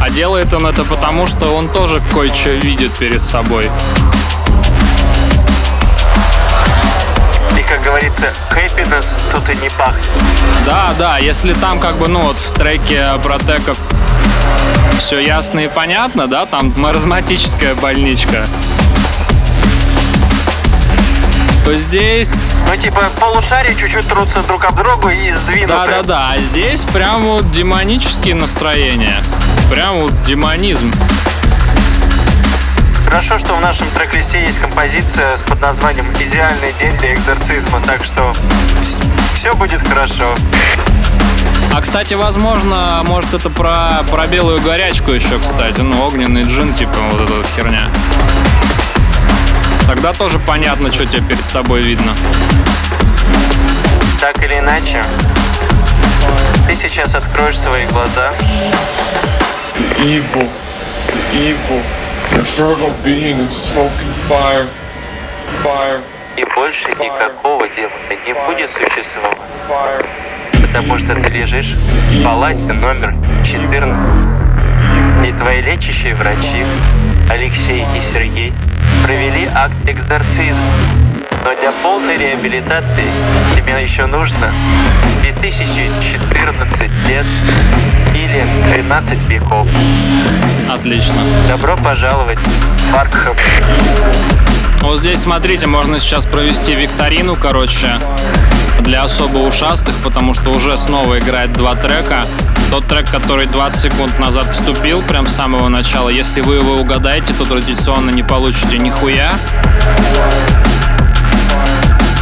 А 0.00 0.10
делает 0.10 0.52
он 0.54 0.66
это 0.66 0.84
потому, 0.84 1.26
что 1.26 1.54
он 1.56 1.68
тоже 1.68 2.00
кое-что 2.12 2.50
видит 2.50 2.92
перед 2.92 3.20
собой. 3.22 3.70
И 7.58 7.62
как 7.62 7.82
говорится, 7.82 8.32
happiness 8.50 9.04
тут 9.32 9.48
и 9.52 9.56
не 9.58 9.68
пахнет. 9.70 10.04
Да, 10.64 10.94
да, 10.98 11.18
если 11.18 11.52
там 11.54 11.80
как 11.80 11.96
бы, 11.96 12.08
ну 12.08 12.20
вот 12.20 12.36
в 12.36 12.52
треке 12.54 13.06
Протека 13.22 13.74
все 14.98 15.18
ясно 15.18 15.60
и 15.60 15.68
понятно, 15.68 16.26
да, 16.26 16.46
там 16.46 16.72
маразматическая 16.76 17.74
больничка, 17.74 18.46
то 21.64 21.74
здесь, 21.76 22.32
Ну, 22.68 22.76
типа, 22.82 23.02
полушария 23.20 23.74
чуть-чуть 23.74 24.06
трутся 24.06 24.42
друг 24.46 24.64
об 24.64 24.76
друга 24.76 25.08
и 25.10 25.34
сдвинуты. 25.36 25.68
да-да-да, 25.68 26.30
а 26.34 26.38
здесь 26.38 26.82
прям 26.82 27.24
вот 27.24 27.50
демонические 27.52 28.34
настроения, 28.36 29.22
прям 29.68 30.02
вот 30.02 30.22
демонизм. 30.22 30.90
Хорошо, 33.04 33.38
что 33.38 33.54
в 33.54 33.60
нашем 33.60 33.86
трек-листе 33.90 34.40
есть 34.40 34.58
композиция 34.60 35.38
с 35.38 35.48
под 35.48 35.60
названием 35.60 36.06
«Идеальный 36.18 36.72
день 36.78 36.96
для 36.98 37.14
экзорцизма», 37.14 37.80
так 37.86 38.02
что 38.04 38.32
все 39.34 39.54
будет 39.54 39.86
хорошо. 39.86 40.34
А, 41.74 41.80
кстати, 41.80 42.14
возможно, 42.14 43.02
может 43.04 43.34
это 43.34 43.50
про, 43.50 44.02
про 44.10 44.26
белую 44.26 44.60
горячку 44.60 45.12
еще, 45.12 45.38
кстати, 45.38 45.80
ну, 45.80 46.06
огненный 46.06 46.42
джин, 46.42 46.72
типа 46.74 46.98
вот 47.10 47.20
эта 47.22 47.32
вот 47.32 47.46
херня. 47.54 47.88
Тогда 49.86 50.12
тоже 50.12 50.38
понятно, 50.38 50.92
что 50.92 51.06
тебе 51.06 51.22
перед 51.22 51.44
тобой 51.46 51.82
видно. 51.82 52.12
Так 54.20 54.42
или 54.42 54.58
иначе, 54.58 55.02
ты 56.66 56.76
сейчас 56.76 57.14
откроешь 57.14 57.58
свои 57.58 57.86
глаза, 57.86 58.32
evil, 60.00 60.46
evil, 61.34 61.82
infernal 62.38 62.92
being 63.02 63.40
and 63.40 63.50
smoking 63.50 64.12
fire, 64.28 64.68
fire, 65.62 66.02
и 66.36 66.44
больше 66.54 66.88
никакого 67.00 67.68
дела 67.70 67.90
не 68.24 68.32
будет 68.46 68.70
существовать, 68.70 70.06
потому 70.52 70.98
что 70.98 71.14
ты 71.16 71.30
лежишь 71.30 71.74
в 71.76 72.24
палате 72.24 72.72
номер 72.74 73.12
14. 73.44 75.26
И 75.26 75.32
твои 75.40 75.62
лечащие 75.62 76.14
врачи, 76.14 76.64
Алексей 77.28 77.82
и 77.82 78.12
Сергей, 78.12 78.52
провели 79.04 79.48
акт 79.52 79.74
экзорцизма. 79.84 80.97
Но 81.48 81.54
для 81.54 81.72
полной 81.82 82.18
реабилитации 82.18 83.10
тебе 83.56 83.82
еще 83.82 84.04
нужно 84.04 84.52
2014 85.22 86.92
лет 87.08 87.24
или 88.14 88.44
13 88.70 89.28
веков. 89.30 89.66
Отлично. 90.70 91.14
Добро 91.48 91.74
пожаловать 91.78 92.38
в 92.38 92.94
Аркхэм. 92.94 93.34
Вот 94.82 95.00
здесь, 95.00 95.20
смотрите, 95.20 95.66
можно 95.66 95.98
сейчас 96.00 96.26
провести 96.26 96.74
викторину, 96.74 97.34
короче, 97.34 97.92
для 98.80 99.04
особо 99.04 99.38
ушастых, 99.38 99.94
потому 100.04 100.34
что 100.34 100.50
уже 100.50 100.76
снова 100.76 101.18
играет 101.18 101.54
два 101.54 101.74
трека. 101.76 102.26
Тот 102.68 102.86
трек, 102.86 103.08
который 103.10 103.46
20 103.46 103.80
секунд 103.80 104.18
назад 104.18 104.50
вступил, 104.50 105.00
прям 105.00 105.26
с 105.26 105.34
самого 105.34 105.68
начала, 105.68 106.10
если 106.10 106.42
вы 106.42 106.56
его 106.56 106.74
угадаете, 106.74 107.32
то 107.32 107.46
традиционно 107.46 108.10
не 108.10 108.22
получите 108.22 108.76
нихуя. 108.76 109.32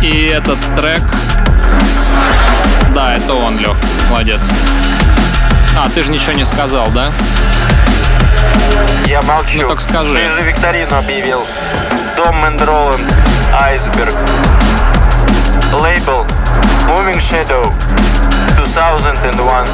И 0.07 0.26
этот 0.26 0.57
трек... 0.76 1.02
Да, 2.94 3.14
это 3.14 3.34
он, 3.34 3.59
Лех. 3.59 3.74
Молодец. 4.09 4.38
А, 5.76 5.88
ты 5.88 6.00
же 6.00 6.12
ничего 6.12 6.32
не 6.34 6.44
сказал, 6.44 6.90
да? 6.90 7.11
Я 9.07 9.20
молчу. 9.22 9.62
Ну, 9.62 9.68
так 9.68 9.80
скажи. 9.80 10.14
Ты 10.14 10.38
же 10.38 10.46
викторину 10.48 10.96
объявил. 10.96 11.44
Дом 12.14 12.40
Роланд, 12.40 13.14
Айсберг. 13.52 14.14
Лейбл 15.72 16.24
Moving 16.88 17.20
Shadow 17.28 17.74
2001. 18.59 19.68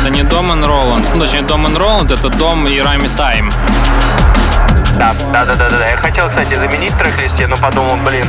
Это 0.00 0.10
не 0.10 0.22
Дом 0.22 0.64
Роланд. 0.64 1.04
Ну, 1.14 1.20
точнее, 1.20 1.42
Дом 1.42 1.76
Роланд, 1.76 2.10
это 2.10 2.30
Дом 2.30 2.64
и 2.66 2.80
Рами 2.80 3.10
Тайм. 3.18 3.52
Да, 4.96 5.14
да, 5.32 5.44
да, 5.44 5.54
да, 5.54 5.70
да. 5.70 5.88
Я 5.88 5.96
хотел, 5.96 6.28
кстати, 6.28 6.54
заменить 6.54 6.96
трек-листе, 6.96 7.46
но 7.46 7.56
подумал, 7.56 7.96
блин, 8.04 8.26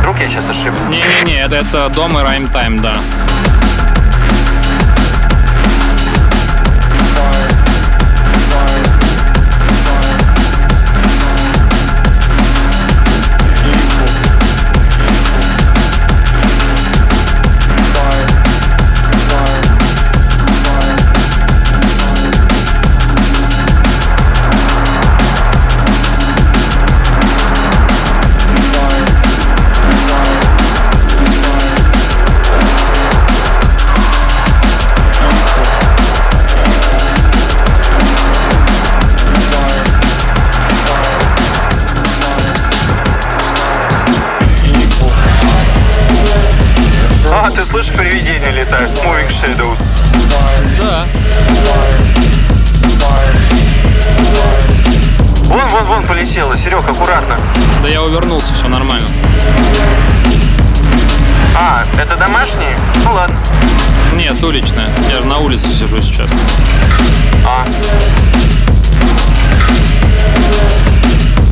вдруг 0.00 0.18
я 0.18 0.28
сейчас 0.28 0.44
ошибся. 0.44 0.82
Не-не-не, 0.88 1.42
это, 1.42 1.56
это 1.56 1.88
Дом 1.90 2.18
и 2.18 2.22
Райм 2.22 2.48
Тайм, 2.48 2.78
да. 2.80 2.96
Слышишь, 47.80 47.94
привидения 47.96 48.52
летают? 48.52 48.90
Moving 48.90 49.28
Shadows. 49.40 49.76
Да. 50.78 51.06
Вон, 55.44 55.68
вон, 55.68 55.84
вон 55.86 56.04
полетела. 56.04 56.58
Серег, 56.58 56.88
аккуратно. 56.88 57.38
Да 57.82 57.88
я 57.88 58.02
увернулся, 58.02 58.52
все 58.52 58.68
нормально. 58.68 59.08
А, 61.56 61.84
это 61.98 62.16
домашние? 62.16 62.76
Ну 63.04 63.12
ладно. 63.12 63.38
Нет, 64.14 64.42
уличная. 64.42 64.90
Я 65.08 65.18
же 65.18 65.26
на 65.26 65.38
улице 65.38 65.68
сижу 65.68 66.00
сейчас. 66.02 66.28
А. 67.44 67.64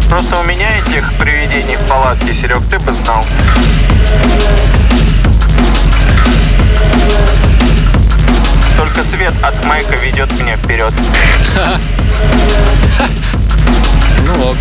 Просто 0.08 0.38
у 0.38 0.42
меня 0.44 0.78
этих 0.78 1.12
привидений 1.14 1.76
в 1.76 1.88
палатке, 1.88 2.34
Серег, 2.34 2.64
ты 2.66 2.78
бы 2.78 2.92
знал. 2.92 3.24
Только 8.78 9.02
свет 9.12 9.34
от 9.42 9.64
майка 9.64 9.96
ведет 9.96 10.30
меня 10.40 10.56
вперед. 10.56 10.92
Ну 14.26 14.50
ок. 14.50 14.56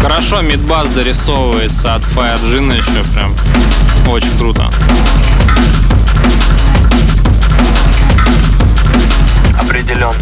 Хорошо, 0.00 0.42
мидбас 0.42 0.88
дорисовывается 0.88 1.94
от 1.94 2.04
Fireджина 2.04 2.72
еще 2.72 3.04
прям. 3.14 3.32
Очень 4.08 4.36
круто. 4.36 4.68
Определен. 9.60 10.12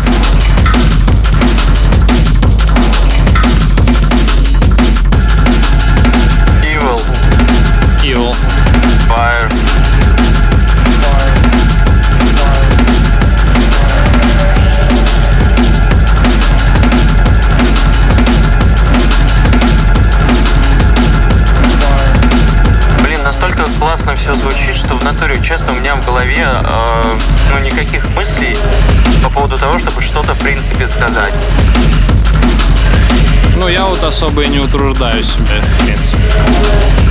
Особо 34.10 34.42
и 34.42 34.48
не 34.48 34.58
утруждаю 34.58 35.24
себя, 35.24 35.62
в 35.62 35.84
принципе. 35.84 37.09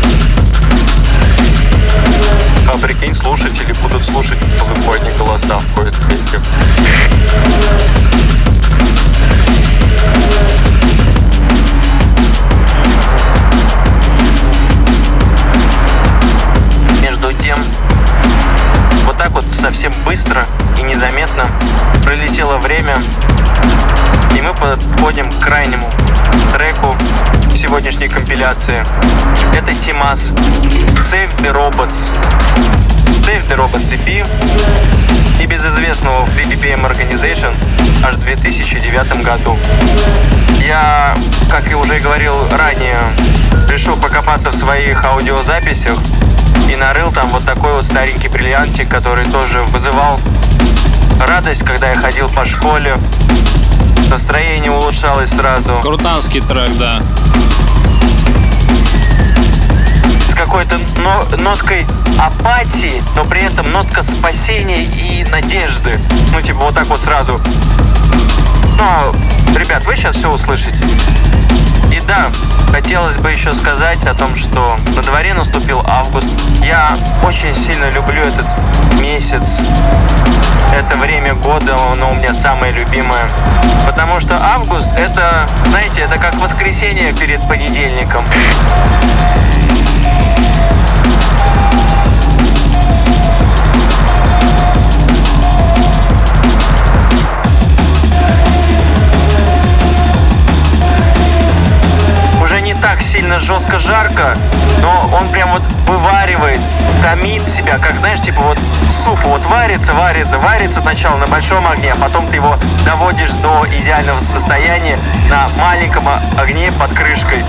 А 2.67 2.77
прикинь, 2.77 3.15
слушатели 3.15 3.73
будут 3.81 4.07
слушать 4.09 4.37
полыхотни 4.59 5.09
голоса 5.17 5.59
в 5.59 5.75
кои 5.75 5.85
песне. 6.07 6.39
Между 17.01 17.33
тем, 17.33 17.59
вот 19.05 19.17
так 19.17 19.31
вот 19.31 19.45
совсем 19.61 19.91
быстро 20.05 20.45
и 20.77 20.83
незаметно 20.83 21.47
пролетело 22.03 22.57
время, 22.57 22.97
и 24.37 24.41
мы 24.41 24.53
подходим 24.53 25.31
к 25.31 25.39
крайнему 25.39 25.89
треку 26.53 26.95
сегодняшней 27.61 28.07
компиляции. 28.07 28.83
Это 29.55 29.73
Тимас 29.85 30.19
Save 31.11 31.35
the 31.37 31.51
Robots. 31.51 31.93
Save 33.25 33.47
the 33.47 33.57
Robots 33.57 33.87
EP 33.91 34.25
и 35.41 35.45
безызвестного 35.45 36.25
в 36.25 36.29
BPM 36.37 36.89
Organization 36.89 37.53
аж 38.03 38.15
в 38.15 38.23
2009 38.23 39.23
году. 39.23 39.57
Я, 40.59 41.15
как 41.49 41.69
и 41.69 41.75
уже 41.75 41.99
говорил 41.99 42.35
ранее, 42.51 43.01
решил 43.69 43.95
покопаться 43.97 44.51
в 44.51 44.57
своих 44.57 45.03
аудиозаписях 45.03 45.97
и 46.69 46.75
нарыл 46.75 47.11
там 47.11 47.27
вот 47.29 47.45
такой 47.45 47.73
вот 47.73 47.85
старенький 47.85 48.29
бриллиантик, 48.29 48.87
который 48.89 49.25
тоже 49.25 49.59
вызывал 49.67 50.19
радость, 51.27 51.63
когда 51.63 51.91
я 51.91 51.95
ходил 51.95 52.29
по 52.29 52.45
школе. 52.45 52.97
Настроение 54.09 54.71
улучшалось 54.71 55.29
сразу. 55.29 55.79
Крутанский 55.81 56.41
трек, 56.41 56.75
да. 56.77 56.99
с 60.29 60.33
какой-то 60.35 60.79
но- 60.97 61.23
ноткой 61.37 61.85
апатии, 62.17 63.03
но 63.15 63.23
при 63.25 63.41
этом 63.41 63.71
нотка 63.71 64.03
спасения 64.17 64.83
и 64.83 65.23
надежды. 65.29 65.99
Ну, 66.33 66.41
типа, 66.41 66.59
вот 66.59 66.73
так 66.73 66.87
вот 66.87 66.99
сразу. 67.01 67.39
Но, 68.77 69.13
ребят, 69.55 69.85
вы 69.85 69.95
сейчас 69.95 70.15
все 70.15 70.31
услышите. 70.31 70.73
И 71.91 71.99
да, 72.01 72.29
хотелось 72.71 73.15
бы 73.15 73.31
еще 73.31 73.53
сказать 73.53 74.03
о 74.05 74.13
том, 74.13 74.35
что 74.35 74.77
на 74.95 75.01
дворе 75.01 75.33
наступил 75.33 75.81
август. 75.85 76.27
Я 76.61 76.97
очень 77.23 77.55
сильно 77.65 77.89
люблю 77.89 78.21
этот 78.21 78.45
месяц. 78.99 79.41
Это 80.71 80.97
время 80.97 81.33
года, 81.33 81.75
оно 81.91 82.11
у 82.11 82.15
меня 82.15 82.33
самое 82.43 82.71
любимое. 82.71 83.27
Потому 83.87 84.21
что 84.21 84.37
август 84.39 84.87
это, 84.95 85.47
знаете, 85.67 86.01
это 86.01 86.17
как 86.19 86.35
воскресенье 86.35 87.11
перед 87.13 87.41
понедельником. 87.47 88.23
Так 102.81 102.99
сильно 103.13 103.39
жестко 103.39 103.79
жарко, 103.79 104.37
но 104.81 105.09
он 105.13 105.27
прям 105.29 105.51
вот 105.51 105.61
вываривает, 105.87 106.61
томит 107.01 107.43
себя, 107.57 107.77
как 107.77 107.97
знаешь, 107.97 108.21
типа 108.21 108.41
вот 108.41 108.57
суп 109.05 109.19
вот 109.25 109.43
варится, 109.45 109.93
варится, 109.93 110.37
варится 110.37 110.81
сначала 110.81 111.17
на 111.17 111.27
большом 111.27 111.65
огне, 111.67 111.91
а 111.91 111.95
потом 111.95 112.27
ты 112.27 112.37
его 112.37 112.57
доводишь 112.85 113.31
до 113.41 113.65
идеального 113.71 114.19
состояния 114.33 114.97
на 115.29 115.47
маленьком 115.61 116.07
огне 116.37 116.71
под 116.71 116.91
крышкой. 116.93 117.43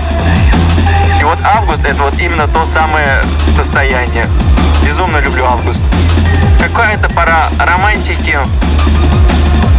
И 1.19 1.23
вот 1.23 1.37
август 1.43 1.85
это 1.85 2.01
вот 2.03 2.17
именно 2.19 2.47
то 2.47 2.65
самое 2.73 3.21
состояние. 3.55 4.27
Безумно 4.85 5.17
люблю 5.17 5.45
август. 5.45 5.79
Какая-то 6.59 7.09
пора 7.09 7.49
романтики, 7.59 8.37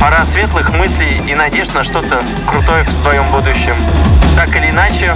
пора 0.00 0.24
светлых 0.32 0.70
мыслей 0.74 1.22
и 1.26 1.34
надежд 1.34 1.74
на 1.74 1.84
что-то 1.84 2.22
крутое 2.46 2.84
в 2.84 3.02
своем 3.02 3.24
будущем. 3.30 3.74
Так 4.36 4.56
или 4.56 4.70
иначе, 4.70 5.14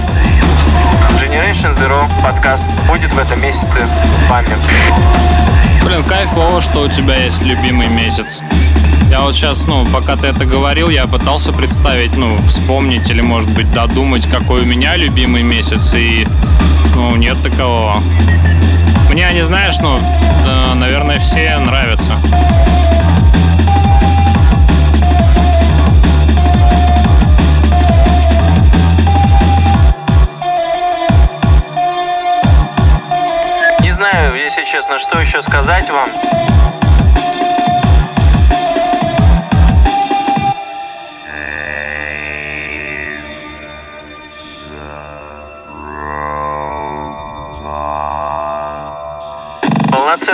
Generation 1.19 1.75
Zero 1.77 2.09
подкаст 2.23 2.63
будет 2.87 3.11
в 3.13 3.17
этом 3.17 3.41
месяце 3.41 3.87
с 4.25 4.29
вами. 4.29 4.49
Блин, 5.83 6.03
кайфово, 6.03 6.61
что 6.61 6.81
у 6.81 6.87
тебя 6.87 7.15
есть 7.15 7.41
любимый 7.43 7.87
месяц. 7.87 8.41
Я 9.09 9.21
вот 9.21 9.35
сейчас, 9.35 9.65
ну, 9.67 9.85
пока 9.85 10.15
ты 10.15 10.27
это 10.27 10.45
говорил, 10.45 10.89
я 10.89 11.07
пытался 11.07 11.51
представить, 11.53 12.15
ну, 12.17 12.37
вспомнить 12.47 13.09
или, 13.09 13.21
может 13.21 13.49
быть, 13.51 13.71
додумать, 13.73 14.27
какой 14.29 14.61
у 14.61 14.65
меня 14.65 14.95
любимый 14.97 15.43
месяц, 15.43 15.93
и, 15.93 16.27
ну, 16.95 17.15
нет 17.15 17.41
такового. 17.41 18.01
Мне 19.09 19.25
они, 19.25 19.41
знаешь, 19.41 19.75
ну, 19.79 19.97
э, 19.97 20.73
наверное, 20.75 21.19
все 21.19 21.57
нравятся. 21.57 22.17
Что 34.99 35.19
еще 35.19 35.41
сказать 35.43 35.89
вам. 35.89 36.56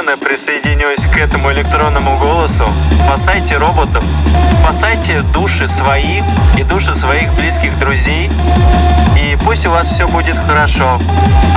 Полноценно 0.04 0.18
присоединюсь 0.18 1.00
к 1.14 1.18
этому 1.18 1.52
электронному 1.52 2.18
голосу. 2.18 2.68
Спасайте 3.06 3.58
роботов, 3.58 4.04
спасайте 4.60 5.22
души 5.34 5.70
свои 5.80 6.22
и 6.58 6.64
души 6.64 6.96
своих 6.98 7.34
близких 7.36 7.78
друзей. 7.80 8.30
И 9.18 9.38
пусть 9.46 9.66
у 9.66 9.70
вас 9.70 9.88
все 9.88 10.08
будет 10.08 10.36
хорошо. 10.38 11.00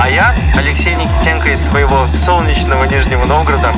А 0.01 0.09
я, 0.09 0.33
Алексей 0.57 0.95
Никитенко 0.95 1.49
из 1.49 1.59
своего 1.69 2.05
солнечного 2.25 2.85
Нижнего 2.85 3.25
Новгорода, 3.25 3.73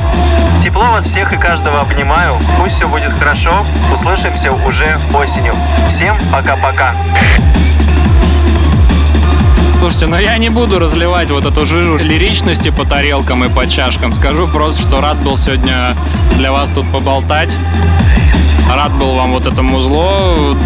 тепло 0.64 0.86
вас 0.92 1.06
всех 1.06 1.34
и 1.34 1.38
каждого 1.38 1.82
обнимаю. 1.82 2.36
Пусть 2.60 2.76
все 2.76 2.88
будет 2.88 3.12
хорошо. 3.14 3.66
Услышимся 3.94 4.52
уже 4.52 4.98
осенью. 5.14 5.56
Всем 5.96 6.18
пока-пока. 6.32 6.94
Слушайте, 9.80 10.08
но 10.08 10.20
я 10.20 10.38
не 10.38 10.50
буду 10.50 10.78
разливать 10.78 11.32
вот 11.32 11.46
эту 11.46 11.66
жижу 11.66 11.96
лиричности 11.98 12.70
по 12.70 12.84
тарелкам 12.86 13.46
и 13.46 13.50
по 13.50 13.66
чашкам. 13.66 14.14
Скажу 14.14 14.46
просто, 14.46 14.82
что 14.82 15.00
рад 15.00 15.18
был 15.24 15.38
сегодня 15.38 15.96
для 16.38 16.52
вас 16.52 16.70
тут 16.70 16.86
поболтать. 16.92 17.56
Рад 18.70 18.92
был 19.00 19.14
вам 19.14 19.32
вот 19.32 19.48
это 19.48 19.62
музло 19.62 20.58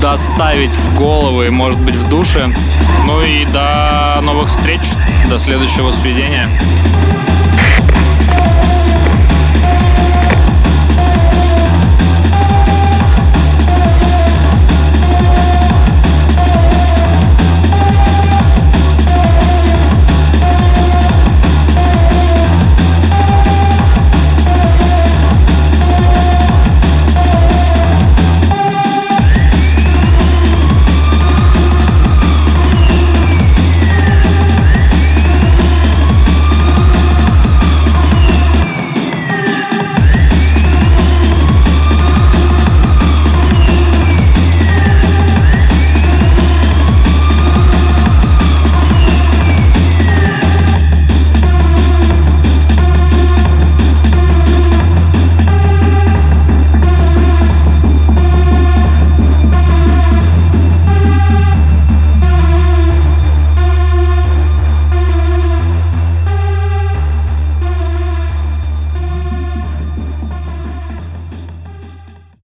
доставить 0.00 0.70
в 0.70 0.96
голову 0.96 1.42
и, 1.42 1.50
может 1.50 1.80
быть, 1.80 1.96
в 1.96 2.08
душе. 2.08 2.54
Ну 3.04 3.20
и 3.20 3.44
до 3.46 4.20
новых 4.22 4.48
встреч, 4.48 4.80
до 5.28 5.40
следующего 5.40 5.90
сведения. 5.90 6.48